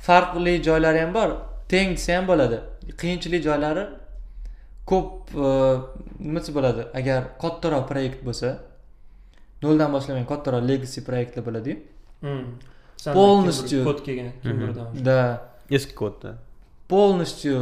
farqli 0.07 0.55
joylari 0.69 1.01
ham 1.05 1.15
bor. 1.19 1.31
Teng 1.73 1.97
desa 1.97 2.17
ham 2.17 2.29
bo'ladi. 2.33 2.59
Qiyinchilik 3.01 3.43
joylari 3.49 3.85
ko'p 4.91 5.11
nima 6.27 6.41
desa 6.41 6.53
bo'ladi? 6.59 6.83
Agar 7.01 7.21
kattaroq 7.43 7.85
proyekt 7.91 8.21
bo'lsa 8.29 8.49
noldan 9.67 9.91
boshlagan 9.97 10.27
kattaroq 10.33 10.63
legacy 10.71 11.01
proyektlar 11.09 11.43
bo'ladiyu. 11.49 11.77
Полностью 13.05 13.85
kod 13.85 13.99
kelgan 14.07 14.33
kimdirdan 14.43 14.87
да 15.05 15.19
eski 15.71 15.95
kodda 15.95 16.31
полностью 16.89 17.55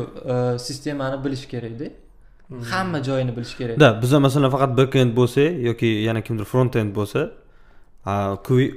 sistemani 0.67 1.25
bilish 1.25 1.47
kerakda. 1.53 1.87
Hamma 2.71 2.99
joyini 3.09 3.37
bilish 3.37 3.55
kerak. 3.61 3.81
Да 3.81 3.89
biza 4.03 4.21
masalan 4.21 4.51
faqat 4.55 4.71
backend 4.81 5.17
bo'lsa 5.17 5.43
yoki 5.69 5.87
yana 6.09 6.21
kimdir 6.27 6.45
frontend 6.53 6.91
bo'lsa 6.99 7.21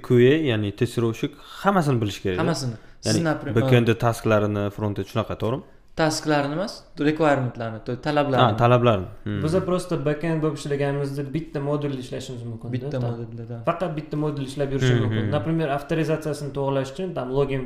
qa 0.08 0.18
ya'ni 0.52 0.70
testirovщик 0.80 1.32
hammasini 1.62 1.98
bilish 2.02 2.20
kerak 2.24 2.38
hammasini. 2.42 2.76
Ya'ni 3.06 3.22
backend 3.58 3.88
tasklarini 4.06 4.64
frontend 4.76 5.08
shunaqa 5.12 5.36
to'g'rimi 5.42 5.64
tasklarini 5.96 6.54
emas 6.58 6.74
requirementlarni 7.00 7.80
talablarni. 8.08 8.44
Ha 8.44 8.58
talablarni. 8.58 9.08
Biza 9.44 9.62
просто 9.70 9.98
backend 10.06 10.44
bo'lib 10.44 10.58
ishlaganimizda 10.60 11.24
bitta 11.36 11.60
modulda 11.70 12.02
ishlashimiz 12.06 12.44
mumkin 12.52 12.74
bitta 12.76 13.00
modulda 13.00 13.60
faqat 13.70 13.96
bitta 14.00 14.18
modul 14.24 14.44
ishlab 14.52 14.74
yurishimiz 14.76 15.02
mumkin. 15.06 15.32
например 15.38 15.68
avtorizatsiyasini 15.78 16.52
to'g'irlash 16.58 16.92
uchun 16.94 17.14
там 17.18 17.32
login 17.38 17.64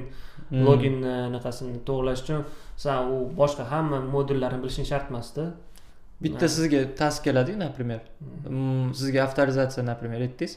loginni 0.67 1.13
anaqasini 1.29 1.81
to'g'irlash 1.89 2.21
uchun 2.25 2.45
san 2.83 2.97
u 3.13 3.17
boshqa 3.41 3.63
hamma 3.73 3.99
modullarni 4.15 4.59
bilishing 4.63 4.87
shart 4.91 5.09
emasda 5.11 5.43
bitta 6.23 6.45
sizga 6.55 6.79
task 7.01 7.23
keladiyu 7.23 7.57
например. 7.65 7.99
Sizga 8.99 9.19
avtorizatsiya 9.27 9.83
например 9.91 10.19
aytdingiz 10.27 10.53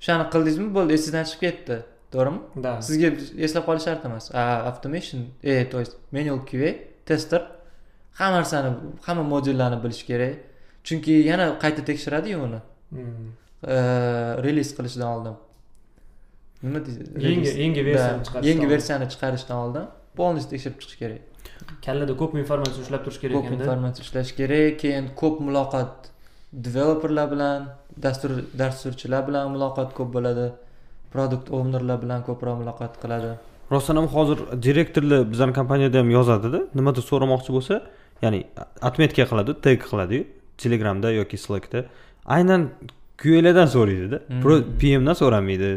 o'shani 0.00 0.24
qildingizmi? 0.32 0.68
Bo'ldi 0.76 0.92
esingizdan 0.98 1.24
chiqib 1.30 1.40
ketdi. 1.46 1.76
To'g'rimi? 2.14 2.40
Да. 2.64 2.72
Sizga 2.88 3.08
eslab 3.46 3.64
qolish 3.68 3.84
shart 3.88 4.02
emas. 4.08 4.24
Automation 4.70 5.20
e 5.42 5.64
то 5.72 5.78
есть 5.82 5.94
manual 6.12 6.40
qa 6.50 6.85
tester. 7.06 7.42
Hamma 8.18 8.38
narsani 8.40 8.70
hamma 9.06 9.24
modullarni 9.32 9.78
bilish 9.84 10.02
kerak. 10.10 10.34
Chunki 10.86 11.14
yana 11.30 11.46
qayta 11.62 11.82
tekshiradiyu 11.90 12.38
uni. 12.46 12.60
Reliz 14.46 14.70
qilishdan 14.76 15.08
oldin. 15.14 15.36
Nima 16.62 16.80
deydi? 16.86 17.02
Yangi 17.26 17.50
yangi 17.62 17.82
versiyani 17.88 18.24
chiqarish 18.26 18.48
yangi 18.50 18.66
versiyani 18.72 19.06
chiqarishdan 19.12 19.56
oldin. 19.64 19.86
Полностью 20.18 20.50
tekshirib 20.52 20.78
chiqish 20.82 20.98
kerak. 21.02 21.22
Kallada 21.86 22.12
ko'p 22.20 22.32
informatsiya 22.42 22.82
ushlab 22.84 23.02
turish 23.06 23.20
kerak 23.24 23.34
ko'p 23.36 23.50
informatsiya 23.58 24.02
ushlash 24.06 24.32
kerak 24.40 24.78
keyin 24.82 25.04
ko'p 25.22 25.36
muloqot 25.46 25.92
developerlar 26.66 27.26
bilan 27.34 27.60
dastur 28.04 28.30
dasturchilar 28.60 29.22
bilan 29.28 29.44
muloqot 29.54 29.90
ko'p 29.98 30.10
bo'ladi. 30.16 30.46
Produkt 31.12 31.46
ownerlar 31.56 31.98
bilan 32.04 32.20
ko'proq 32.28 32.56
muloqot 32.62 32.94
qiladi 33.02 33.32
rostdan 33.70 33.96
ham 33.96 34.06
hozir 34.06 34.38
direktorlar 34.62 35.32
bizani 35.32 35.52
kompaniyada 35.52 35.98
ham 35.98 36.10
yozadida. 36.10 36.60
Nimadir 36.74 37.02
so'ramoqchi 37.10 37.50
bo'lsa 37.56 37.74
ya'ni 38.24 38.40
отметка 38.88 39.24
qiladi 39.30 39.52
tag 39.64 39.78
qiladiyu 39.90 40.22
telegramda 40.62 41.08
yoki 41.20 41.36
slackda. 41.46 41.84
Aynan 42.36 42.62
qalardan 43.22 43.68
so'raydida. 43.76 44.18
Pmdan 44.80 45.16
so'ramaydi 45.22 45.70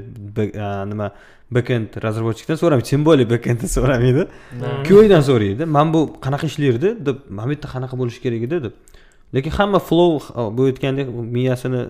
nima 0.92 1.08
backend 1.52 1.90
разработчикdan 2.06 2.58
so'ramaydi 2.62 2.88
тем 2.92 3.04
более 3.06 3.26
backenddan 3.34 3.70
so'ramaydi. 3.78 4.24
Qadan 4.90 5.22
so'raydi 5.30 5.64
mana 5.66 5.94
bu 5.94 6.02
qanaqa 6.26 6.46
ishlaydi? 6.52 6.90
deb 7.08 7.18
mana 7.30 7.48
bu 7.48 7.52
yerda 7.54 7.68
qanaqa 7.76 7.96
bo'lishi 8.02 8.20
kerak 8.26 8.42
edi? 8.48 8.58
deb 8.66 8.74
lekin 9.34 9.52
hamma 9.52 9.80
flow 9.80 10.20
bu 10.58 10.66
aytgandek 10.70 11.10
miyasini 11.10 11.82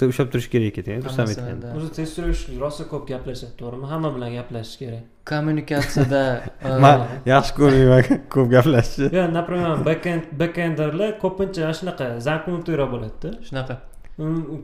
deb 0.00 0.08
ushlab 0.12 0.32
turish 0.32 0.48
kerak 0.54 0.78
ekan 0.82 1.02
durust 1.04 1.20
aytganda. 1.24 1.74
o'zi 1.76 1.90
testировщик 1.98 2.60
rosa 2.60 2.84
ko'p 2.92 3.04
gaplashadi 3.12 3.54
to'g'rimi? 3.60 3.86
Hamma 3.92 4.10
bilan 4.16 4.34
gaplashish 4.38 4.78
kerak. 4.82 5.04
Kommunikatsiyada 5.30 6.22
man 6.84 7.06
yaxshi 7.32 7.54
ko'rmayman 7.60 8.02
ko'p 8.34 8.50
gaplashishni 8.56 9.12
yo'q 9.18 9.30
например 9.38 9.86
backend 9.90 10.34
backenderlar 10.42 11.14
ko'pincha 11.22 11.62
mana 11.68 11.78
shunaqa 11.80 12.10
zaмкнутыйroq 12.28 12.90
bo'ladida. 12.96 13.30
Shunaqa. 13.48 13.78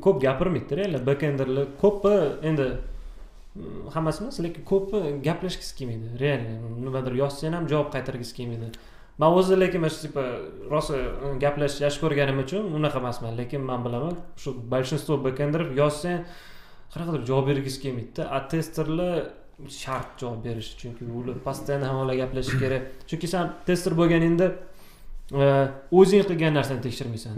Ko'p 0.04 0.16
gapirmaydida 0.26 0.82
реально 0.82 1.06
backenderlar 1.10 1.66
ko'pi 1.84 2.14
endi 2.50 2.68
hammasi 3.94 4.22
emas 4.24 4.38
lekin 4.46 4.62
ko'pi 4.72 4.98
gaplashgisi 5.28 5.72
kelmaydi 5.78 6.18
реально 6.24 6.52
nimadir 6.84 7.14
yozsang 7.22 7.54
ham 7.56 7.64
javob 7.72 7.88
qaytargisi 7.94 8.34
kelmaydi 8.38 8.68
man 9.18 9.30
o'zi 9.38 9.54
lekin 9.62 9.80
mana 9.80 9.92
shu 9.94 10.00
типа 10.06 10.22
rosa 10.72 10.94
gaplashish 11.44 11.80
yaxshi 11.86 12.00
ko'rganim 12.04 12.38
uchun 12.44 12.62
unaqa 12.78 12.98
emasman. 13.02 13.32
Lekin 13.40 13.60
man 13.70 13.80
bilaman 13.86 14.14
shu 14.42 14.50
большинство 14.74 15.12
backenderов 15.26 15.68
yozsang 15.80 16.20
qanaqadir 16.92 17.22
javob 17.30 17.46
bergisi 17.50 17.78
kelmaydida 17.84 18.22
a 18.36 18.38
testerlar 18.52 19.14
shart 19.82 20.08
javob 20.20 20.40
berishi 20.46 20.72
chunki 20.80 21.02
ular 21.18 21.36
постоянно 21.46 21.86
hamma 21.90 22.02
bilan 22.04 22.16
gaplashish 22.22 22.58
kerak. 22.62 22.82
Chunki 23.08 23.26
san 23.34 23.44
tester 23.68 23.92
bo'lganingda 24.00 24.46
o'zing 26.00 26.22
qilgan 26.28 26.52
narsani 26.58 26.80
tekshirmaysan. 26.86 27.32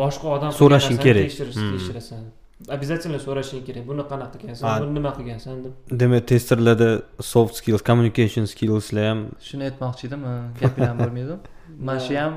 Boshqa 0.00 0.26
odam 0.36 0.50
so'rashing 0.62 0.98
kerak. 1.06 1.28
tekshirasan 1.74 2.24
обязательно 2.68 3.18
so'rashing 3.18 3.64
kerak 3.66 3.84
buni 3.90 4.04
qanaqa 4.12 4.36
qilgansan 4.40 4.80
buni 4.82 4.94
nima 4.98 5.10
qilgansan 5.18 5.64
deb 5.64 5.98
demak 6.00 6.26
testerlarda 6.30 6.88
soft 7.32 7.54
skills 7.60 7.82
communication 7.88 8.44
skillslar 8.52 9.04
ham 9.10 9.20
shuni 9.48 9.64
aytmoqchi 9.68 10.06
edim 10.08 10.22
gapinglar 10.60 10.96
bo'lmaydi. 11.02 11.36
Mana 11.86 12.00
shu 12.06 12.14
ham 12.22 12.34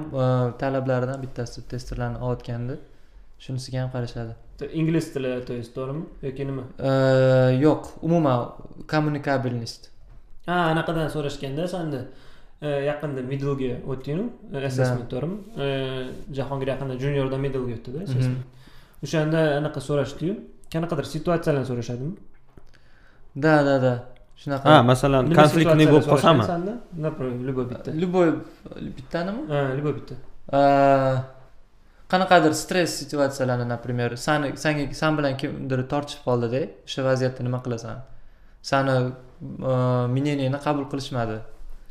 talablaridan 0.61 1.17
bittasi 1.23 1.57
testerlarni 1.71 2.17
olayotganda 2.25 2.75
shunisiga 3.45 3.77
ham 3.83 3.89
qarashadi. 3.95 4.33
Ingliz 4.79 5.13
tili 5.13 5.31
то 5.47 5.53
есть 5.53 5.73
to'g'rimi? 5.77 6.03
Yoki 6.27 6.43
nima? 6.49 6.63
Yo'q 7.65 7.83
umuman 8.01 8.37
kommunikabilность 8.93 9.83
ha 10.47 10.55
anaqadan 10.71 11.07
so'rashganda 11.15 11.67
sanda 11.75 11.99
yaqinda 12.89 13.21
middlega 13.31 13.75
o'tdingu 13.91 14.25
assessment 14.69 15.09
to'g'rimi? 15.13 15.37
Jahongir 16.37 16.67
yaqinda 16.73 16.95
juniordan 17.03 17.39
middlga 17.45 17.73
o'tdida 17.77 18.01
o'shanda 19.03 19.39
anaqa 19.59 19.79
so'rashdiyu? 19.87 20.33
Qanaqadir 20.73 21.05
situatsiyalarni 21.15 21.67
so'rashadimi? 21.71 22.13
Да 23.35 23.55
да 23.67 23.75
да 23.85 23.93
shunaqa. 24.41 24.65
Ha 24.71 24.81
masalan 24.91 25.23
konfliktniy 25.39 25.87
bo'lib 25.93 26.07
qolsami 26.13 26.43
например 27.05 27.39
любой 27.49 27.65
bitta. 27.71 27.89
Любой 28.03 28.27
bittanimi 28.97 29.41
ha 29.53 29.59
любой 29.77 29.93
bitta. 29.97 30.15
Qanaqadir 32.11 32.53
stress 32.63 32.91
situatsiyalarni 33.01 33.65
например 33.75 34.09
sani 34.17 34.47
sanga 34.57 34.93
san 35.01 35.17
bilan 35.17 35.33
kimdir 35.41 35.79
tortishib 35.93 36.21
qoldida 36.27 36.61
o'sha 36.87 37.01
vaziyatda 37.09 37.41
nima 37.47 37.59
qilasan? 37.65 37.97
Sani 38.61 38.95
мнениеңni 40.15 40.59
qabul 40.65 40.85
qilishmadi 40.91 41.37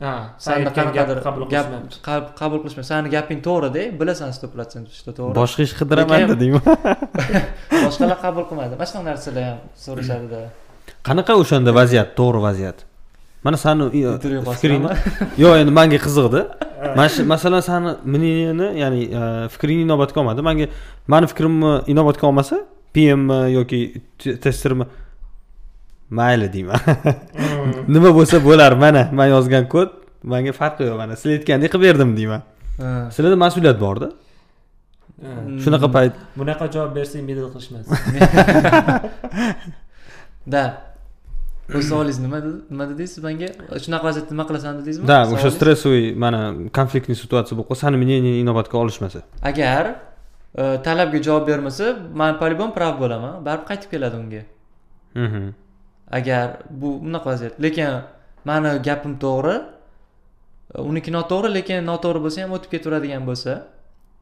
ha 0.01 0.13
qabul 0.39 1.47
qab- 2.07 2.31
qabul 2.41 2.59
sani 2.93 3.09
gaping 3.15 3.41
to'g'rida 3.49 3.83
bilasan 4.01 4.31
sто 4.37 4.47
protsent 4.55 4.87
что 4.99 5.11
to'g'ri. 5.17 5.35
Boshqa 5.41 5.63
ish 5.67 5.75
qidiraman 5.81 6.29
dedingmi 6.33 6.61
boshqalar 7.87 8.19
qabul 8.25 8.45
qilmadi 8.51 8.75
mana 8.81 8.87
shunaqa 8.91 9.09
narsalar 9.11 9.45
ham 9.51 9.59
so'rashadida 9.85 10.41
qanaqa 11.09 11.33
o'shanda 11.43 11.71
vaziyat? 11.81 12.09
To'g'ri 12.19 12.41
vaziyat. 12.49 12.79
Mana 13.47 13.57
sani 13.57 13.85
fikringni 14.53 14.91
yo'q 15.43 15.55
endi 15.63 15.73
manga 15.79 15.99
qiziqdi 16.07 16.41
mana 16.99 17.09
shu 17.15 17.25
masalan 17.33 17.63
sani 17.71 17.91
мнениеңni 18.15 18.69
ya'ni 18.83 19.03
e, 19.19 19.21
fikringni 19.55 19.85
inobatga 19.89 20.21
olmadi. 20.23 20.43
Manga 20.49 20.67
mani 21.13 21.27
fikrimni 21.33 21.73
inobatga 21.93 22.27
olmasa 22.31 22.57
pmmi 22.95 23.39
yoki 23.57 23.81
te- 24.21 24.37
testermi 24.45 24.85
mayli 26.11 26.53
deyman. 26.53 26.81
Nima 27.95 28.11
bo'lsa 28.19 28.45
bo'lar 28.45 28.73
mana 28.85 29.09
man 29.13 29.29
yozgan 29.35 29.69
kod 29.69 29.89
manga 30.23 30.53
farqi 30.53 30.83
yo'q 30.89 30.97
mana 31.03 31.17
sizlar 31.17 31.39
aytgandek 31.39 31.71
qilib 31.73 31.85
berdim 31.89 32.17
deyman. 32.17 32.43
Sizlarda 33.15 33.37
mas'uliyat 33.45 33.81
borda? 33.81 34.09
Shunaqa 35.65 35.89
payt. 35.97 36.13
Bunaqa 36.37 36.67
javob 36.75 36.93
bersang 36.97 37.23
middle 37.29 37.49
qilishmas 37.55 37.87
da. 40.55 40.65
O'z 41.75 41.89
savolingiz 41.91 42.19
nima 42.23 42.39
nima 42.71 42.85
dedingiz 42.91 43.13
siz 43.15 43.23
menga 43.25 43.49
shunaqa 43.85 44.05
vaziyatda 44.09 44.33
nima 44.35 44.45
qilasan 44.49 44.73
dedingizmi 44.81 45.09
да 45.13 45.19
o'sha 45.35 45.51
stressовый 45.57 46.05
mana 46.25 46.41
konfliktniy 46.79 47.17
situatsiya 47.23 47.55
bo'lib 47.59 47.69
qolsa 47.71 47.83
sani 47.89 47.97
мнениеңni 48.03 48.43
inobatga 48.45 48.77
olishmasa. 48.83 49.19
Agar 49.51 49.85
e, 49.91 49.93
talabga 50.87 51.19
javob 51.29 51.45
bermasa 51.51 51.87
man 52.21 52.33
по 52.41 52.47
любому 52.53 52.73
prav 52.79 52.93
bo'laman. 53.03 53.33
Baribir 53.47 53.67
qaytib 53.71 53.89
keladi 53.95 54.17
unga. 54.23 54.43
Mhm. 55.25 55.45
Agar 56.11 56.63
bu 56.71 56.89
bunaqa 57.05 57.27
vaziyat. 57.31 57.55
Lekin 57.63 57.91
mani 58.45 58.71
gapim 58.89 59.19
to'g'ri 59.25 59.57
uniki 60.91 61.11
noto'g'ri 61.13 61.49
lekin 61.59 61.87
noto'g'ri 61.91 62.21
bo'lsa 62.25 62.39
ham 62.43 62.53
o'tib 62.57 62.71
ketaveradigan 62.75 63.23
bo'lsa 63.31 63.53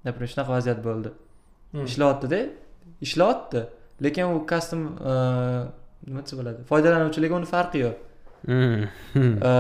например 0.05 0.29
shunaqa 0.33 0.51
vaziyat 0.57 0.81
bo'ldi. 0.89 1.11
Hmm. 1.73 1.85
ishlayaptida. 1.85 2.41
Ishlayapti. 3.07 3.61
Lekin 4.05 4.25
u 4.35 4.47
custom 4.51 4.81
e, 5.11 5.13
nima 6.07 6.21
desa 6.25 6.37
bo'ladi? 6.41 6.61
Foydalanuvchilarga 6.71 7.35
uni 7.41 7.49
farqi 7.55 7.79
yo'q. 7.85 7.97
Mhm. 8.47 9.31
E, 9.49 9.53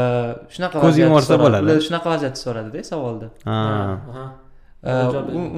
shunaqa 0.54 0.76
Ko'z 0.80 0.88
vaziyatni 0.88 1.10
yumorsa 1.10 1.38
bo'ladi. 1.44 1.64
Ular 1.66 1.84
shunaqa 1.88 2.08
vaziyatni 2.14 2.40
so'radida 2.46 2.84
savolda. 2.92 3.28
E, 4.90 4.92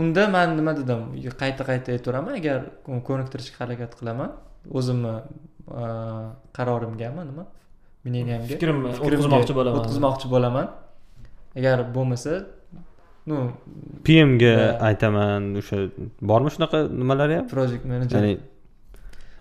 unda 0.03 0.29
man 0.37 0.57
nima 0.59 0.73
dedim? 0.81 1.01
Qayta 1.43 1.63
qayta 1.71 1.89
aytaveraman 1.97 2.35
agar 2.41 2.59
ko- 2.87 3.03
ko'niktirishga 3.09 3.59
harakat 3.65 3.93
qilaman 4.01 4.31
o'zimni 4.79 5.15
qarorimgami 6.57 7.23
nima? 7.31 7.45
Мнениямga 8.07 8.47
fikrimni 8.53 8.89
o'tkazmoqchi 9.05 9.53
bo'laman. 9.59 9.79
o'tkazmoqchi 9.81 10.27
bo'laman. 10.35 10.67
Agar 11.59 11.77
bo'lmasa 11.97 12.33
ну 13.29 13.37
pmga 14.07 14.55
aytaman 14.89 15.43
o'sha 15.61 15.77
bormi 16.31 16.51
shunaqa 16.55 16.79
nimalari 17.01 17.35
ham? 17.39 17.47
Project 17.55 17.85
manager. 17.93 18.15
Ya'ni 18.19 18.33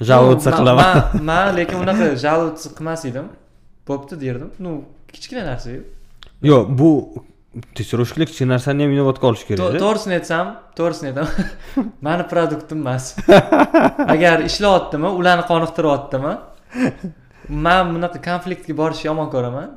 жаловаться 0.09 0.49
qilaman. 0.59 0.85
ma- 0.95 1.23
man 1.29 1.45
lekin 1.59 1.77
unaqa 1.85 2.05
жаловаться 2.25 2.67
qilmas 2.77 3.01
edim. 3.09 3.25
Bo'pti 3.87 4.13
derdim. 4.23 4.49
Ну 4.63 4.71
kichkina 5.15 5.43
narsa 5.51 5.69
yo'q 6.49 6.63
bu 6.79 6.89
tekshirovchilar 7.77 8.27
kichkina 8.29 8.49
narsani 8.55 8.83
ham 8.85 8.91
inobatga 8.95 9.25
olish 9.31 9.43
kerak 9.49 9.77
to'g'risini 9.83 10.13
aytsam 10.19 10.45
to'g'risini 10.79 11.07
aytaman 11.11 11.29
mani 12.07 12.23
produktim 12.33 12.79
emas 12.85 13.05
agar 14.15 14.37
ishlayaptimi 14.49 15.09
ularni 15.19 15.45
qoniqtiryaptimi 15.51 16.33
man 17.65 17.83
bunaqa 17.95 18.19
konfliktga 18.29 18.73
borishni 18.81 19.07
yomon 19.11 19.27
ko'raman 19.35 19.67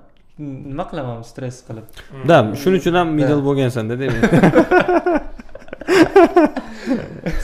nima 0.70 0.84
qilaman 0.90 1.22
stress 1.30 1.56
qilib. 1.68 1.86
Да 2.30 2.36
shuning 2.62 2.80
uchun 2.82 2.94
ham 3.00 3.08
middle 3.18 3.38
Да. 3.38 3.46
bo'lgansanda 3.48 3.94
demak 4.02 4.22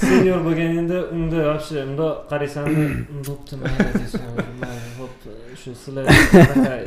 senior 0.02 0.40
bo'lganingda 0.46 0.98
unda 1.16 1.38
вообще 1.48 1.76
bundoq 1.88 2.12
qaraysanda 2.30 2.84
bo'pti 3.28 3.54
mayli 3.62 3.90
deysan. 3.98 4.22
Mayli 4.62 4.90
bo'pti. 5.00 5.30
Shu 5.60 5.70
sizlar 5.82 6.04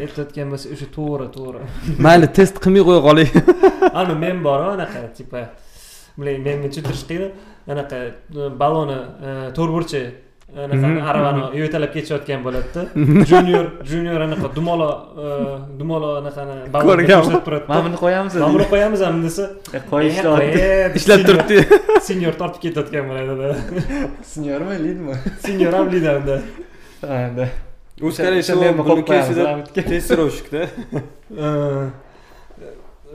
aytayotgan 0.01 0.47
bo'lsa 0.53 0.67
o'sha 0.73 0.87
to'g'ri 0.97 1.27
to'g'ri. 1.37 1.59
Mayli 2.05 2.27
test 2.37 2.55
qilmay 2.63 2.83
qo'ya 2.87 3.01
qoling. 3.07 3.31
Ana 3.99 4.13
men 4.23 4.43
bor 4.47 4.59
anaqa 4.73 5.01
типа 5.19 5.39
bilay 6.17 6.37
men 6.45 6.57
tushuntirish 6.69 7.05
qiyin 7.09 7.25
anaqa 7.73 7.97
balloni 8.61 8.99
e, 9.27 9.29
to'rtburchak 9.57 10.05
anaqani 10.65 10.99
Mhm. 10.99 11.07
aravani 11.09 11.41
yo'talab 11.61 11.91
ketishayotgan 11.95 12.39
bo'ladida. 12.45 12.81
Junior 13.31 13.65
junior 13.91 14.19
anaqa 14.27 14.47
dumalo 14.57 14.89
e, 15.23 15.27
dumalo 15.79 16.09
anaqani 16.21 16.55
turadi 17.47 17.65
mana 17.71 17.81
buni 17.87 17.97
qo'yamiz. 18.03 18.33
Mana 18.41 18.53
buni 18.55 18.65
qo'yamizmi 18.73 19.19
desa. 19.27 19.45
E, 19.77 19.79
qo'y 19.91 20.03
ishlayapti 20.11 20.59
qo'yadi. 20.59 20.95
ishlab 20.99 21.21
turibdi. 21.29 21.57
senior 22.09 22.33
tortib 22.41 22.59
ketayotgan 22.65 23.03
bo'ladida 23.09 23.47
senyormi 24.33 24.75
lidmi 24.85 25.13
senior 25.45 25.73
ham 25.79 25.87
lidanda 25.93 26.37
Ha, 27.01 27.17
да. 27.37 27.45
u 28.01 28.11
скорее 28.11 28.41
всего 28.41 28.61
qo'yamiz, 29.09 29.37
testirovщикda 29.91 30.61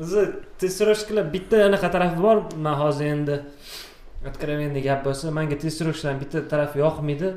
o'zi 0.03 0.23
testirovщикlar 0.61 1.25
bitta 1.35 1.57
anaqa 1.69 1.89
tarafi 1.95 2.19
bor 2.27 2.37
man 2.65 2.75
hozir 2.83 3.07
endi 3.15 3.37
откровенный 4.31 4.83
gap 4.89 5.01
bo'lsa 5.07 5.31
manga 5.39 5.57
testirovщикlarni 5.65 6.21
bitta 6.25 6.39
tarafi 6.53 6.79
yoqmaydi 6.85 7.29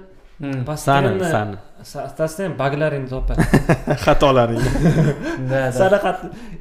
sani 0.87 1.09
sani 1.35 1.55
постоянно 2.19 2.55
baglaringni 2.63 3.09
topadi 3.15 3.41
xatolaring 4.05 4.61
Да, 5.49 5.49
да. 5.51 5.71
sadaqa 5.81 6.09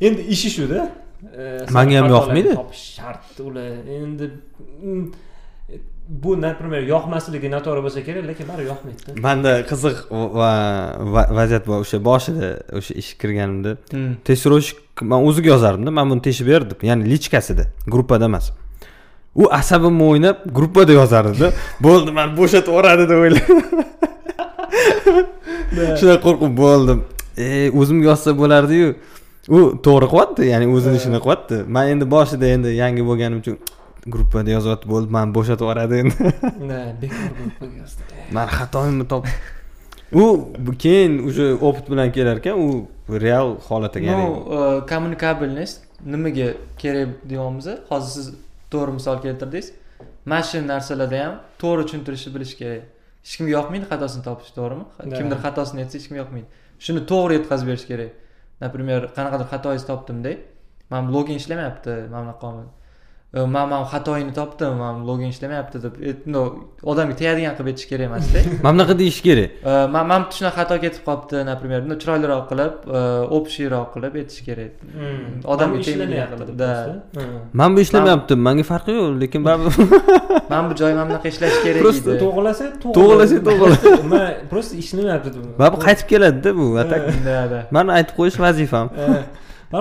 endi 0.07 0.23
ishi 0.35 0.49
shuda 0.57 0.81
Manga 1.77 1.95
ham 2.01 2.09
yoqmaydi. 2.17 2.51
topish 2.61 2.85
shart 2.99 3.41
ular 3.49 3.67
endi 3.99 4.27
bu 6.23 6.31
например 6.47 6.83
yoqmasligi 6.95 7.49
noto'g'ri 7.57 7.81
bo'lsa 7.87 8.01
kerak 8.09 8.25
lekin 8.31 8.47
baribir 8.51 8.69
yoqmaydida 8.73 9.11
manda 9.27 9.53
qiziq 9.71 9.97
va 10.41 10.51
va- 11.15 11.31
vaziyat 11.39 11.65
bor. 11.69 11.79
O'sha 11.85 11.99
boshida 12.11 12.49
o'sha 12.79 12.93
ishga 13.01 13.17
kirganimda. 13.23 13.71
Testirovщик 14.29 14.79
man 15.11 15.21
o'ziga 15.29 15.49
yozardimda 15.55 15.91
man 15.99 16.07
buni 16.11 16.23
teshib 16.29 16.47
ber 16.53 16.63
deb 16.71 16.81
ya'ni 16.89 17.05
lichkasida. 17.13 17.65
Gruppada 17.95 18.25
emas 18.31 18.47
u 19.35 19.45
asabimni 19.61 20.05
o'ynab 20.11 20.37
gruppada 20.57 20.93
yozardida. 20.93 21.49
Bo'ldi 21.87 22.11
mani 22.19 22.33
bo'shatib 22.39 22.71
yuboradi 22.73 23.05
deb 23.11 23.19
o'ylab 23.25 23.47
shunaqa 25.99 26.21
qo'rqib 26.27 26.53
bo'ldim. 26.63 26.99
E 27.37 27.39
o'zimga 27.81 28.07
yozsa 28.13 28.31
bo'lardiyu. 28.43 28.89
U 29.49 29.59
to'g'ri 29.87 30.07
qilyapti 30.13 30.43
ya'ni 30.53 30.67
o'zini 30.77 30.97
ishini 31.01 31.19
qilyapti 31.25 31.57
man 31.77 31.85
endi 31.93 32.05
boshida 32.15 32.47
endi 32.57 32.69
yangi 32.83 33.03
bo'lganim 33.09 33.39
uchun 33.43 33.57
gruppada 34.15 34.49
yozyapti 34.57 34.87
bo'ldi 34.93 35.09
mani 35.17 35.31
bo'shatib 35.37 35.65
yuboradi 35.67 35.95
endi. 36.03 36.17
Bekor 37.03 37.29
mani 38.33 38.51
xatoimni 38.61 39.05
top 39.13 39.25
u 40.15 40.49
keyin 40.79 41.29
уже 41.29 41.59
opit 41.61 41.91
bilan 41.91 42.13
kelar 42.13 42.37
ekan 42.37 42.59
u 42.59 42.89
real 43.09 43.57
holatiga 43.69 44.07
ну 44.07 44.11
ya'ni 44.11 44.27
э, 44.57 44.87
kommunikabelность 44.87 45.81
nimaga 46.07 46.55
kerak 46.79 47.09
deyapmiz 47.31 47.67
hozir 47.89 48.11
siz 48.17 48.27
to'g'ri 48.75 48.93
misol 48.99 49.23
keltirdingiz. 49.27 49.73
Mana 50.31 50.43
shu 50.51 50.63
narsalarda 50.73 51.23
ham 51.25 51.35
to'g'ri 51.63 51.87
tushuntirishni 51.89 52.35
bilish 52.37 52.55
kerak. 52.61 52.85
Hech 53.25 53.37
kimga 53.39 53.53
yoqmaydi 53.57 53.87
xatosini 53.93 54.23
topish 54.29 54.53
to'g'rimi? 54.59 54.85
Kimdir 55.19 55.39
xatosini 55.47 55.85
aytsa 55.85 55.99
hech 55.99 56.07
kimga 56.09 56.21
yoqmaydi. 56.23 56.49
Shuni 56.85 57.03
to'g'ri 57.11 57.39
yetkazib 57.39 57.67
berish 57.73 57.87
kerak. 57.91 58.13
Например 58.65 59.01
qanaqadir 59.17 59.47
xatoyingizni 59.53 59.89
topdimda 59.93 60.33
man 60.93 61.13
login 61.15 61.37
ishlamayapti 61.41 61.93
mana 62.13 62.23
bunaqa 62.25 62.49
man 63.35 63.69
man 63.69 63.83
xatoyini 63.93 64.33
topdim 64.35 64.77
man 64.79 65.05
login 65.09 65.29
ishlamayapti 65.35 65.83
deb. 65.83 65.95
E, 66.09 66.15
no, 66.35 66.43
odamga 66.93 67.17
tegadigan 67.21 67.55
qilib 67.59 67.71
aytish 67.73 67.89
kerak 67.91 68.07
emasda 68.11 68.39
mana 68.65 68.75
bunaqa 68.77 68.95
deyish 69.03 69.21
kerak. 69.27 69.51
Man 69.95 70.07
man 70.11 70.27
shunaqa 70.37 70.57
xato 70.61 70.77
ketib 70.85 71.03
qolibdi 71.09 71.45
например 71.51 71.81
ну 71.89 71.95
chiroyliroq 72.03 72.45
qilib 72.51 72.75
общийroq 73.39 73.89
qilib 73.95 74.15
aytish 74.23 74.41
kerak. 74.49 74.73
Odamga 75.53 75.79
да. 76.63 76.71
man 77.53 77.77
bu 77.77 77.81
ishlamayapti 77.87 78.35
manga 78.47 78.65
farqi 78.71 78.93
yo'q 78.99 79.21
lekin 79.23 79.41
baribir 79.49 79.75
mana 80.51 80.71
bu 80.71 80.75
joy 80.81 80.93
mana 80.95 81.07
bunaqa 81.11 81.29
ishlash 81.35 81.57
kerak 81.65 81.81
просто 81.85 82.11
to'g'rilasa 82.25 82.65
To'g'rilasa 82.99 83.37
to'g'ri. 83.49 83.77
man 84.13 84.27
просто 84.53 84.75
ishlamayapti 84.83 85.29
baribir 85.61 85.81
qaytib 85.87 86.07
keladida 86.13 86.51
bu 86.59 86.67
a 86.83 86.85
так 86.93 87.03
да 87.27 87.39
да 87.53 87.61
mani 87.77 87.91
aytib 87.99 88.15
qo'yish 88.19 88.39
vazifam. 88.45 88.87
Man 88.95 89.23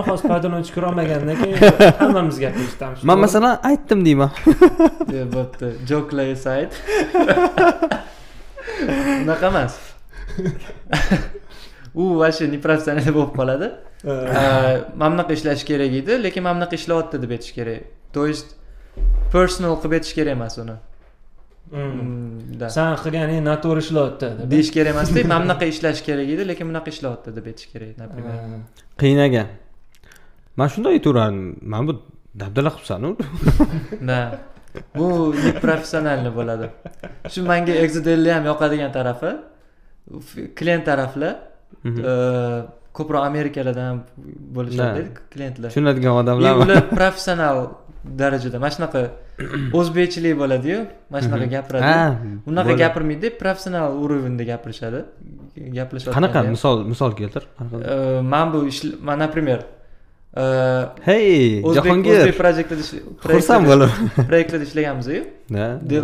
hozir 0.01 0.29
foydalanuvchi 0.29 0.73
ko'rolmagandan 0.75 1.35
keyin 1.41 1.57
hammamiz 2.01 2.37
gap 2.43 2.53
eshitamiz 2.63 3.03
man 3.03 3.19
masalan 3.19 3.59
aytdim 3.69 4.05
deyman. 4.05 4.31
Bo'pti 5.35 5.67
joklar 5.89 6.27
aside. 6.35 6.73
Unaqa 9.23 9.47
emas. 9.47 9.73
U 11.95 12.03
вообще 12.19 12.47
непрофессионально 12.47 13.11
bo'lib 13.17 13.33
qoladi. 13.39 13.67
Э, 14.05 14.09
mana 14.95 15.11
bunaqa 15.13 15.33
ishlash 15.37 15.63
kerak 15.69 15.93
edi 16.01 16.23
lekin 16.23 16.43
mana 16.43 16.55
bunaqa 16.57 16.75
ishlayapti 16.81 17.21
deb 17.21 17.31
aytish 17.35 17.53
kerak. 17.57 17.81
То 18.13 18.27
есть 18.27 18.49
personal 19.35 19.73
qilib 19.81 19.93
aytish 19.99 20.13
kerak 20.17 20.33
emas 20.37 20.57
uni. 20.63 20.75
Mm, 21.71 22.69
san 22.69 22.95
qilganing 23.03 23.41
noto'g'ri 23.49 23.81
ishlayapti 23.85 24.27
deb. 24.39 24.45
Deyish 24.53 24.71
kerak 24.75 24.91
emasda 24.95 25.19
mana 25.33 25.43
bunaqa 25.45 25.65
ishlash 25.73 26.01
kerak 26.07 26.27
edi 26.33 26.43
lekin 26.51 26.65
bunaqa 26.71 26.89
ishlayapti 26.95 27.29
deb 27.37 27.45
aytish 27.51 27.67
kerak 27.73 27.91
например 28.03 28.33
qiynagan 29.01 29.47
man 30.59 30.67
shunday 30.73 30.91
aytaverardim 30.97 31.39
mana 31.71 31.83
bu 31.87 31.93
dabdala 32.41 32.69
qilibsanu 32.75 33.09
да 34.09 34.19
bu 34.97 35.07
neprofessionalniy 35.45 36.31
bo'ladi. 36.39 36.65
Shu 37.33 37.39
manga 37.51 37.73
exodelni 37.85 38.31
ham 38.35 38.43
yoqadigan 38.51 38.91
tarafi 38.97 39.31
klient 40.57 40.83
taraflar 40.89 41.33
Mhm. 41.89 41.99
e, 42.11 42.13
ko'proq 42.97 43.23
amerikalardan 43.31 43.95
bo'lishadi 44.55 45.01
klientlar. 45.33 45.69
Tushunadigan 45.71 46.11
и 46.13 46.17
odamlar 46.21 46.53
ular 46.63 46.81
professional 46.97 47.57
darajada. 48.21 48.57
Mana 48.63 48.71
shunaqa 48.75 49.01
o'zbekchilik 49.79 50.33
bo'ladiyu 50.41 50.79
mana 51.11 51.21
shunaqa 51.25 51.47
gapiradi 51.55 51.83
ha 51.89 52.01
unaqa 52.51 52.73
gapirmaydi 52.83 53.27
professional 53.41 53.85
уровеньda 54.03 54.43
gapirishadi. 54.51 54.99
Gaplashayotganda 55.77 56.29
qanaqa? 56.35 56.39
misol 56.55 56.75
misol 56.91 57.11
keltir. 57.19 57.43
E, 57.93 57.95
man 58.33 58.45
bu 58.53 58.59
ishla- 58.71 58.97
man 59.07 59.17
например 59.25 59.59
hey 60.33 61.61
jahongir. 61.61 62.25
O'zbek 62.25 62.71
xursand 63.21 63.67
bo'lib 63.69 63.91
proyektlarda 64.29 64.65
ishlaganmizu 64.65 65.19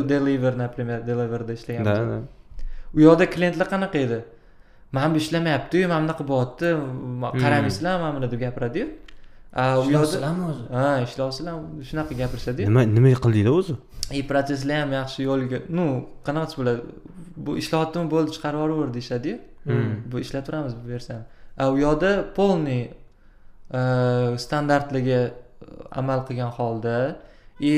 deliver 0.09 0.57
например 0.57 1.07
deliverda 1.07 1.47
da 1.47 1.53
ishlaganmiz 1.53 2.09
da. 2.11 2.21
u 2.93 3.01
yoqda 3.01 3.25
klientlar 3.29 3.67
qanaqa 3.73 3.97
edi? 3.97 4.19
Mana 4.91 5.13
bu 5.13 5.17
ishlamayaptiyu 5.17 5.87
mana 5.87 6.01
bunaqa 6.05 6.27
bo'lyapti 6.27 6.69
Hmm. 6.75 7.41
qaramaysizlar 7.43 7.99
mana 7.99 8.15
buni 8.15 8.31
deb 8.31 8.39
gapiradiyu. 8.45 8.87
Ishlayapsizlarmi 9.57 10.43
o'zi? 10.51 10.63
Ha 10.77 11.01
ishlayapsizlar 11.07 11.53
shunaqa 11.89 12.13
gapirishadiyu. 12.21 12.67
Nima 12.69 12.83
nima 12.97 13.09
qildinglar 13.25 13.53
o'zi? 13.59 13.75
И 14.17 14.21
protsesslar 14.29 14.77
ham 14.81 14.91
yaxshi 14.99 15.19
yo'lga 15.29 15.57
ну 15.77 15.85
qanaqasi 16.27 16.55
bo'ladi? 16.59 16.81
Bu 17.45 17.57
ishlayaptimi 17.61 18.07
bo'ldi 18.13 18.29
chiqarib 18.35 18.59
yuboraver 18.61 18.93
deyishadiyu. 18.93 19.37
Hmm. 19.63 19.91
bu 20.11 20.19
ishlab 20.19 20.45
turamiz 20.45 20.73
bu 20.75 20.97
a 21.57 21.71
u 21.71 21.77
yoqda 21.77 22.33
полный 22.35 22.91
standartlarga 24.45 25.19
amal 25.91 26.19
qilgan 26.27 26.51
holda 26.57 26.97
и 27.71 27.75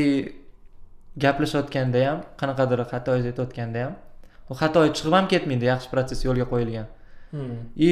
gaplashayotganda 1.24 2.00
ham 2.10 2.18
qanaqadir 2.40 2.80
xato 2.92 3.10
aytayotganda 3.18 3.80
ham 3.86 3.94
u 4.52 4.54
xato 4.62 4.80
chiqib 4.98 5.14
ham 5.18 5.26
ketmaydi 5.34 5.66
yaxshi 5.72 5.90
protsess 5.94 6.22
yo'lga 6.28 6.46
qo'yilgan. 6.54 6.88
Hmm. 7.32 7.60
и 7.88 7.90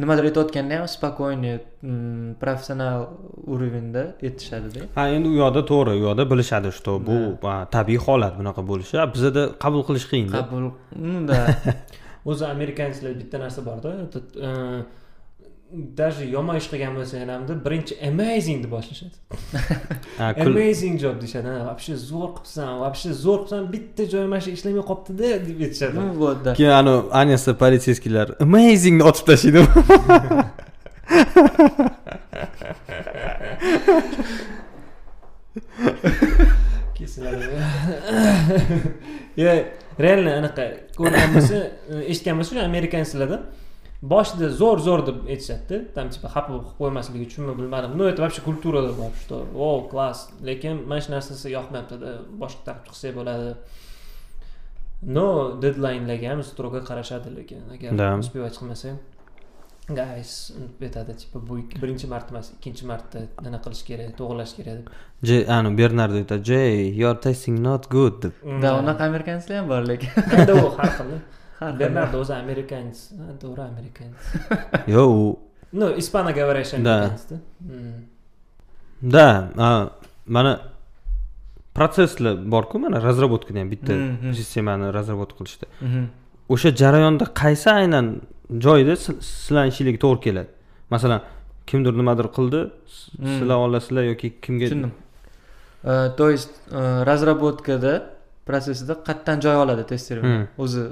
nimadir 0.00 0.24
aytayotganda 0.28 0.74
ham 0.78 0.86
спокойный 0.96 1.54
м, 1.82 2.34
professional 2.42 2.98
уровеньda 3.54 4.02
aytishadida 4.26 4.80
ha 4.96 5.02
endi 5.16 5.28
u 5.34 5.36
yoqda 5.42 5.62
to'g'ri 5.70 5.92
u 5.98 6.02
yoqda 6.06 6.24
bilishadi 6.32 6.70
что 6.78 6.92
bu 7.08 7.16
tabiiy 7.76 8.00
holat 8.06 8.34
bunaqa 8.40 8.62
bo'lishi 8.70 8.94
bizada 9.14 9.42
qabul 9.64 9.82
qilish 9.88 10.06
qiyinda 10.10 10.34
qabul 10.42 10.64
да 11.30 11.38
o'zi 12.30 12.44
amerikanецlar 12.54 13.12
bitta 13.20 13.36
narsa 13.44 13.60
borda 13.68 13.90
даже 15.72 16.24
yomon 16.24 16.56
ish 16.60 16.68
qilgan 16.72 16.94
bo'lsang 16.98 17.30
hamda 17.34 17.54
birinchi 17.66 17.94
amazing 18.08 18.58
deb 18.64 18.70
boshlashadi 18.76 19.16
amazing 20.46 20.94
job 21.02 21.16
deyishadi 21.22 21.48
ha 21.52 21.58
вообще 21.68 21.92
zo'r 22.10 22.30
qilibsan 22.36 22.70
вообще 22.82 23.08
zo'r 23.24 23.40
qilibsan 23.40 23.62
bitta 23.74 24.02
joy 24.12 24.26
mana 24.32 24.40
shu 24.44 24.50
ishlamay 24.56 24.84
qolibdida 24.90 25.28
deb 25.48 25.58
aytishadi. 25.66 25.96
Keyin 26.58 26.74
anavi 26.80 27.00
anyasi 27.20 27.50
politseyskiylar 27.62 28.26
amazingni 28.46 29.02
otib 29.10 29.26
kesiladi 36.98 37.44
yo 39.36 39.50
реально 40.04 40.30
anaqa 40.40 40.64
ko'rgan 40.98 41.28
bo'lsa 41.36 41.56
eshitgan 42.10 42.34
bo'lsa 42.38 42.52
shu 42.56 42.62
amerikanецlarda 42.70 43.38
boshida 44.02 44.50
zo'r 44.60 44.78
zo'r 44.86 45.06
deb 45.06 45.18
aytishadida. 45.26 45.76
Там 45.94 46.10
типа 46.10 46.28
xafa 46.28 46.48
qilib 46.52 46.66
qo'ymaslik 46.78 47.22
uchun 47.26 47.54
bilmadim. 47.56 47.96
Ну 47.96 48.04
это 48.04 48.22
вообще 48.22 48.42
kulturada 48.42 48.92
bor 48.92 49.10
что? 49.22 49.46
O 49.54 49.88
klass 49.88 50.28
lekin 50.42 50.86
mana 50.88 51.00
shu 51.00 51.10
narsasi 51.12 51.50
yoqmayaptida 51.56 52.10
boshqa 52.42 52.62
taqib 52.66 52.84
chiqsak 52.92 53.14
bo'ladi. 53.18 53.56
Но 55.02 55.26
deadlinelarga 55.62 56.28
ham 56.32 56.40
strogo 56.42 56.80
qarashadi 56.80 57.28
lekin 57.36 57.60
agar 57.74 57.90
Да. 57.96 58.16
успевать 58.18 58.56
qilmasang 58.58 58.98
guys 59.88 60.52
aytadi 60.82 61.12
типа 61.20 61.38
bu 61.48 61.54
birinchi 61.82 62.06
marta 62.08 62.30
emas 62.34 62.50
ikkinchi 62.56 62.84
marta 62.90 63.18
nima 63.44 63.58
qilish 63.64 63.82
kerak 63.88 64.16
to'g'irlash 64.18 64.52
kerak 64.58 64.74
deb. 64.78 64.86
J 65.22 65.46
anu 65.56 65.76
bernardo 65.78 66.16
aytadi 66.22 66.42
jay 66.50 66.72
your 67.00 67.14
tasting 67.14 67.58
not 67.62 67.88
good 67.88 68.14
deb. 68.22 68.32
Да 68.62 68.68
unaqa 68.80 69.02
amerikanецlar 69.10 69.56
ham 69.58 69.68
bor 69.68 69.82
lekin 69.90 70.10
endi 70.38 70.52
u 70.52 70.68
har 70.78 70.90
xil 70.98 71.10
Bernardo 71.60 72.16
o'zi 72.22 72.34
amerikanец 72.42 72.98
to'g'ri 73.42 73.62
amerikanец 73.72 74.22
yo 74.94 75.02
u 75.20 75.38
ну 75.72 75.86
испаноговорящий 76.02 76.78
Mm. 76.78 77.92
да? 79.02 79.50
Mana 80.26 80.60
protsesslar 81.74 82.34
borku 82.50 82.78
mana 82.78 83.02
разработкада 83.02 83.58
ham 83.60 83.70
bitta 83.74 83.94
sistemani 84.38 84.86
разработка 84.98 85.36
qilishda 85.44 85.66
o'sha 86.54 86.70
jarayonda 86.82 87.24
qaysi 87.42 87.68
aynan 87.80 88.06
joyda 88.64 88.94
sizlarni 89.30 89.70
ishinglarga 89.72 90.00
to'g'ri 90.04 90.20
keladi 90.26 90.48
masalan 90.94 91.20
kimdir 91.70 91.92
nimadir 92.00 92.26
qildi 92.36 92.60
sizlar 93.34 93.56
olasizlar 93.66 94.02
yoki 94.12 94.28
kimga 94.44 94.66
tushundim 94.70 94.92
Э, 95.84 96.10
то 96.18 96.24
есть 96.34 96.50
э, 96.70 97.04
разработкада 97.10 97.92
protsessida 98.48 98.94
qayerdan 99.06 99.38
joy 99.44 99.56
oladi 99.64 99.84
Hmm. 100.26 100.46
o'zi 100.64 100.82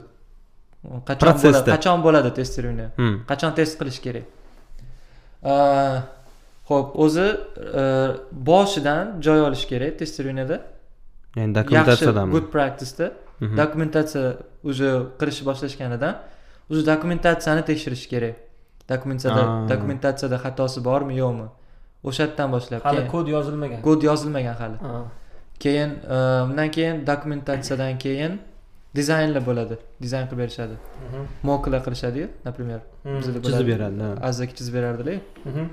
qachon 1.08 1.18
Protsessda. 1.24 1.70
qachon 1.76 1.98
bo'ladi 2.06 2.30
testирование 2.38 2.88
Hmm. 2.98 3.16
qachon 3.30 3.50
test 3.58 3.74
qilish 3.80 4.00
kerak? 4.06 4.24
Ho'p 6.70 6.96
o'zi 7.04 7.26
э, 7.80 8.16
boshidan 8.32 9.20
joy 9.26 9.40
olish 9.48 9.64
kerak 9.70 9.98
testированияda 10.00 10.56
ya'ni 11.36 11.52
yaxshi 11.52 11.54
dokumentatsiyadanmi 11.60 12.32
good 12.32 12.46
practiceda. 12.54 13.06
Mhm. 13.40 13.56
dokumentatsiya 13.62 14.24
уже 14.70 14.88
qilishni 15.20 15.44
boshlashganidan 15.50 16.14
уже 16.70 16.80
dokumentatsiyani 16.92 17.62
tekshirish 17.70 18.06
kerak. 18.12 18.34
Dokumentatsiyada 18.92 19.42
dokumentatsiyada 19.72 20.36
xatosi 20.44 20.78
bormi 20.88 21.14
yo'qmi? 21.22 21.46
O'sha 22.08 22.22
yerdan 22.26 22.48
boshlab 22.54 22.80
hali 22.86 23.02
kod 23.14 23.26
yozilmagan. 23.36 23.80
Kod 23.88 24.00
yozilmagan 24.10 24.54
hali. 24.62 24.76
Ha. 24.86 25.02
keyin 25.64 25.90
e, 26.14 26.16
undan 26.48 26.68
keyin 26.76 26.96
dokumentatsiyadan 27.10 27.94
keyin 28.04 28.32
dizaynlar 28.98 29.42
bo'ladi 29.48 29.74
dizayn 30.02 30.26
qilib 30.28 30.38
berishadi. 30.42 30.74
Mhm. 31.06 31.22
moklar 31.50 31.80
qilishadiyu 31.86 32.26
например 32.48 32.80
bizada 33.20 33.38
chizib 33.46 33.66
beradi 33.72 34.00
ha. 34.02 34.10
azdaki 34.28 34.54
chizib 34.58 34.74
berardilar 34.78 35.16
Mhm. 35.48 35.64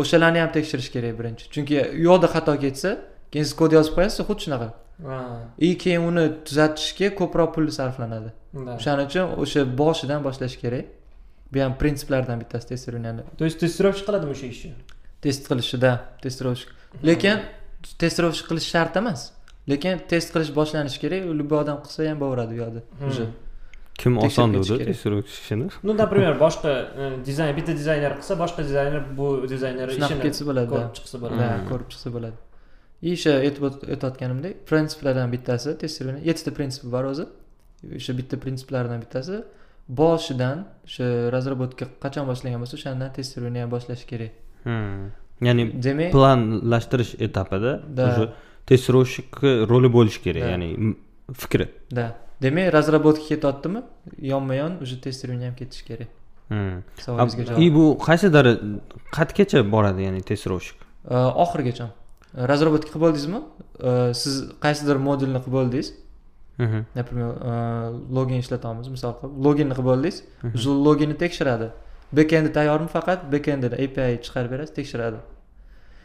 o'shalarni 0.00 0.38
ham 0.42 0.50
tekshirish 0.56 0.90
kerak 0.94 1.14
birinchi. 1.20 1.44
Chunki 1.54 1.74
u 1.98 2.02
yoqda 2.08 2.26
xato 2.34 2.52
ketsa 2.64 2.90
keyin 3.32 3.44
siz 3.48 3.54
kod 3.60 3.70
yozib 3.78 3.92
qo'yasiz 3.96 4.20
xuddi 4.28 4.42
shunaqa. 4.46 4.68
И 5.66 5.68
keyin 5.82 6.00
uni 6.10 6.24
tuzatishga 6.46 7.08
ko'proq 7.20 7.50
pul 7.54 7.66
sarflanadi. 7.78 8.30
O'shaning 8.78 9.06
uchun 9.10 9.26
o'sha 9.42 9.60
boshidan 9.80 10.20
boshlash 10.26 10.56
kerak. 10.62 10.84
Bu 11.52 11.58
ham 11.64 11.72
prinsiplardan 11.80 12.36
bittasi 12.42 12.66
testирование 12.72 13.24
то 13.38 13.44
есть 13.48 13.58
testirovщик 13.62 14.04
qiladimi 14.08 14.32
o'sha 14.36 14.46
ishni 14.54 14.72
test 15.24 15.42
qilishida 15.50 15.90
testировщик. 16.22 16.70
Lekin 17.08 17.36
testировщик 18.02 18.46
qilish 18.50 18.68
shart 18.74 18.94
emas 19.00 19.20
lekin 19.70 19.94
test 20.10 20.28
qilish 20.34 20.50
boshlanishi 20.58 20.98
kerak 21.04 21.22
u 21.30 21.32
любой 21.40 21.58
odam 21.64 21.78
qilsa 21.84 22.08
ham 22.10 22.18
bo'laveradi 22.22 22.52
u 22.54 22.58
yoqda. 22.62 22.80
Уже. 23.08 23.24
Kim 24.00 24.12
tekshirib 24.22 24.26
oson 24.26 24.48
ketish 24.52 24.68
degdi 24.70 24.78
kerak. 24.78 24.88
testировщик 24.90 25.38
ishini 25.44 25.66
ну 25.86 25.92
например 26.02 26.32
boshqa 26.44 26.70
dizayn 27.28 27.52
bitta 27.58 27.72
dizayner 27.80 28.12
qilsa 28.20 28.34
boshqa 28.42 28.60
dizayner 28.68 29.00
bu 29.18 29.26
dizayner 29.52 29.86
shunaqa 29.94 30.12
ishini 30.12 30.22
ketsa 30.26 30.42
bo'ladi 30.48 30.68
ko'rib 30.74 30.92
chiqsa 30.98 31.16
bo'ladi. 31.22 31.44
Ko'rib 31.70 31.88
chiqsa 31.92 32.08
bo'ladi. 32.16 32.36
И 33.08 33.10
o'sha 33.16 33.32
aytib 33.46 33.62
o't- 33.68 33.84
aytayotganimdek 33.94 34.54
prinsiplardan 34.70 35.28
bittasi 35.34 35.70
testирование 35.82 36.22
yettita 36.28 36.50
prinsipi 36.58 36.88
bor 36.94 37.04
o'zi. 37.12 37.24
O'sha 37.98 38.12
bitta 38.18 38.36
prinsiplardan 38.44 38.98
bittasi. 39.04 39.36
Boshidan 40.00 40.56
o'sha 40.88 41.06
разработка 41.34 41.84
qachon 42.04 42.24
boshlangan 42.30 42.58
bo'lsa 42.62 42.74
o'shandan 42.78 43.10
testирование 43.18 43.62
ham 43.64 43.70
boshlash 43.76 44.04
kerak 44.10 44.32
ya'ni 45.46 45.64
demak 45.86 46.10
planlashtirish 46.16 47.12
etapida 47.26 47.72
Да. 47.98 48.04
уже 48.10 48.24
testировщикni 48.68 49.50
roli 49.70 49.88
bo'lishi 49.96 50.20
kerak 50.26 50.42
Да. 50.42 50.50
ya'ni 50.52 50.68
fikri. 51.42 51.66
Да 51.90 52.06
demak 52.42 52.72
разработка 52.72 53.24
ketyaptimi 53.30 53.80
yonma 54.32 54.54
yon 54.54 54.72
уже 54.82 54.94
testирование 55.00 55.48
ham 55.50 55.56
ketishi 55.60 55.84
kerak. 55.90 56.08
Hmm. 56.50 56.82
savolingizga 57.04 57.42
и 57.42 57.46
javob. 57.46 57.74
bu 57.76 57.84
qaysi 58.06 58.26
qayergacha 59.16 59.58
boradi 59.74 60.00
ya'ni 60.06 60.20
testировщик 60.30 60.76
oxirigacha 61.44 61.86
разработка 62.50 62.88
qilib 62.92 63.02
bo'ldingizmi 63.04 63.40
Э, 63.88 64.14
siz 64.22 64.34
qaysidir 64.64 64.96
modulni 65.08 65.38
qilib 65.44 65.54
bo'ldingiz 65.58 65.88
Mhm. 66.64 66.80
например 66.98 67.30
э, 67.50 67.54
login 68.16 68.38
ishlatamiz 68.44 68.86
misol 68.94 69.12
qilib 69.20 69.32
loginni 69.46 69.74
qilib 69.76 69.88
bo'ldingiz 69.90 70.16
Mhm. 70.42 70.54
уже 70.56 70.68
loginni 70.86 71.16
tekshiradi. 71.24 71.68
Bekendi 72.18 72.48
tayyormi 72.58 72.88
faqat? 72.96 73.18
Bekendini 73.32 73.74
api 73.84 74.02
chiqarib 74.24 74.50
berasiz 74.54 74.74
tekshiradi. 74.78 75.18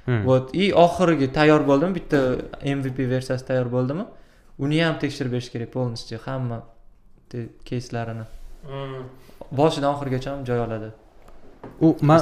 Вот. 0.07 0.49
И 0.53 0.71
oxirgi 0.73 1.27
tayyor 1.33 1.61
bo'ldimi? 1.67 1.95
Bitta 1.95 2.19
mvp 2.77 2.97
versiyasi 3.13 3.45
tayyor 3.47 3.67
bo'ldimi? 3.71 4.05
Uni 4.59 4.83
ham 4.83 4.95
tekshirib 4.99 5.31
berish 5.31 5.49
kerak 5.53 5.71
полностью 5.73 6.19
hamma 6.25 6.57
keyslarini 7.65 8.25
Hmm. 8.65 9.03
boshidan 9.51 9.93
oxirigacha 9.95 10.45
joy 10.45 10.59
oladi. 10.65 10.89
U 11.81 11.87
man 12.01 12.19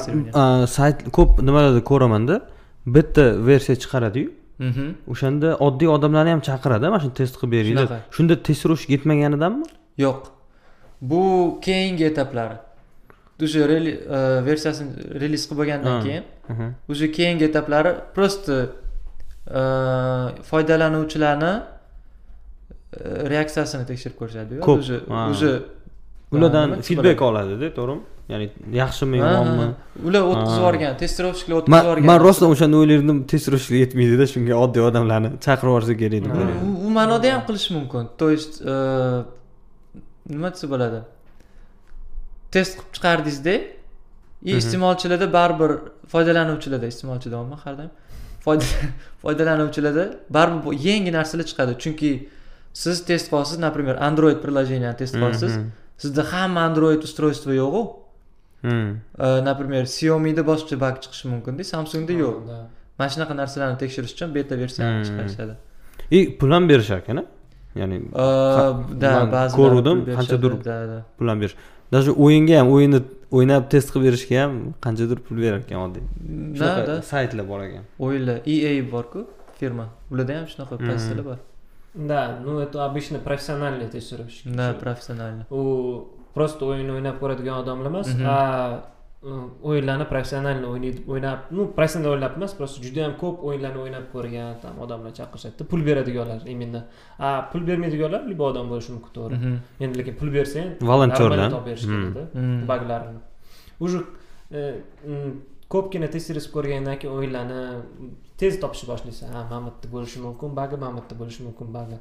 sayt 0.66 0.98
ko'p 1.18 1.32
nimalarda 1.48 1.82
ko'ramanda 1.92 2.36
bitta 2.86 3.24
versiya 3.48 3.76
chiqaradiyu. 3.84 4.30
Mhm. 4.60 4.86
o'shanda 5.12 5.50
oddiy 5.68 5.88
odamlarni 5.96 6.30
ham 6.36 6.42
chaqiradi 6.50 6.86
mana 6.94 7.00
shuni 7.04 7.14
test 7.20 7.36
qilib 7.40 7.52
beringlar. 7.56 7.88
Shunda 8.16 8.36
tekshiruv 8.48 8.80
yetmaganidanmi? 8.94 9.66
Yo'q. 10.06 10.20
Bu 11.10 11.22
keyingi 11.66 12.04
etaplari 12.12 12.56
уже 13.42 13.60
versiyasini 14.50 14.92
reliz 15.22 15.44
qilib 15.48 15.60
bo'lgandan 15.62 16.04
keyin 16.06 16.24
уже 16.90 17.06
keyingi 17.18 17.44
etaplari 17.50 17.92
просто 18.16 18.54
foydalanuvchilarni 20.52 21.54
reaksiyasini 23.34 23.86
tekshirib 23.92 24.18
ko'rishadi 24.22 24.60
Ko'p. 24.60 24.80
уже 24.80 24.96
уже 25.32 25.64
ulardan 26.32 26.82
feedback 26.82 27.22
oladida 27.22 27.68
to'g'rimi 27.78 28.02
ya'ni 28.30 28.48
yaxshimi 28.82 29.18
yomonmi 29.18 29.68
ular 30.08 30.24
o'tkazib 30.32 30.58
yuborgan 30.60 30.98
testirovщикlar 31.02 31.56
o'tkazib 31.60 31.86
yuborgan 31.86 32.06
man 32.12 32.20
rostdan 32.28 32.50
o'shanda 32.56 32.78
o'ylardim 32.82 33.18
tekshiruv 33.32 33.62
yetmaydida 33.84 34.26
shunga 34.34 34.56
oddiy 34.64 34.84
odamlarni 34.90 35.30
chaqirib 35.46 35.72
yuborsa 35.72 35.94
kerak 36.02 36.22
deb 36.26 36.34
u, 36.86 36.90
ma'noda 36.98 37.28
ham 37.34 37.42
qilish 37.48 37.68
mumkin 37.78 38.04
то 38.20 38.26
есть 38.34 38.54
nima 40.34 40.50
desa 40.54 40.66
bo'ladi 40.74 41.00
test 42.54 42.72
qilib 42.78 42.92
chiqardingizda 42.96 43.56
и 44.50 44.52
iste'molchilarda 44.62 45.28
baribir 45.38 45.72
foydalanuvchilarda 46.14 46.88
iste'molchi 46.94 47.28
deyapman 47.34 47.60
har 47.66 47.74
doim 47.80 47.92
Foyda- 48.46 48.90
foydalanuvchilarda 49.24 50.06
baribir 50.38 50.74
yangi 50.88 51.12
narsalar 51.18 51.46
chiqadi. 51.52 51.72
Chunki 51.84 52.12
siz 52.74 53.06
test 53.10 53.26
qilyapsiz 53.32 53.58
например 53.68 53.96
android 54.10 54.38
приложениyani 54.46 54.98
test 55.02 55.14
qilyapsiz 55.16 55.54
sizda 56.04 56.22
hamma 56.34 56.62
android 56.70 57.02
устройство 57.08 57.52
yo'qu. 57.64 57.82
Hmm. 58.62 58.90
например 59.50 59.84
xiaomida 59.98 60.44
boshqa 60.52 60.76
bag 60.84 60.96
chiqishi 61.04 61.26
mumkinda 61.34 61.64
samsungda 61.74 62.14
yo'q. 62.24 62.36
Mana 63.00 63.10
shunaqa 63.14 63.34
narsalarni 63.42 63.78
tekshirish 63.84 64.14
uchun 64.16 64.30
beta 64.38 64.54
versiyani 64.64 65.06
chiqarishadi. 65.08 65.54
И 66.12 66.38
pul 66.40 66.52
ham 66.52 66.64
berishar 66.70 66.98
ekana 67.04 67.24
ya'ni 67.82 67.98
да 69.04 69.12
ba'zi 69.38 69.54
ko'ruvdim, 69.60 69.98
qanchadir 70.18 70.52
pul 71.18 71.28
ham 71.32 71.38
berish 71.42 71.56
даже 71.92 72.12
o'yinga 72.24 72.56
ham 72.60 72.68
o'yinni 72.76 73.00
o'ynab 73.38 73.64
test 73.74 73.88
qilib 73.94 74.06
berishga 74.10 74.36
ham 74.44 74.54
qanchadir 74.86 75.18
pul 75.26 75.36
berar 75.44 75.60
ekan 75.66 75.80
oddiy. 75.86 76.04
Shunaqa 76.58 76.94
saytlar 77.12 77.46
bor 77.52 77.60
ekan. 77.68 77.84
O'yinlar 78.06 78.38
ea 78.54 78.72
borku 78.94 79.20
firma. 79.60 79.86
Ularda 80.12 80.34
ham 80.40 80.46
shunaqa 80.54 80.74
Hmm. 80.80 80.88
pozitsiyalar 80.88 81.26
bor. 81.30 81.38
Да, 81.96 82.22
ну 82.46 82.60
это 82.60 82.86
обычно 82.86 83.18
профессиональный 83.20 83.88
тестировщик. 83.96 84.46
да 84.60 84.74
профессионально 84.84 85.44
u 85.50 85.62
просто 86.36 86.62
o'yin 86.66 86.90
o'ynab 86.96 87.16
ko'radigan 87.22 87.56
odamlar 87.64 87.88
emas 87.94 88.08
o'yinlarni 89.24 90.06
professionalni 90.12 90.66
o'ynaydi 90.72 91.00
o'ynab 91.12 91.40
ну 91.52 91.62
professional 91.78 92.12
o'ynab 92.16 92.34
emas 92.40 92.54
просто 92.60 92.78
juda 92.86 93.00
yam 93.06 93.14
ko'p 93.22 93.42
o'yinlarni 93.48 93.80
o'ynab 93.86 94.06
ko'rgan 94.14 94.54
там 94.64 94.76
odamlar 94.84 95.12
chaqirishadida 95.20 95.64
pul 95.72 95.82
beradiganlar 95.88 96.40
именно 96.54 96.82
a 97.20 97.30
pul 97.52 97.62
bermaydiganlar 97.70 98.22
любой 98.32 98.48
odam 98.52 98.66
bo'lishi 98.72 98.92
mumkin 98.96 99.12
to'g'ri 99.18 99.36
Мгм. 99.40 99.58
endi 99.84 99.96
lekin 100.00 100.16
pul 100.20 100.30
bersang 100.38 100.70
Volontyorlar. 100.92 101.38
нормально 101.38 101.56
topib 101.56 101.66
berish 101.70 101.86
Hmm. 101.86 102.02
kerakda 102.14 102.24
Hmm. 102.38 102.68
baglarini 102.72 103.20
уже 103.86 103.98
mm, 104.52 105.32
ko'pgina 105.74 106.08
tekshirib 106.16 106.46
ko'rgandan 106.56 106.96
keyin 107.02 107.14
o'yinlarni 107.18 107.60
tez 108.40 108.54
topishni 108.64 108.88
boshlaysan 108.92 109.28
ha 109.36 109.42
mana 109.52 109.62
bu 109.66 109.70
yerda 109.72 109.88
bo'lishi 109.96 110.20
mumkin 110.28 110.50
bagi 110.60 110.76
mana 110.84 110.92
bu 110.98 111.02
yerda 111.02 111.16
bo'lishi 111.22 111.42
mumkin 111.48 111.68
bagi 111.78 111.98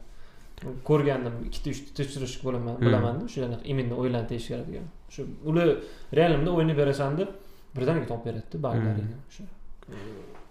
ko'rgandim 0.89 1.35
ikkita 1.49 1.69
uchta 1.75 1.91
tekshirish 1.99 2.37
bo'laman 2.45 2.75
Hmm. 2.77 2.85
bilamanda 2.87 3.23
o'sha 3.29 3.41
именно 3.73 3.95
o'yinlarni 4.01 4.29
tekshiradigan 4.35 4.87
shu 5.15 5.23
ular 5.51 5.69
realimda 6.19 6.51
o'ynab 6.59 6.77
berasan 6.83 7.19
deb 7.21 7.29
birdaniga 7.77 8.07
topib 8.13 8.25
beradida 8.29 8.63
baglaringni 8.67 9.17
o'sha 9.29 9.45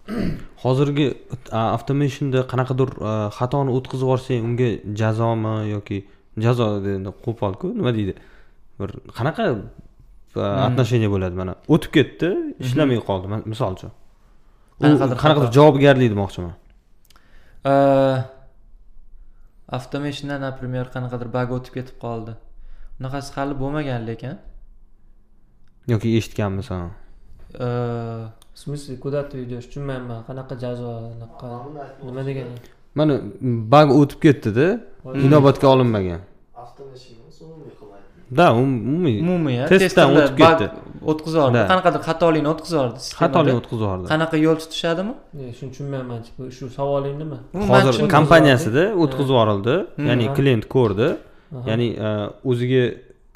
hozirgi 0.63 1.07
a, 1.51 1.61
automationda 1.77 2.39
qanaqadir 2.51 2.89
xatoni 3.39 3.73
o'tkazib 3.77 4.05
yuborsang 4.07 4.45
unga 4.49 4.69
jazomi 5.01 5.55
yoki 5.75 5.97
jazo 6.45 6.67
endi 6.95 7.11
qo'polku 7.25 7.73
nima 7.79 7.91
deydi? 7.97 8.13
Bir 8.79 8.89
qanaqa 9.17 9.45
отношение 10.67 11.09
bo'ladi 11.13 11.35
mana? 11.41 11.53
O'tib 11.73 11.91
ketdi 11.97 12.29
ishlamay 12.65 12.99
qoldi. 13.09 13.41
Misol 13.53 13.77
uchun. 13.77 13.91
Qanaqadir 15.23 15.51
javobgarlik 15.57 16.09
demoqchiman. 16.13 16.53
Avtomashindan 19.77 20.39
например 20.47 20.91
qanaqadir 20.95 21.31
bag 21.37 21.55
o'tib 21.57 21.73
ketib 21.77 21.97
qoldi. 22.05 22.37
Unaqasi 22.99 23.33
hali 23.37 23.57
bo'lmagan 23.61 24.05
lekin 24.09 24.37
yoki 25.91 26.09
eshitganmisan 26.17 26.89
в 28.53 28.59
смысле 28.63 28.97
куда 28.97 29.23
ты 29.23 29.43
идешь 29.43 29.65
tushunmayapman 29.69 30.19
qanaqa 30.27 30.55
jazo 30.63 30.89
anaqa 31.15 31.47
nima 32.07 32.21
degani 32.29 32.55
mana 32.97 33.13
bag 33.73 33.87
o'tib 34.01 34.19
ketdida 34.25 34.67
inobatga 35.25 35.67
olinmagan. 35.73 36.21
Да 38.31 38.53
umumiy 38.53 39.21
umumiy. 39.23 39.63
A, 39.63 39.67
Testdan 39.71 40.09
o'tib 40.17 40.35
ketdi. 40.41 40.65
bug 41.01 41.09
o'tkazib 41.11 41.37
yubordi 41.39 41.61
qanaqadir 41.71 42.01
xatolikni 42.09 42.49
o'tkazib 42.53 42.75
yubordi 42.77 42.99
xatolik 43.21 43.53
o'tkazib 43.59 43.83
yubordi 43.85 44.05
qanaqa 44.13 44.35
yo'l 44.45 44.57
tutishadimi? 44.63 45.13
E, 45.41 45.53
shuni 45.57 45.69
tushunmayapman 45.73 46.19
типа 46.27 46.43
shu 46.57 46.65
savoling 46.79 47.15
nima 47.21 47.37
hozir 47.71 47.93
kompaniyasida 48.17 48.83
o'tkazib 49.03 49.31
yuborildi 49.33 49.75
Hmm. 49.97 50.07
ya'ni 50.09 50.25
klient 50.37 50.65
ko'rdi. 50.75 51.07
Ya'ni 51.69 51.87
a, 52.07 52.09
o'ziga 52.51 52.83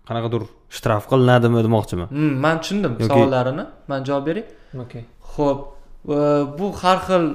qanaqadir 0.08 0.44
shtraf 0.78 1.04
qilinadimi 1.12 1.60
demoqchiman 1.68 2.08
Hmm, 2.16 2.34
man 2.46 2.56
tushundim 2.62 2.94
savollarini. 3.10 3.66
Man 3.92 4.00
javob 4.08 4.24
beray 4.30 4.44
okey 4.84 5.04
ho'p 5.34 5.60
bu 6.60 6.66
har 6.82 6.98
xil 7.08 7.26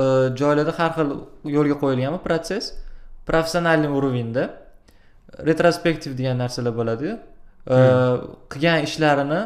e, 0.00 0.02
joylarda 0.40 0.72
har 0.78 0.90
xil 0.96 1.08
yo'lga 1.56 1.76
qo'yilganmi 1.82 2.18
protsess 2.26 2.64
professionalniy 3.28 3.90
уровеньda 3.98 4.44
retrospektiv 5.48 6.10
degan 6.18 6.36
narsalar 6.42 6.74
bo'ladiyu 6.80 7.14
E, 7.76 7.76
qilgan 8.52 8.78
ishlarini 8.88 9.40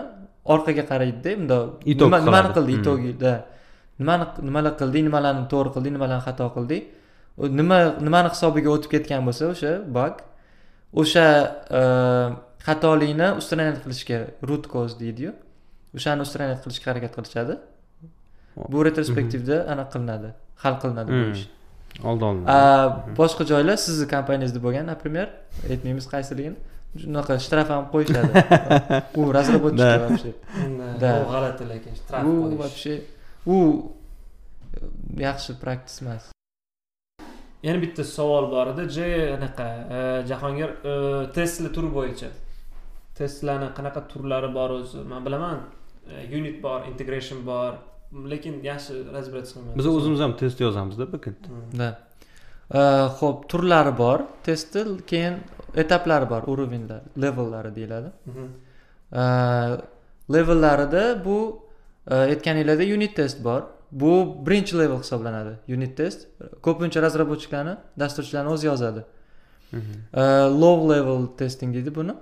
orqaga 0.54 0.84
qaraydida 0.90 1.30
bundoq 1.40 1.64
nimani 2.26 2.48
qildi? 2.56 2.72
Hmm. 2.72 2.80
itogida 2.82 3.32
nimani 4.00 4.24
nimalar 4.48 4.72
qilding 4.80 5.04
nimalarni 5.08 5.44
to'g'ri 5.52 5.70
qilding 5.74 5.92
nimalarni 5.96 6.24
xato 6.28 6.46
qilding 6.56 6.82
U 7.42 7.44
nima 7.60 7.78
nimani 8.06 8.28
hisobiga 8.34 8.70
o'tib 8.74 8.90
ketgan 8.94 9.20
bo'lsa 9.28 9.44
o'sha 9.52 9.72
bug 9.96 10.14
o'sha 11.00 11.26
e, 11.78 11.82
xatolikni 12.66 13.28
устранять 13.40 13.78
qilishga 13.84 14.18
root 14.48 14.64
cause 14.72 14.94
deydiyu. 15.02 15.32
O'shani 15.96 16.20
устранять 16.26 16.60
qilishga 16.64 16.86
harakat 16.92 17.12
qilishadi. 17.18 17.54
Bu 18.72 18.78
retrospektivda 18.88 19.56
anaqa 19.72 19.90
qilinadi 19.94 20.28
hal 20.62 20.74
qilinadi 20.82 21.10
bu 21.18 21.22
Hmm. 21.24 21.32
ish. 21.36 21.44
Oldi 22.08 22.24
olinadi. 22.28 22.48
A, 22.56 22.58
boshqa 23.20 23.42
joylar 23.52 23.76
sizni 23.86 24.06
kompaniyangizda 24.14 24.60
bo'lgan 24.66 24.86
например 24.92 25.26
aytmaymiz 25.72 26.06
qaysiligini. 26.14 26.56
Shunaqa 27.02 27.34
shtraf 27.46 27.68
ham 27.74 27.84
qo'yishadi. 27.92 28.32
U 29.20 29.22
разработчик 29.36 29.92
вообще 30.02 30.32
да 31.02 31.10
bu 31.20 31.24
g'alati 31.32 31.64
lekin 31.72 31.92
shtraf 32.00 32.20
u 32.24 32.32
qo'yish. 32.42 32.58
вообще 32.62 32.92
u 33.54 33.56
yaxshi 35.26 35.52
praktis 35.62 35.96
emas 36.02 36.22
yana 37.62 37.82
bitta 37.82 38.04
savol 38.04 38.50
bor 38.50 38.66
edi. 38.72 38.88
J 38.96 38.98
anaqa 39.36 39.66
e, 39.96 40.00
jahongir 40.30 40.70
e, 40.92 41.32
tesla 41.32 41.72
turi 41.76 41.90
bo'yicha. 41.98 42.30
Teslani 43.18 43.68
qanaqa 43.78 44.00
turlari 44.12 44.50
bor 44.54 44.70
o'zi? 44.78 45.04
Man 45.12 45.24
bilaman 45.26 45.58
e, 46.10 46.38
unit 46.38 46.62
bor 46.62 46.80
integration 46.90 47.46
bor 47.46 47.72
lekin 48.32 48.54
yaxshi 48.70 48.94
разбираться 49.16 49.52
qilmayman 49.54 49.78
biz 49.78 49.86
o'zimiz 49.96 50.20
ham 50.24 50.36
test 50.42 50.60
yozamizda 50.66 51.06
да 51.80 51.90
ho'p 53.18 53.48
turlari 53.50 53.92
bor. 53.98 54.18
Testni 54.46 54.82
keyin 55.10 55.34
etaplari 55.82 56.26
bor 56.32 56.42
уровеньlar 56.52 57.00
levellari 57.22 57.74
deyiladi. 57.78 58.10
Mhm. 58.30 58.46
levellarida 60.34 61.24
bu 61.24 61.38
aytganinglardek 62.10 62.94
unit 62.96 63.16
test 63.16 63.44
bor 63.44 63.62
bu 64.00 64.12
birinchi 64.46 64.78
level 64.78 64.98
hisoblanadi. 64.98 65.52
Unit 65.76 65.96
test. 65.96 66.26
Ko'pincha 66.62 67.02
разработчикlarni 67.02 67.76
dasturchilarni 67.98 68.50
o'zi 68.54 68.66
yozadi. 68.66 69.04
E, 69.72 70.22
low 70.62 70.78
level 70.90 71.26
testing 71.38 71.74
deydi 71.74 71.94
buni. 71.94 72.14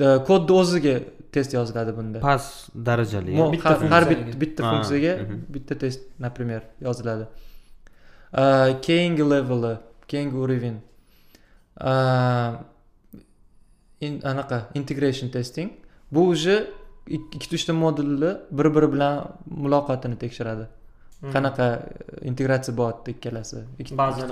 E, 0.00 0.06
kodni 0.28 0.52
o'ziga 0.62 0.94
test 1.32 1.54
yoziladi 1.54 1.96
bunda. 1.96 2.20
Past 2.20 2.70
darajali. 2.86 3.36
Har- 3.36 4.40
bitta 4.40 4.64
Ha, 4.64 4.70
funksiyaga 4.72 5.12
mhm. 5.22 5.38
bitta 5.54 5.78
test 5.78 6.00
например 6.20 6.62
yoziladi. 6.80 7.26
E, 8.38 8.42
keyingi 8.82 9.30
leveli 9.30 9.76
keyingi 10.08 10.36
уровень 10.36 10.78
anaqa 14.24 14.68
integration 14.74 15.28
testing. 15.30 15.70
Bu 16.10 16.26
уже 16.28 16.70
ik- 17.06 17.32
ikkita 17.36 17.54
uchta 17.56 17.72
modulni 17.72 18.30
bir 18.58 18.66
biri 18.74 18.88
bilan 18.94 19.14
muloqotini 19.62 20.16
tekshiradi. 20.24 20.64
Qanaqa 21.34 21.66
integratsiya 22.30 22.72
bo'lyapti 22.80 23.08
ikkalasi? 23.14 23.58
Ba'zan 24.00 24.26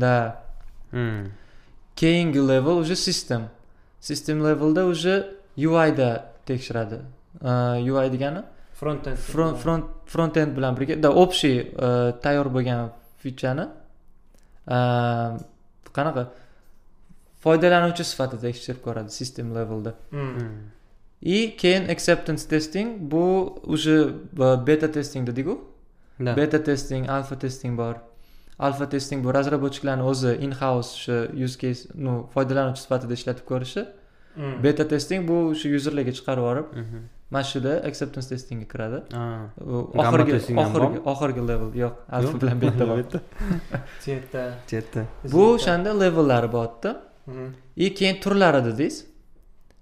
да 0.00 0.14
keyingi 2.00 2.40
level 2.52 2.76
уже 2.82 2.96
system 2.96 3.42
system 4.00 4.36
levelda 4.46 4.82
уже 4.92 5.14
uida 5.56 6.10
tekshiradi. 6.46 6.98
Ui 7.92 8.08
degani? 8.14 8.42
Front 8.80 9.06
end 9.06 9.16
front 9.62 9.84
front 10.06 10.36
end 10.36 10.52
bilan 10.56 10.72
birga 10.78 11.02
да 11.02 11.08
общий 11.22 11.56
tayyor 12.24 12.46
bo'lgan 12.56 12.80
fichani 13.22 13.64
qanaqa? 15.96 16.22
Foydalanuvchi 17.42 18.04
sifatida 18.10 18.40
tekshirib 18.46 18.80
ko'radi 18.86 19.10
system 19.18 19.46
levelda 19.58 19.92
и 21.22 21.56
keyin 21.56 21.88
acceptance 21.88 22.48
testing 22.48 23.10
bu 23.10 23.54
уже 23.64 24.14
beta 24.66 24.92
testing 24.92 25.26
dediku? 25.26 25.64
Beta 26.18 26.64
testing 26.64 27.08
alfa 27.10 27.38
testing 27.38 27.78
bor. 27.78 27.94
Alfa 28.58 28.88
testing 28.88 29.24
bu 29.24 29.34
разработчикlarni 29.34 30.02
o'zi 30.02 30.36
in 30.40 30.52
house 30.52 30.94
o'sha 30.94 31.44
use 31.44 31.56
case 31.56 31.88
ну 31.94 32.28
foydalanuvchi 32.34 32.82
sifatida 32.82 33.14
ishlatib 33.14 33.44
ko'rishi. 33.50 33.86
Beta 34.62 34.88
testing 34.88 35.28
bu 35.28 35.36
o'sha 35.52 35.68
yuzerlarga 35.68 36.12
chiqarib 36.18 36.42
yuborib 36.42 36.66
mana 37.30 37.44
shu 37.44 37.58
yerda 37.58 37.72
acceptance 37.88 38.28
testingga 38.32 38.66
kiradi. 38.72 38.98
Oxirgi 40.02 40.32
oxirgi 40.64 40.98
oxirgi 41.12 41.42
level 41.50 41.70
yo'q 41.82 41.94
alfa 42.16 42.40
bilan 42.42 42.60
beta 42.64 42.84
bor. 42.90 42.98
Chetda. 44.04 44.42
Chetda. 44.70 45.00
Bu 45.32 45.42
o'shanda 45.54 45.90
levellari 46.02 46.48
bo'lyapti 46.56 46.90
и 47.76 47.94
keyin 47.94 48.20
turlari 48.20 48.60
dedingiz? 48.68 49.04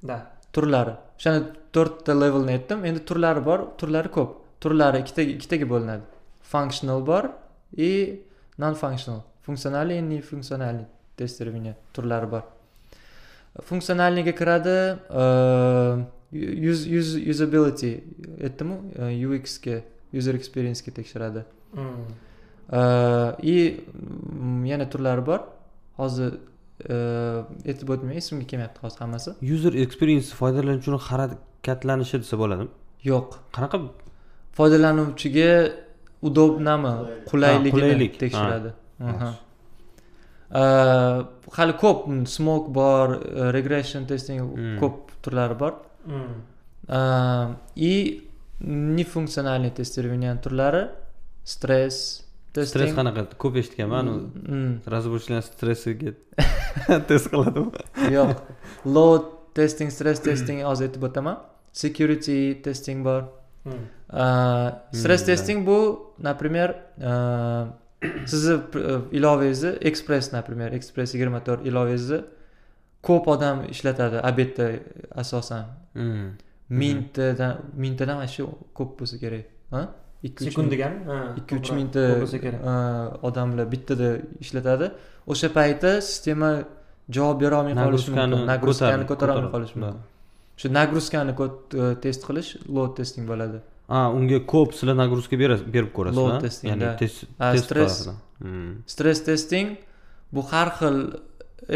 Да. 0.03 0.17
Turlari 0.53 0.95
o'shanda 1.19 1.41
to'rtta 1.75 2.13
levelni 2.23 2.53
aytdim. 2.57 2.85
Endi 2.89 3.01
turlari 3.09 3.43
bor 3.49 3.61
turlari 3.81 4.11
ko'p. 4.17 4.31
Turlari 4.63 5.03
ikkitaga 5.05 5.31
ikkitaga 5.37 5.67
bo'linadi. 5.73 6.05
Functional 6.53 7.01
bor 7.03 7.25
и 7.77 8.23
non 8.59 8.75
functional 8.75 9.21
funksionalniy 9.47 10.01
не 10.03 10.21
funksionalniy 10.21 10.87
тестирование 11.17 11.75
turlari 11.95 12.27
bor. 12.31 12.43
Funksionalniyga 13.69 14.33
kiradi 14.41 14.77
usability 17.33 17.93
aytdimu? 18.47 18.77
Uxga 19.37 19.77
user 20.13 20.35
experiencega 20.35 20.91
tekshiradi. 20.99 21.43
И 23.43 23.57
yana 24.71 24.87
turlari 24.91 25.23
bor. 25.27 25.41
Hozir 25.97 26.39
aytib 27.71 27.89
o'tmay 27.95 28.17
esimga 28.23 28.47
kelmayapti 28.51 28.81
hozir 28.85 29.01
hammasi. 29.05 29.31
User 29.55 29.73
experience 29.85 30.29
foydalanuvchini 30.41 30.99
harakatlanishi 31.09 32.17
desa 32.23 32.37
bo'ladimi? 32.43 32.71
Yo'q. 33.11 33.29
Qanaqa? 33.57 33.79
Foydalanuvchiga 34.59 35.51
удобными 36.23 36.93
qulayligini 37.31 38.07
tekshiradi. 38.23 38.71
hali 40.51 41.73
ko'p 41.83 42.27
smok 42.27 42.73
bor 42.73 43.09
regression 43.53 44.07
testing 44.07 44.39
ko'p 44.81 45.11
turlari 45.23 45.59
bor. 45.59 45.73
И 47.75 48.29
неfunksionальный 48.61 49.71
тестирование 49.71 50.35
turlari 50.37 50.89
stress 51.45 52.23
stress 52.65 52.93
qanaqa 52.99 53.27
ko'p 53.43 53.55
eshitganman 53.63 54.07
разработчиklar 54.95 55.43
stressiga 55.49 56.13
test 57.09 57.27
qiladimi 57.33 57.71
yo'q 58.17 58.31
load 58.97 59.25
testing 59.59 59.91
stress 59.97 60.23
testing 60.29 60.63
hozir 60.69 60.89
aytib 60.89 61.09
o'taman 61.09 61.37
security 61.83 62.41
testing 62.67 63.05
bor 63.09 63.21
stress 65.01 65.27
testing 65.31 65.67
bu 65.69 65.79
например 66.29 66.69
sizni 68.33 68.57
ilovangizni 69.13 69.71
express 69.91 70.33
например 70.33 70.73
express 70.79 71.15
yigirma 71.15 71.41
to'rt 71.47 71.67
ilovangizni 71.67 72.21
ko'p 73.09 73.29
odam 73.35 73.65
ishlatadi 73.75 74.19
obedda 74.31 74.67
asosan 75.23 75.65
mingtadan 76.69 77.55
mingtadan 77.85 78.17
mana 78.21 78.29
shu 78.37 78.45
ko'p 78.79 78.91
bo'lsa 78.99 79.17
kerak 79.23 79.45
ikki 80.23 80.45
sekund 80.45 80.71
degani? 80.71 80.99
Ikki 81.41 81.53
uch 81.61 81.71
mingta 81.79 82.03
odamlar 83.23 83.67
bittada 83.73 84.09
ishlatadi. 84.41 84.91
O'sha 85.27 85.49
payti 85.59 85.93
sistema 86.11 86.51
javob 87.17 87.41
berolmay 87.43 87.75
qolishi 87.75 88.11
mumkin. 88.11 88.47
Nagruzkani 88.53 89.05
ko'tarolmay 89.11 89.51
qolishi 89.55 89.77
mumkin. 89.79 90.03
Shu 90.61 90.67
nagruzkani 90.79 91.33
test 92.05 92.21
qilish 92.29 92.51
load 92.77 92.93
testing 92.99 93.25
bo'ladi. 93.31 93.59
A 93.89 94.11
unga 94.19 94.39
ko'p 94.53 94.71
sizlar 94.75 94.97
nagruzka 95.03 95.35
berib 95.39 95.91
ko'rasiz 95.97 96.19
load 96.19 96.41
testing 96.45 96.71
ya'ni 96.73 97.59
stress 97.63 98.09
stress 98.95 99.21
testing 99.29 99.77
bu 100.35 100.41
har 100.51 100.69
xil 100.79 100.97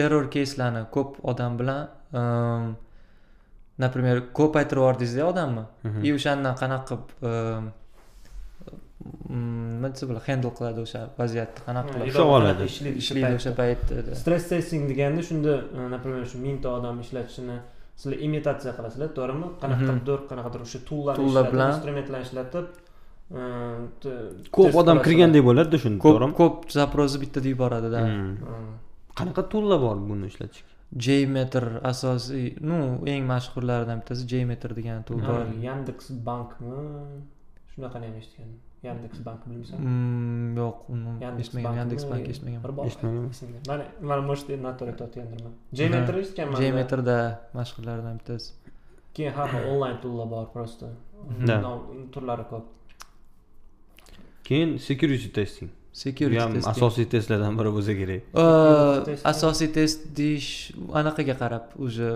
error 0.05 0.25
keyslarni 0.35 0.83
ko'p 0.95 1.11
odam 1.31 1.53
bilan 1.61 1.81
например 3.85 4.17
ko'p 4.39 4.57
aytirib 4.61 4.83
yubordingizda 4.83 5.23
odamni. 5.33 5.65
И 6.07 6.11
o'shandan 6.17 6.55
qanaqa 6.63 6.85
qilib 6.89 7.05
nima 9.31 9.89
desa 9.93 10.05
bo'ladi 10.09 10.25
handle 10.29 10.51
qiladi 10.59 10.79
o'sha 10.87 11.01
vaziyatni 11.21 11.61
qanaqa 11.67 11.93
qilib 11.95 12.09
ushlab 12.13 12.33
oladi 12.39 12.63
ishlaydi 13.03 13.35
o'sha 13.41 13.53
paytda 13.61 14.17
stress 14.23 14.45
testing 14.53 14.83
deganda 14.91 15.23
shunda 15.29 15.53
например 15.95 16.23
shu 16.33 16.39
mingta 16.47 16.69
odam 16.79 16.97
ishlatishini 17.05 17.57
sizlar 18.01 18.19
imitatsiya 18.27 18.73
qilasizlar 18.79 19.11
to'g'rimi 19.19 19.49
qanaqadir 19.63 20.19
qanaqadir 20.31 20.61
o'sha 20.67 20.81
tullar 20.91 21.17
bilan 21.53 21.73
instrumentlarni 21.77 22.25
ishlatib 22.29 22.67
ko'p 24.59 24.81
odam 24.83 25.03
kirgandek 25.07 25.43
bo'ladida 25.49 25.83
shunda 25.85 25.99
to'g'rimi 26.07 26.35
ko'p 26.43 26.57
zaprozni 26.79 27.19
bittada 27.25 27.49
yuboradida 27.55 27.99
qanaqa 29.21 29.43
tullar 29.53 29.79
bor 29.87 29.99
buni 30.11 30.25
ishlatishga 30.33 30.71
jmeter 31.05 31.67
asosiy 31.93 32.49
ну 32.71 32.79
eng 33.13 33.23
mashhurlaridan 33.35 33.97
bittasi 34.01 34.23
jmeter 34.33 34.71
degan 34.79 34.99
tul 35.09 35.23
bor 35.29 35.47
yandeks 35.69 36.07
bankmi 36.29 36.81
shunaqani 37.73 38.05
ham 38.09 38.17
eshitganman 38.23 38.59
yandeks 38.89 39.19
bank 39.27 39.41
bilmaysan 39.47 39.79
yo'q 40.61 40.77
uni 40.95 41.11
eshitmagan 41.43 41.75
yandeks 41.81 42.05
bank 42.11 42.25
eshitmagan 42.33 42.61
bir 42.65 42.73
bor 42.79 42.85
mana 43.69 43.85
mana 44.11 44.23
может 44.31 44.49
noto'g'ri 44.67 44.93
aytayotgandirman 44.95 45.55
jmeter 45.79 46.15
eshitganman 46.23 46.59
jmeterda 46.65 47.17
mashhurlaridan 47.59 48.15
bittasi 48.21 48.51
keyin 49.15 49.33
har 49.39 49.47
xil 49.53 49.65
onlayn 49.73 49.97
tullar 50.05 50.27
bor 50.35 50.47
просто 50.55 50.87
turlari 52.15 52.45
ko'p 52.53 52.65
keyin 54.51 54.71
security 54.79 55.29
testing. 55.39 55.71
Security 55.93 56.39
ham 56.43 56.53
testing. 56.55 56.73
asosiy 56.73 57.07
testlardan 57.15 57.55
biri 57.59 57.71
bo'lsa 57.77 57.93
kerak 58.01 58.23
asosiy 59.33 59.71
test 59.77 59.99
deyish 60.19 60.51
anaqaga 61.01 61.35
qarab 61.43 61.65
уже 61.87 62.09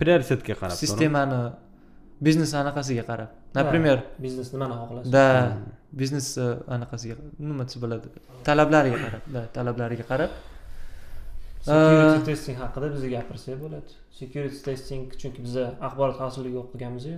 prioritetga 0.00 0.54
qarab 0.62 0.76
sistemani 0.82 1.40
biznes 2.26 2.52
anaqasiga 2.62 3.04
qarab. 3.10 3.30
Например 3.54 4.04
biznes 4.18 4.52
nimani 4.52 4.74
xohlasa. 4.80 5.10
Да 5.16 5.26
biznes 5.92 6.28
anaqasiga 6.76 7.16
nima 7.38 7.64
desa 7.68 7.80
bo'ladi? 7.84 8.08
Talablariga 8.48 8.98
qarab 9.04 9.22
да 9.34 9.46
talablariga 9.56 10.04
qarab. 10.12 10.30
Security 11.66 12.24
testing 12.30 12.56
haqida 12.62 12.92
bizga 12.94 13.08
gapirsak 13.16 13.58
bo'ladi. 13.64 13.96
Security 14.20 14.60
testing 14.68 15.08
chunki 15.20 15.40
biza 15.46 15.64
axborot 15.86 16.16
xavfsizligi 16.20 16.58
o'qiganmizu 16.64 17.16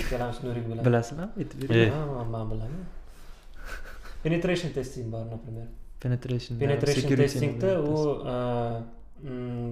ikkalamiz 0.00 0.38
nurik 0.46 0.64
bilan 0.70 0.84
bilasizmi? 0.88 1.26
Aytib 1.40 1.68
bering. 1.68 1.92
man 2.34 2.46
bilaman. 2.52 2.82
Penetration 4.24 4.72
testing 4.78 5.12
bor 5.12 5.24
например 5.34 5.68
penetration 6.00 6.58
penetration 6.58 7.16
testingda 7.16 7.70
u 7.82 7.94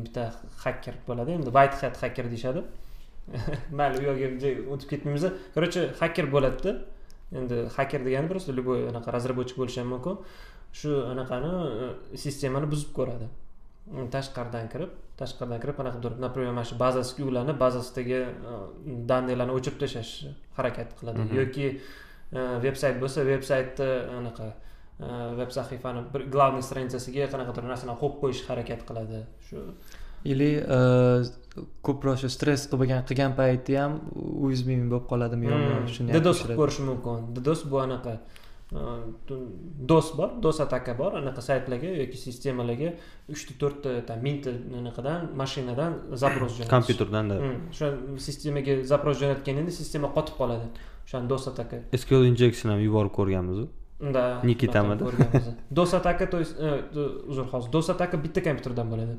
bitta 0.04 0.24
hacker 0.64 0.94
bo'ladi. 1.08 1.30
Endi 1.38 1.50
white 1.56 1.76
hat 1.82 1.96
hacker 2.02 2.26
deyishadi. 2.32 2.62
Mayli 3.78 3.98
u 4.00 4.04
yoqga 4.10 4.50
o'tib 4.74 4.88
ketmaymiz 4.92 5.24
короче 5.54 5.80
hacker 6.00 6.26
bo'ladida 6.34 6.72
endi 7.32 7.68
hacker 7.76 8.00
degani 8.04 8.28
просто 8.28 8.52
любой 8.52 8.88
anaqa 8.88 9.12
разработчик 9.12 9.56
bo'lishi 9.58 9.80
ham 9.80 9.88
mumkin. 9.94 10.16
Shu 10.72 10.90
anaqani 11.12 11.50
sistemani 12.14 12.66
buzib 12.72 12.90
ko'radi. 12.98 13.28
Tashqaridan 14.14 14.66
kirib 14.72 14.90
tashqaridan 15.20 15.60
kirib 15.62 15.76
qanaqadir 15.80 16.12
например 16.24 16.52
mana 16.52 16.64
shu 16.70 16.76
bazasiga 16.84 17.24
ulanib 17.30 17.56
bazasidagi 17.64 18.18
данныйlarni 19.10 19.52
o'chirib 19.58 19.78
tashlashni 19.82 20.30
harakat 20.58 20.88
qiladi. 20.98 21.20
Yoki 21.40 21.66
veb 22.64 22.76
sayt 22.82 22.96
bo'lsa 23.02 23.24
veb 23.32 23.42
saytni 23.50 23.88
anaqa 24.18 24.46
veb 25.40 25.50
sahifani 25.56 26.00
bir 26.12 26.22
главный 26.34 26.62
stranitsasiga 26.68 27.30
qanaqadir 27.32 27.64
narsani 27.72 27.94
qo'yib 28.02 28.16
qo'yishga 28.22 28.48
harakat 28.52 28.80
qiladi. 28.88 29.18
Shu 29.46 29.56
или 30.24 30.50
ko'proq 31.86 32.16
shu 32.22 32.28
stress 32.30 32.66
qilgan 32.72 33.06
qilgan 33.08 33.32
paytda 33.38 33.78
ham 33.82 33.92
уязвимый 34.46 34.88
bo'lib 34.92 35.06
qoladimi 35.12 35.48
yo'qmi 35.50 35.94
shuni 35.94 36.20
ddos 36.26 36.42
qilib 36.42 36.60
ko'rishi 36.60 36.82
mumkin. 36.90 37.24
Ddos 37.38 37.60
bu 37.70 37.80
anaqa 37.86 38.14
dos 39.90 40.06
bor 40.18 40.30
dos 40.44 40.60
ataka 40.64 40.92
bor. 41.00 41.12
Anaqa 41.20 41.40
saytlarga 41.48 41.90
yoki 42.02 42.18
sistemalarga 42.26 42.92
uchta 43.34 43.52
to'rtta 43.62 43.90
там 44.08 44.18
mingta 44.26 44.50
anaqadan 44.80 45.20
mashinadan 45.40 45.92
запрос 46.22 46.50
jo'natish. 46.58 46.74
Kompyuterdan 46.76 47.24
o'sha 47.72 47.86
sistemaga 48.26 48.72
запрос 48.92 49.16
jo'natganingda 49.22 49.72
sistema 49.80 50.12
qotib 50.16 50.34
qoladi. 50.40 50.68
O'shani 51.06 51.26
dos 51.32 51.48
ataka. 51.50 51.76
Sql 52.02 52.24
injection 52.30 52.68
ham 52.72 52.80
yuborib 52.86 53.12
ko'rganmiz 53.18 53.58
да 54.00 54.40
nikitamidi 54.44 55.02
dos 55.70 55.90
ataka 55.94 56.26
то 56.30 56.38
есть 56.38 56.54
uzr 57.32 57.44
hozir 57.52 57.70
dos 57.72 57.90
ataka 57.90 58.16
bitta 58.24 58.40
kompyuterdan 58.46 58.86
bo'ladi 58.92 59.14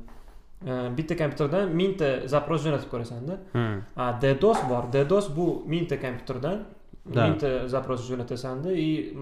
bitta 0.97 1.15
kompyuterdan 1.21 1.71
mingta 1.81 2.27
запрос 2.27 2.65
jo'natib 2.65 2.89
ko'rasanda. 2.91 3.39
A 3.95 4.11
ddos 4.23 4.59
bor. 4.71 4.83
Ddos 4.93 5.31
bu 5.37 5.47
mingta 5.67 5.95
kompyuterdan 6.01 6.65
mingta 7.05 7.67
запрос 7.67 8.05
jo'natasanda 8.09 8.71
и 8.73 9.13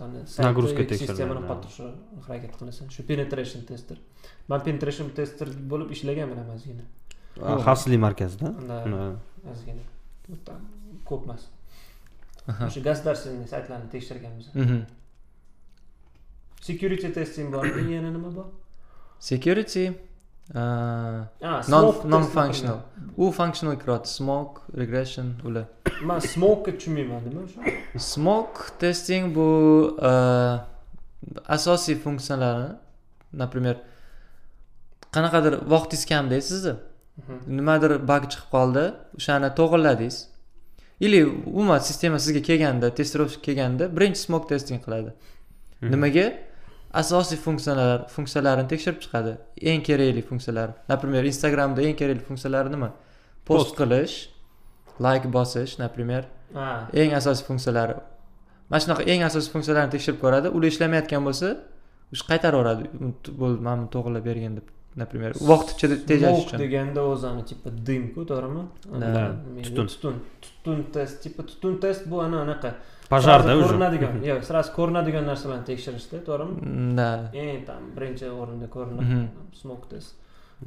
qani 0.00 0.24
нагрузка 0.48 0.82
sistemani 0.98 1.46
qottirishga 1.50 1.90
harakat 2.26 2.52
qilasan. 2.58 2.90
Shu 2.90 3.02
penetration 3.02 3.62
tester. 3.70 3.96
Man 4.48 4.60
penetration 4.66 5.10
tester 5.18 5.48
bo'lib 5.70 5.90
ishlaganman 5.96 6.38
ham 6.42 6.50
ozgina 6.56 6.84
xavfsizlik 7.66 8.00
markazida? 8.06 8.52
Ozgina 9.52 9.84
ko'p 11.08 11.22
emas. 11.24 11.42
O'sha 12.44 12.80
государственный 12.90 13.48
saytlarni 13.48 13.88
tekshirganmiz 13.94 14.50
security 16.60 17.08
testing 17.12 17.48
bor 17.52 17.64
yana 17.64 18.10
nima 18.10 18.30
bor? 18.34 18.46
Security 19.18 19.84
non 20.52 22.22
functional 22.22 22.78
u 23.16 23.32
functional 23.32 23.76
kiradi 23.82 24.08
smoke 24.08 24.60
regression 24.76 25.26
ular 25.44 25.64
man 26.02 26.18
smokga 26.20 26.70
tushunmayman 26.78 27.20
nima 27.28 27.40
o'sha 27.46 27.60
smoke 27.98 28.58
testing 28.78 29.34
bu 29.36 29.48
asosiy 31.56 31.96
funksiyalarni 32.04 32.70
например 33.32 33.76
qanaqadir 35.14 35.54
vaqtingiz 35.74 36.06
kamda 36.12 36.40
sizni 36.40 36.74
nimadir 37.58 37.92
bag 38.10 38.22
chiqib 38.32 38.48
qoldi 38.56 38.84
o'shani 39.18 39.48
to'g'irladingiz 39.58 40.16
или 41.00 41.20
umuman 41.46 41.78
sistema 41.78 42.18
sizga 42.24 42.42
kelganda 42.42 42.94
testirovщик 42.98 43.42
kelganda 43.48 43.84
birinchi 43.96 44.20
smoke 44.26 44.46
testing 44.52 44.80
qiladi 44.84 45.10
nimaga 45.94 46.26
asosiy 47.02 47.38
funksiyalar 47.46 48.08
funksiyalarini 48.14 48.68
tekshirib 48.72 49.00
chiqadi. 49.04 49.32
Eng 49.70 49.82
kerakli 49.88 50.22
funksiyalar 50.30 50.70
например 50.88 51.24
instagramda 51.30 51.82
eng 51.88 51.96
kerakli 52.00 52.24
funksiyalari 52.28 52.72
nima? 52.74 52.90
Post 53.48 53.76
qilish 53.80 54.16
like 55.06 55.26
bosish 55.36 55.78
например 55.84 56.22
eng 57.02 57.14
asosiy 57.20 57.46
funksiyalari. 57.50 57.96
Mana 58.70 58.80
shunaqa 58.84 59.02
eng 59.12 59.22
asosiy 59.28 59.52
funksiyalarni 59.54 59.90
tekshirib 59.96 60.20
ko'radi. 60.24 60.54
Ular 60.56 60.68
ishlamayotgan 60.72 61.22
bo'lsa 61.28 61.48
o'sha 62.12 62.24
qaytarib 62.30 62.58
yuboradi. 62.60 62.84
Bo'ldi 63.42 63.60
mana 63.66 63.76
buni 63.82 63.90
to'g'irlab 63.96 64.24
bergin 64.30 64.56
deb 64.58 64.66
например 65.02 65.30
vaqt 65.50 65.68
ichida 65.74 65.96
tejash 66.10 66.40
uchun. 66.46 66.58
Deganda 66.64 67.02
o'zi 67.12 67.30
типа 67.50 67.68
dымku 67.88 68.22
to'g'rimi? 68.30 68.62
Tutun 69.66 69.86
tutun. 69.94 70.14
tutun 70.44 70.78
test 70.94 71.22
типа 71.24 71.42
tutun 71.50 71.80
test 71.84 72.02
bu 72.10 72.20
ana 72.26 72.40
anaqa 72.46 72.70
pojarda 73.12 73.56
ko'rinadigan 73.62 74.20
yo'q 74.30 74.42
сразу 74.50 74.74
ko'rinadigan 74.78 75.24
narsalarni 75.30 75.66
tekshirishda 75.70 76.16
to'g'rimi 76.28 76.96
да. 76.98 77.08
Eng 77.32 77.64
там 77.68 77.82
birinchi 77.96 78.26
o'rinda 78.42 78.66
ko'rinadi 78.76 79.24
smok 79.62 79.82
test 79.92 80.14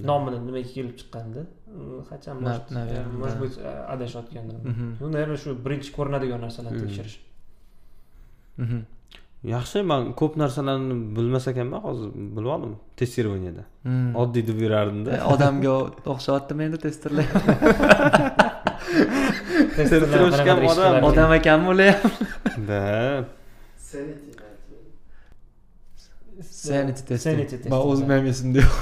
nomini 0.09 0.38
nimaga 0.47 0.67
kelib 0.73 0.95
chiqqanda 0.99 1.41
хотя 2.09 2.33
может 2.33 2.71
может 3.21 3.39
быть 3.39 3.57
adashayotgandirman 3.93 4.97
ну 4.99 5.09
наверное 5.09 5.38
shu 5.38 5.55
birinchi 5.65 5.89
ko'rinadigan 5.97 6.39
narsalarni 6.45 6.79
tekshirish 6.83 7.17
yaxshi 9.53 9.83
man 9.91 10.13
ko'p 10.19 10.33
narsalarni 10.43 10.95
bilmas 11.17 11.45
ekanman 11.51 11.81
hozir 11.88 12.09
bilib 12.35 12.51
oldim 12.55 12.73
testirованияda 12.99 13.63
oddiy 14.21 14.43
deb 14.49 14.59
yurardimda 14.65 15.11
odamga 15.33 15.73
o'xshayaptimi 16.13 16.61
endi 16.67 16.77
testerlar 16.85 17.27
testerishgan 19.75 20.57
odam 20.71 21.03
odam 21.09 21.29
да 22.69 22.81
sanity 26.67 27.01
test 27.07 27.23
sanity 27.23 27.55
test 27.57 27.69
man 27.69 27.81
o'zim 27.91 28.09
ham 28.15 28.25
esimda 28.31 28.59
yo'q 28.65 28.75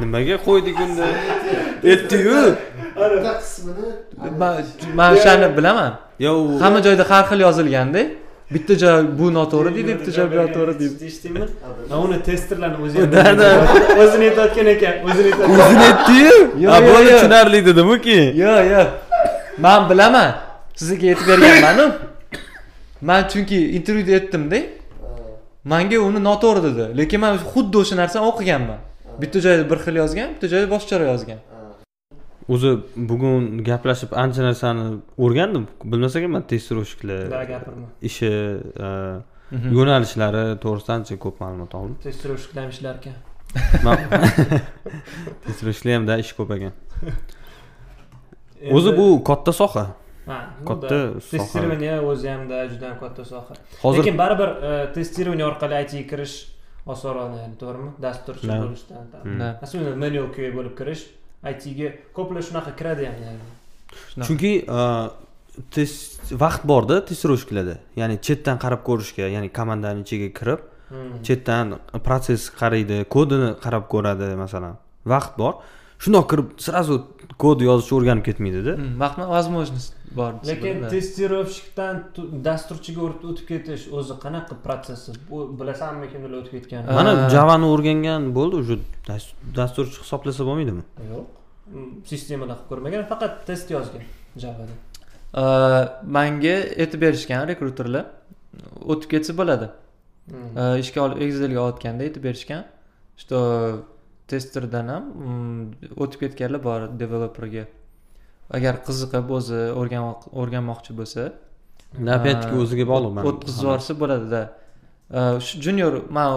nimaga 0.00 0.36
qo'ydik 0.46 0.76
unda 0.84 1.06
aytdiyu 1.92 2.40
qismini 3.42 3.88
man 4.98 5.08
o'shani 5.16 5.48
bilaman 5.58 5.92
yo 6.24 6.32
hamma 6.64 6.78
joyda 6.86 7.04
har 7.10 7.22
xil 7.30 7.40
yozilganda 7.46 8.02
bitta 8.54 8.74
joy 8.82 9.00
bu 9.18 9.26
noto'g'ri 9.38 9.70
deydi 9.76 9.92
bitta 9.98 10.10
joy 10.16 10.26
bu 10.32 10.36
noto'g'ri 10.42 10.74
deydi 10.80 11.04
eshitdingmi 11.08 11.46
uni 12.04 12.18
testerlarni 12.28 12.78
o'zi 12.84 12.98
o'zini 14.02 14.24
aytayotgan 14.30 14.66
ekan 14.74 14.94
o'zini 15.08 15.30
o'zini 15.62 15.84
aytdiyu 15.90 16.34
Yo'q, 16.64 16.72
a 16.74 16.78
yo'q. 16.78 17.08
tushunarli 17.10 17.58
dedimu 17.68 17.94
keyin 18.06 18.28
yo'q 18.42 18.64
yo'q 18.74 18.88
man 19.64 19.80
bilaman 19.90 20.30
sizga 20.80 21.06
aytib 21.12 21.26
berganmanu 21.30 21.86
man 23.08 23.20
chunki 23.32 23.58
intervyuda 23.78 24.12
aytdimda 24.18 24.58
manga 25.72 25.98
uni 26.08 26.20
noto'g'ri 26.28 26.60
dedi 26.68 26.84
lekin 26.98 27.18
man 27.24 27.32
xuddi 27.52 27.76
o'sha 27.82 27.94
narsani 28.02 28.24
o'qiganman 28.30 28.80
bitta 29.22 29.38
joyda 29.46 29.64
bir 29.70 29.78
xil 29.84 29.94
yozgan 30.02 30.28
bitta 30.34 30.46
joyda 30.52 30.66
boshqacharoq 30.74 31.08
yozgan 31.14 31.38
o'zi 32.48 32.78
bugun 32.96 33.64
gaplashib 33.64 34.12
ancha 34.12 34.42
narsani 34.42 34.86
o'rgandim. 35.18 35.66
Bilmas 35.84 36.16
ekanman 36.16 36.46
testirovщикlar 36.52 37.30
da 37.30 37.44
gapirma. 37.44 37.86
ishi 38.02 38.30
e, 38.86 38.88
yo'nalishlari 39.52 40.44
to'g'risida 40.64 40.92
ancha 40.98 41.18
ko'p 41.24 41.40
ma'lumot 41.44 41.74
oldim. 41.78 41.96
Testeruvщикlar 42.06 42.68
ishlar 42.74 42.94
ekan. 43.00 43.16
Testirovщикlar 45.46 45.98
hamda 45.98 46.18
ish 46.24 46.32
ko'p 46.38 46.54
ekan. 46.56 46.72
O'zi 48.78 48.96
bu 48.96 49.06
katta 49.24 49.52
soha. 49.52 49.86
Ha 50.26 50.38
katta 50.66 50.98
soha. 51.20 51.30
testirование 51.30 52.00
o'zi 52.00 52.28
hamda 52.34 52.66
juda 52.72 52.90
ham 52.90 52.98
katta 53.04 53.24
soha. 53.24 53.56
Hozir 53.82 54.02
lekin 54.02 54.18
baribir 54.18 54.50
e, 54.68 54.92
testirование 54.96 55.46
orqali 55.46 55.82
itga 55.84 56.04
kirish 56.12 56.36
osonroq 56.86 57.34
to'g'rimi? 57.62 57.90
Dasturchi 58.06 58.48
bo'lishdan 58.52 59.34
masalan 59.62 59.98
manual 60.04 60.30
bo'lib 60.58 60.78
kirish 60.80 61.04
itga 61.50 61.88
ko'plar 62.16 62.42
shunaqa 62.48 62.72
kiradi 62.78 63.08
ham 63.08 63.40
chunki 64.26 64.52
e, 64.78 64.80
test 65.74 66.32
vaqt 66.44 66.62
borda 66.70 67.00
testirovщикlarda 67.08 67.78
ya'ni 68.00 68.20
chetdan 68.26 68.58
qarab 68.64 68.84
ko'rishga 68.88 69.28
ya'ni 69.36 69.48
komandani 69.58 70.06
ichiga 70.06 70.30
kirib 70.38 70.68
Hmm. 70.92 71.22
chetdan 71.24 71.78
protsess 72.04 72.50
qaraydi 72.60 73.04
kodini 73.08 73.54
qarab 73.64 73.86
ko'radi 73.92 74.34
masalan. 74.36 74.74
Vaqt 75.12 75.38
bor. 75.40 75.54
Shundoq 76.02 76.26
kirib 76.30 76.48
сразу 76.60 76.98
kod 77.40 77.64
yozishni 77.64 77.96
o'rganib 77.98 78.24
ketmaydida. 78.28 78.74
Hmm, 78.76 78.98
vaqtni 79.00 79.24
возможность 79.30 79.96
bor 80.16 80.32
lekin 80.50 80.76
testirovщикdan 80.94 81.94
tu- 82.14 82.28
dasturchiga 82.48 83.00
o't- 83.08 83.24
o'tib 83.30 83.46
ketish 83.52 83.84
o'zi 83.98 84.14
qanaqa 84.24 84.54
protsessi 84.66 85.10
bu 85.30 85.38
bilasanmi 85.60 86.06
kimlar 86.12 86.32
o'tib 86.40 86.52
ketgan. 86.56 86.80
Mana 86.98 87.12
javani 87.36 87.66
o'rgangan 87.74 88.22
bo'ldi 88.38 88.54
уже 88.62 88.74
das- 89.08 89.34
dasturchi 89.58 89.98
hisoblasa 90.04 90.42
bo'lmaydimi? 90.48 90.82
Yo'q. 91.12 91.24
Mm, 91.74 91.90
sistemada 92.10 92.54
qilib 92.58 92.68
ko'rmagan 92.70 93.02
faqat 93.12 93.32
test 93.48 93.66
yozgan 93.76 94.04
javada. 94.44 94.74
Manga 96.16 96.56
aytib 96.82 97.00
berishgan 97.04 97.48
rekruterlar 97.52 98.04
o'tib 98.92 99.08
ketsa 99.14 99.32
bo'ladi. 99.40 99.66
Э, 100.60 100.78
ishga 100.82 101.00
olib 101.06 101.18
exilga 101.26 101.60
olayotganda 101.64 102.02
aytib 102.08 102.24
berishgan. 102.28 102.62
Что 103.22 103.38
testerdan 104.30 104.88
ham 104.92 105.04
mm, 105.04 105.62
o'tib 106.02 106.18
ketganlar 106.22 106.60
bor 106.68 106.80
developerga 107.00 107.64
agar 108.56 108.74
qiziqib 108.86 109.26
o'zi 109.38 109.60
o'rganmoq- 109.80 110.26
o'rganmoqchi 110.40 110.92
bo'lsa 111.00 111.22
опять-таки 112.16 112.56
o'ziga 112.64 112.84
bog'liq 112.92 113.24
o'tkazib 113.30 113.62
yuborsa 113.64 113.92
bo'ladida 114.02 114.42
shu 115.46 115.54
junior 115.64 115.92
man 116.16 116.28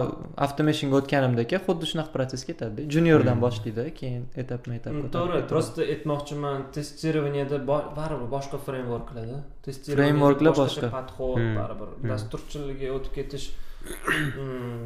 avtomashinga 0.45 0.95
o'tganimdaka 0.99 1.57
xuddi 1.67 1.85
shunaqa 1.91 2.11
protsess 2.15 2.43
ketadida 2.49 2.81
juniordan 2.95 3.35
Hmm. 3.37 3.43
boshlaydi 3.45 3.83
keyin 3.99 4.23
etapma 4.41 4.73
etap 4.79 4.91
Mm, 4.93 5.01
ko'tarib 5.03 5.15
to'g'ri 5.17 5.41
просто 5.51 5.79
aytmoqchiman 5.93 6.57
testirованияda 6.77 7.57
bo- 7.69 7.85
baribir 7.99 8.27
boshqa 8.35 8.57
frameworklarda 8.67 9.37
Frameworklar 9.99 10.53
boshqa. 10.63 10.87
подход 10.97 11.37
Hmm. 11.41 11.55
baribir 11.59 11.89
Hmm. 12.01 12.09
dasturchilikka 12.11 12.87
o'tib 12.97 13.13
ketish 13.19 13.45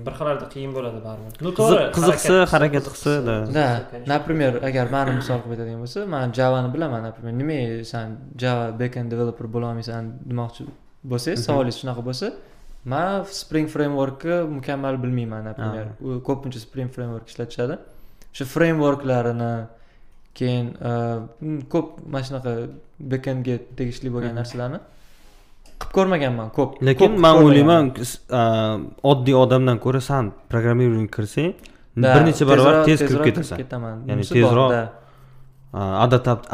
bir 0.05 0.13
xillarda 0.17 0.45
qiyin 0.53 0.71
bo'ladi 0.77 0.99
baribir. 1.07 1.31
Ну 1.45 1.51
Qiziq- 1.59 1.59
to'g'ri 1.59 1.85
qiziqsa, 1.97 2.35
harakat 2.53 2.85
qilsa, 2.93 3.11
da. 3.29 3.35
да 3.57 3.67
например 4.13 4.51
agar 4.69 4.85
mani 4.95 5.11
misol 5.19 5.39
qilib 5.43 5.53
aytadigan 5.55 5.81
bo'lsa 5.85 5.99
man 6.15 6.27
javani 6.39 6.69
bilaman 6.75 7.01
например 7.07 7.33
nimaga 7.41 7.85
san 7.91 8.07
java 8.41 8.65
backend 8.81 9.07
developer 9.13 9.45
bo'lolmaysan 9.55 10.03
demoqchi 10.31 10.63
bo'lsangiz 11.11 11.39
savolingiz 11.47 11.77
shunaqa 11.81 12.01
bo'lsa 12.09 12.27
man 12.93 13.25
spring 13.41 13.67
frameworkni 13.73 14.37
mukammal 14.57 14.95
bilmayman 15.03 15.41
например. 15.49 15.85
U 16.07 16.09
ko'pincha 16.27 16.59
spring 16.67 16.89
framework 16.95 17.25
ishlatishadi 17.31 17.75
o'sha 18.33 18.45
frameworklarini 18.55 19.53
keyin 20.39 20.65
mm, 20.77 21.59
ko'p 21.73 21.87
mana 22.13 22.23
shunaqa 22.27 22.51
backendga 23.11 23.55
tegishli 23.77 24.09
bo'lgan 24.15 24.33
narsalarni 24.41 24.79
qilib 25.81 25.91
ko'rmaganman 25.97 26.47
ko'p 26.57 26.69
lekin 26.87 27.11
man 27.25 27.33
o'ylayman 27.43 27.83
oddiy 29.11 29.35
odamdan 29.43 29.77
ko'ra 29.85 30.01
san 30.09 30.25
programmирование 30.51 31.09
kirsang 31.15 31.51
bir 32.13 32.21
necha 32.27 32.43
barobar 32.49 32.73
tez 32.87 32.99
kirib 33.09 33.23
ketasan. 33.27 33.57
ketaman. 33.61 33.95
Ya'ni 34.09 34.23
bor, 34.23 34.33
tezroq 34.35 34.71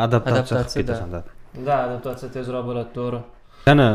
adaptatsiya 0.05 0.63
qilib 0.63 0.77
ketasan 0.79 1.09
да. 1.15 1.21
adaptatsiya 1.87 2.29
tezroq 2.35 2.63
bo'ladi 2.69 2.89
to'g'ri. 2.97 3.19
Yana 3.69 3.87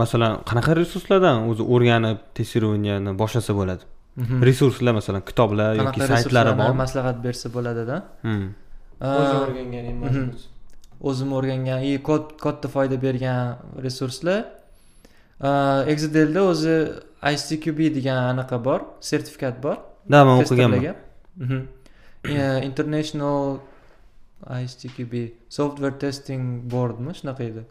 masalan 0.00 0.32
qanaqa 0.48 0.72
resurslardan 0.82 1.36
o'zi 1.50 1.62
o'rganib 1.74 2.18
testirovanieni 2.36 3.10
boshlasa 3.22 3.52
bo'ladi? 3.60 3.84
Mhm. 4.22 4.36
resurslar 4.48 4.92
masalan 5.00 5.22
kitoblar 5.28 5.70
yoki 5.80 6.00
saytlari 6.12 6.52
bormi? 6.60 6.76
maslahat 6.82 7.16
bersa 7.26 7.46
bo'ladida 7.56 7.96
Hmm. 8.26 8.46
o'zi 9.20 9.34
o'rgangan 9.44 9.84
Mhm. 10.08 10.24
o'zim 11.08 11.28
o'rgangan 11.38 11.78
и 11.90 11.92
kod- 12.08 12.32
katta 12.44 12.66
foyda 12.74 12.96
bergan 13.06 13.40
resurslar 13.86 14.38
exadelda 15.40 16.42
o'zi 16.52 16.76
icqb 17.32 17.78
degan 17.96 18.18
anaqa 18.32 18.64
bor 18.64 18.80
sertifikat 19.00 19.62
bor. 19.62 19.76
Да 20.10 20.24
man 20.24 20.42
o'qiganman 20.42 20.94
Mhm. 21.38 21.60
Yeah, 22.24 22.64
international 22.68 23.58
icqb 24.46 25.12
software 25.48 25.96
testing 26.04 26.42
boardmi 26.72 27.12
shunaqa 27.18 27.42
edi 27.50 27.62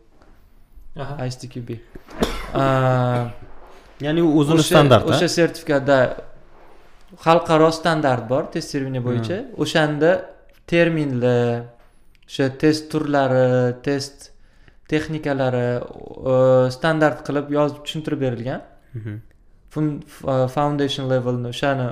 Aha. 1.03 1.25
icqb 1.27 1.69
ya'ni 4.05 4.21
u 4.27 4.29
o'zini 4.39 4.63
standart 4.63 5.05
o'sha 5.11 5.27
sertifikatda 5.39 5.97
xalqaro 7.25 7.69
standart 7.79 8.23
bor 8.31 8.43
testirование 8.55 9.01
bo'yicha 9.07 9.37
o'shanda 9.63 10.11
terminlar 10.71 11.63
o'sha 12.29 12.45
test 12.61 12.83
turlari 12.91 13.47
test 13.87 14.17
texnikalari 14.91 15.67
standart 16.75 17.19
qilib 17.27 17.47
yozib 17.57 17.79
tushuntirib 17.85 18.19
berilgan. 18.25 18.61
Mhm. 18.97 19.15
F- 20.17 20.47
foundation 20.55 21.05
levelni 21.13 21.47
o'shani 21.53 21.87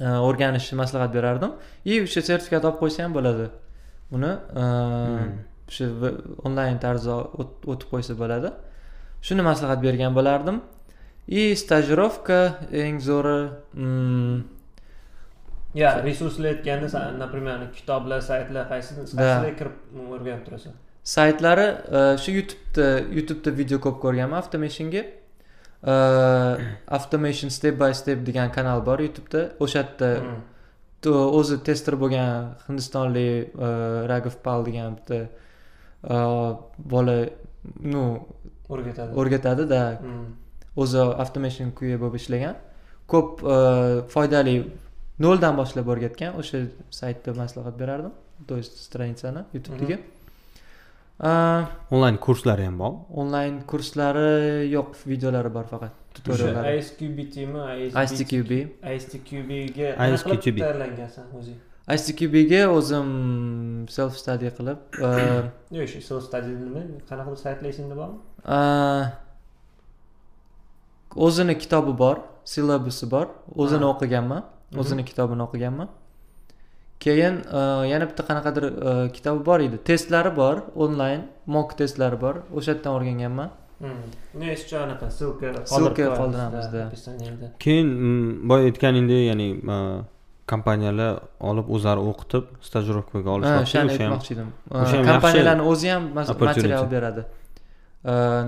e, 0.00 0.06
o'rganishni 0.28 0.76
maslahat 0.82 1.10
berardim. 1.14 1.52
И 1.84 2.00
o'sha 2.04 2.20
sertifikat 2.30 2.64
olib 2.68 2.78
qo'ysa 2.82 3.04
ham 3.04 3.12
bo'ladi. 3.18 3.46
Uni 4.16 4.32
e, 4.62 4.64
o'sha 5.70 5.84
v- 6.00 6.16
onlayn 6.46 6.78
tarzda 6.84 7.14
o't- 7.40 7.64
o'tib 7.72 7.88
qo'ysa 7.92 8.12
bo'ladi. 8.22 8.48
Shuni 9.26 9.42
maslahat 9.50 9.80
bergan 9.86 10.12
bo'lardim. 10.18 10.56
И 11.28 11.54
stajirovka 11.62 12.40
eng 12.82 12.98
zo'ri 13.08 13.38
ya 15.74 15.90
resurslar 16.06 16.48
aytganda 16.54 16.88
san 16.94 17.18
например 17.24 17.58
kitoblar 17.76 18.20
saytlar 18.30 18.64
qaysini 18.72 19.02
Да. 19.16 19.22
qaysilarga 19.22 19.52
kirib 19.60 19.74
o'rganib 20.14 20.42
turasan 20.46 20.72
saytlari 21.04 21.66
e, 21.98 22.16
shu 22.22 22.30
youtubeda 22.38 22.86
youtubeda 23.16 23.50
video 23.60 23.78
ko'p 23.84 23.96
ko'rganman 24.04 24.38
automationga 24.42 25.02
E, 25.84 25.94
automation 26.96 27.50
step 27.50 27.74
by 27.78 27.92
step 27.92 28.18
degan 28.28 28.48
kanal 28.56 28.80
bor 28.86 28.98
youtubeda. 29.06 29.40
O'sha 29.60 29.78
yerda 29.82 30.08
Mm. 30.20 30.38
to- 31.02 31.30
o'zi 31.38 31.56
tester 31.66 31.94
bo'lgan 32.02 32.30
hindistonlik 32.68 33.52
e, 33.66 33.68
ragov 34.10 34.34
pal 34.46 34.64
degan 34.68 34.96
bitta 34.98 35.18
bola 36.92 37.16
ну 37.92 38.02
o'rgatadi. 38.68 39.10
o'rgatadi 39.20 39.64
да 39.74 39.82
Mm. 40.02 40.26
o'zi 40.82 40.98
automation 41.22 41.68
QA 41.78 41.96
bo'lib 42.02 42.14
ishlagan. 42.20 42.54
Ko'p 43.12 43.30
foydali 44.14 44.56
noldan 45.24 45.54
boshlab 45.60 45.86
o'rgatgan. 45.92 46.30
O'sha 46.40 46.58
saytda 47.00 47.30
maslahat 47.42 47.74
berardim. 47.82 48.12
То 48.48 48.56
есть 48.56 48.74
stranitsani 48.86 49.40
youtubedagi 49.54 49.96
onlayn 51.20 52.16
kurslari 52.16 52.64
ham 52.64 52.78
bormi 52.78 52.98
onlayn 53.22 53.60
kurslari 53.70 54.66
yo'q 54.70 54.90
videolari 55.06 55.54
bor 55.54 55.64
faqat 55.64 55.92
tutoriallari 56.14 56.78
ISQBTmi 56.78 57.60
ICQB 58.04 58.50
ISTQBga 58.96 59.88
ISQB. 60.14 60.58
tayyorlangansan 60.58 61.26
o'zing? 61.38 61.58
ICQBga 61.94 62.62
o'zim 62.78 63.08
self 63.96 64.16
study 64.22 64.50
qilib 64.58 64.78
yo'q 65.78 65.86
shu 65.92 66.00
self 66.10 66.22
study 66.28 66.50
nima? 66.66 66.82
Qanaqa 67.08 67.30
bir 67.30 67.40
saytlar 67.46 67.68
esingda 67.70 67.94
bormi? 68.02 68.18
o'zini 71.26 71.54
kitobi 71.58 71.98
bor 71.98 72.16
sillabusi 72.44 73.10
bor. 73.10 73.26
O'zini 73.62 73.86
o'qiganman. 73.92 74.42
O'zini 74.80 75.04
kitobini 75.10 75.42
o'qiganman 75.46 75.88
keyin 77.00 77.34
e, 77.58 77.60
yana 77.92 78.08
bitta 78.10 78.22
qanaqadir 78.30 78.64
e, 78.64 79.12
kitobi 79.12 79.46
bor 79.46 79.60
edi. 79.60 79.78
Testlari 79.90 80.36
bor 80.36 80.56
onlayn 80.76 81.28
mock 81.46 81.78
testlari 81.78 82.20
bor. 82.20 82.34
O'sha 82.54 82.72
yerdan 82.72 82.92
o'rganganman. 82.96 83.50
Ne 84.34 84.46
еще 84.52 84.76
anaqa? 84.76 85.10
Ссылка 85.10 85.66
Ссылка 85.66 86.14
qoldiramiz, 86.16 86.66
keyin 87.58 87.88
boya 88.48 88.64
aytganingdek 88.70 89.22
ya'ni 89.30 89.48
a, 89.68 89.76
kompaniyalar 90.46 91.18
olib 91.40 91.68
o'zlari 91.74 92.00
o'qitib 92.10 92.44
stajirovkaga 92.68 93.30
olishmoqchi 93.36 93.68
o'shani 93.68 93.92
o'sha 93.94 94.04
ham 94.04 94.12
aytmoqchi 94.12 94.32
edim. 94.36 94.48
kompaniyalarni 95.10 95.64
o'zi 95.72 95.88
ham 95.94 96.04
material 96.16 96.90
beradi. 96.94 97.22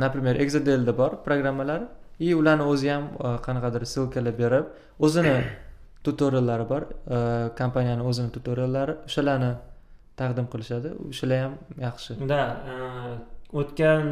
Например 0.05 0.34
exadelda 0.44 0.92
bor 1.01 1.11
programmalar 1.26 1.80
и 2.18 2.34
ularni 2.34 2.64
o'zi 2.72 2.88
ham 2.94 3.05
e, 3.26 3.28
qanaqadir 3.47 3.82
ссылкаlar 3.92 4.34
berib 4.42 4.64
o'zini 5.07 5.34
tutoriallari 6.07 6.66
bor. 6.72 6.82
E, 7.16 7.18
kompaniyani 7.61 8.02
o'zini 8.11 8.30
tutoriallari 8.36 8.94
o'shalarni 9.09 9.52
taqdim 10.20 10.46
qilishadi. 10.52 10.92
O'shalar 11.11 11.42
ham 11.44 11.57
yaxshi. 11.86 12.18
Да 12.32 12.40
o'tgan 13.61 14.07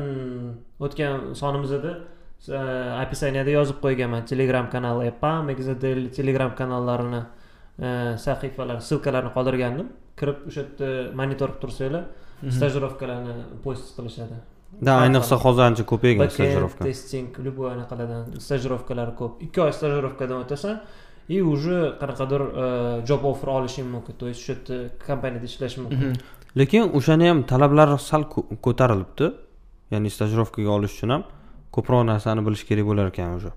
o'tgan 0.87 1.31
sonimizda 1.43 1.93
e, 1.95 2.61
описаниеda 3.05 3.57
yozib 3.59 3.81
qo'yganman. 3.85 4.27
Telegram 4.33 4.71
kanal 4.75 5.05
epam 5.11 5.53
telegram 6.19 6.55
kanallarini 6.61 7.23
e, 7.87 7.89
sahifalar 8.27 8.79
ссылкalarini 8.89 9.33
qoldirgandim. 9.37 9.93
Kirib 10.19 10.49
o'sha 10.49 10.61
yerda 10.67 10.91
monitor 11.21 11.49
qilib 11.55 11.63
tursanglar 11.65 12.05
stajirovkalarni 12.59 13.35
post 13.65 13.95
qilishadi. 13.97 14.37
Да 14.83 14.99
ayniqsa 15.05 15.37
hozir 15.45 15.63
ancha 15.69 15.85
ko'paygan 15.91 16.31
stajirovka. 16.37 16.85
testing 16.85 17.29
любой 17.47 17.71
anaqalardan 17.75 18.41
stajirovkalar 18.47 19.15
ko'p. 19.21 19.43
Ikki 19.47 19.61
oy 19.67 19.73
stajirovkadan 19.79 20.43
o'tasan 20.45 20.81
и 21.29 21.41
уже 21.43 21.97
qanaqadir 22.01 22.41
e, 22.63 23.07
job 23.09 23.23
offer 23.25 23.49
olishing 23.49 23.87
mumkin. 23.95 24.13
То 24.19 24.27
есть 24.29 24.41
o'sha 24.41 24.53
yerda 24.53 24.91
kompaniyada 25.07 25.45
ishlash 25.51 25.77
mumkin. 25.79 26.17
Lekin 26.57 26.83
o'shani 26.99 27.27
ham 27.29 27.39
talablari 27.53 27.99
sal 27.99 28.23
ko- 28.33 28.47
ko'tarilibdi. 28.67 29.27
Ya'ni 29.93 30.09
stajirovkaga 30.17 30.71
olish 30.77 30.93
uchun 30.97 31.11
ham 31.15 31.23
ko'proq 31.75 32.03
narsani 32.13 32.41
bilish 32.47 32.65
kerak 32.69 32.85
bo'lar 32.91 33.07
ekan 33.13 33.35
уже. 33.39 33.51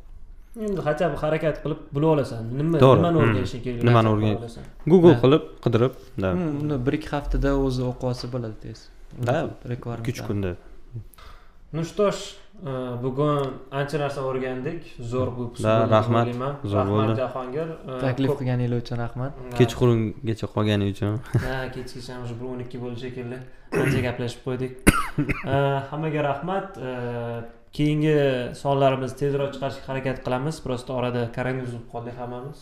Endi 0.66 0.82
хотя 0.88 1.06
бы 1.12 1.16
harakat 1.24 1.56
qilib 1.64 1.80
bilib 1.96 2.10
olasan. 2.16 2.44
Nima 2.60 2.78
To'g'ri. 2.84 2.98
nimani 3.00 3.18
o'rganishing 3.22 3.62
kerak? 3.66 3.84
Nimani 3.88 4.10
o'rgan- 4.14 4.40
google 4.92 5.14
Да. 5.16 5.20
qilib 5.24 5.44
qidirib 5.64 5.94
да. 6.24 6.30
Uni 6.64 6.76
bir 6.86 6.94
ikki 6.98 7.10
haftada 7.16 7.50
o'zi 7.66 7.82
o'qib 7.90 8.04
olsa 8.10 8.26
bo'ladi 8.34 8.56
tez. 8.64 8.80
Да, 9.28 9.36
requirement 9.74 10.08
ikki 10.08 10.12
uch 10.22 10.28
kunda. 10.30 10.52
Ну 11.74 11.84
что 11.84 12.12
ж 12.12 12.16
bugun 13.04 13.54
ancha 13.72 14.00
narsa 14.02 14.24
o'rgandik. 14.26 14.82
Zo'r 15.00 15.30
deb 15.38 15.92
rahmat. 15.92 16.28
Zo'r 16.66 16.80
rahmat 16.80 16.90
bo'ldi. 16.90 17.16
jahongir. 17.22 17.68
E, 17.70 18.00
taklif 18.02 18.32
qilganingiz 18.40 18.74
uchun 18.82 18.98
rahmat. 19.04 19.34
Kechqurungacha 19.60 20.48
qolganing 20.56 20.90
uchun. 20.94 21.20
Ha 21.46 21.58
kechgacha 21.76 22.24
уже 22.24 22.34
bir 22.40 22.48
o'n 22.54 22.60
ikki 22.66 22.78
bo'ldi 22.84 23.00
shekilli. 23.06 23.38
Ancha 23.82 24.00
gaplashib 24.08 24.42
qo'ydik. 24.48 24.74
Hammaga 25.92 26.24
rahmat. 26.30 26.68
Keyingi 27.78 28.16
sonlarimizni 28.64 29.18
tezroq 29.22 29.52
chiqarishga 29.54 29.86
harakat 29.92 30.24
qilamiz. 30.26 30.56
Просто 30.66 30.90
orada 31.00 31.22
koronavirus 31.38 31.74
bo'lib 31.76 31.90
qoldik 31.94 32.16
hammamiz. 32.22 32.60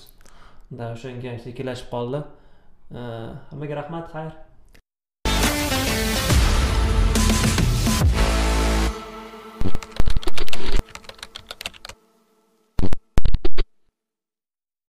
Да 0.78 0.92
o'shanga 0.96 1.38
sekinlashib 1.46 1.88
qoldi. 1.96 2.20
Hammaga 3.50 3.76
rahmat 3.82 4.12
xayr 4.16 4.34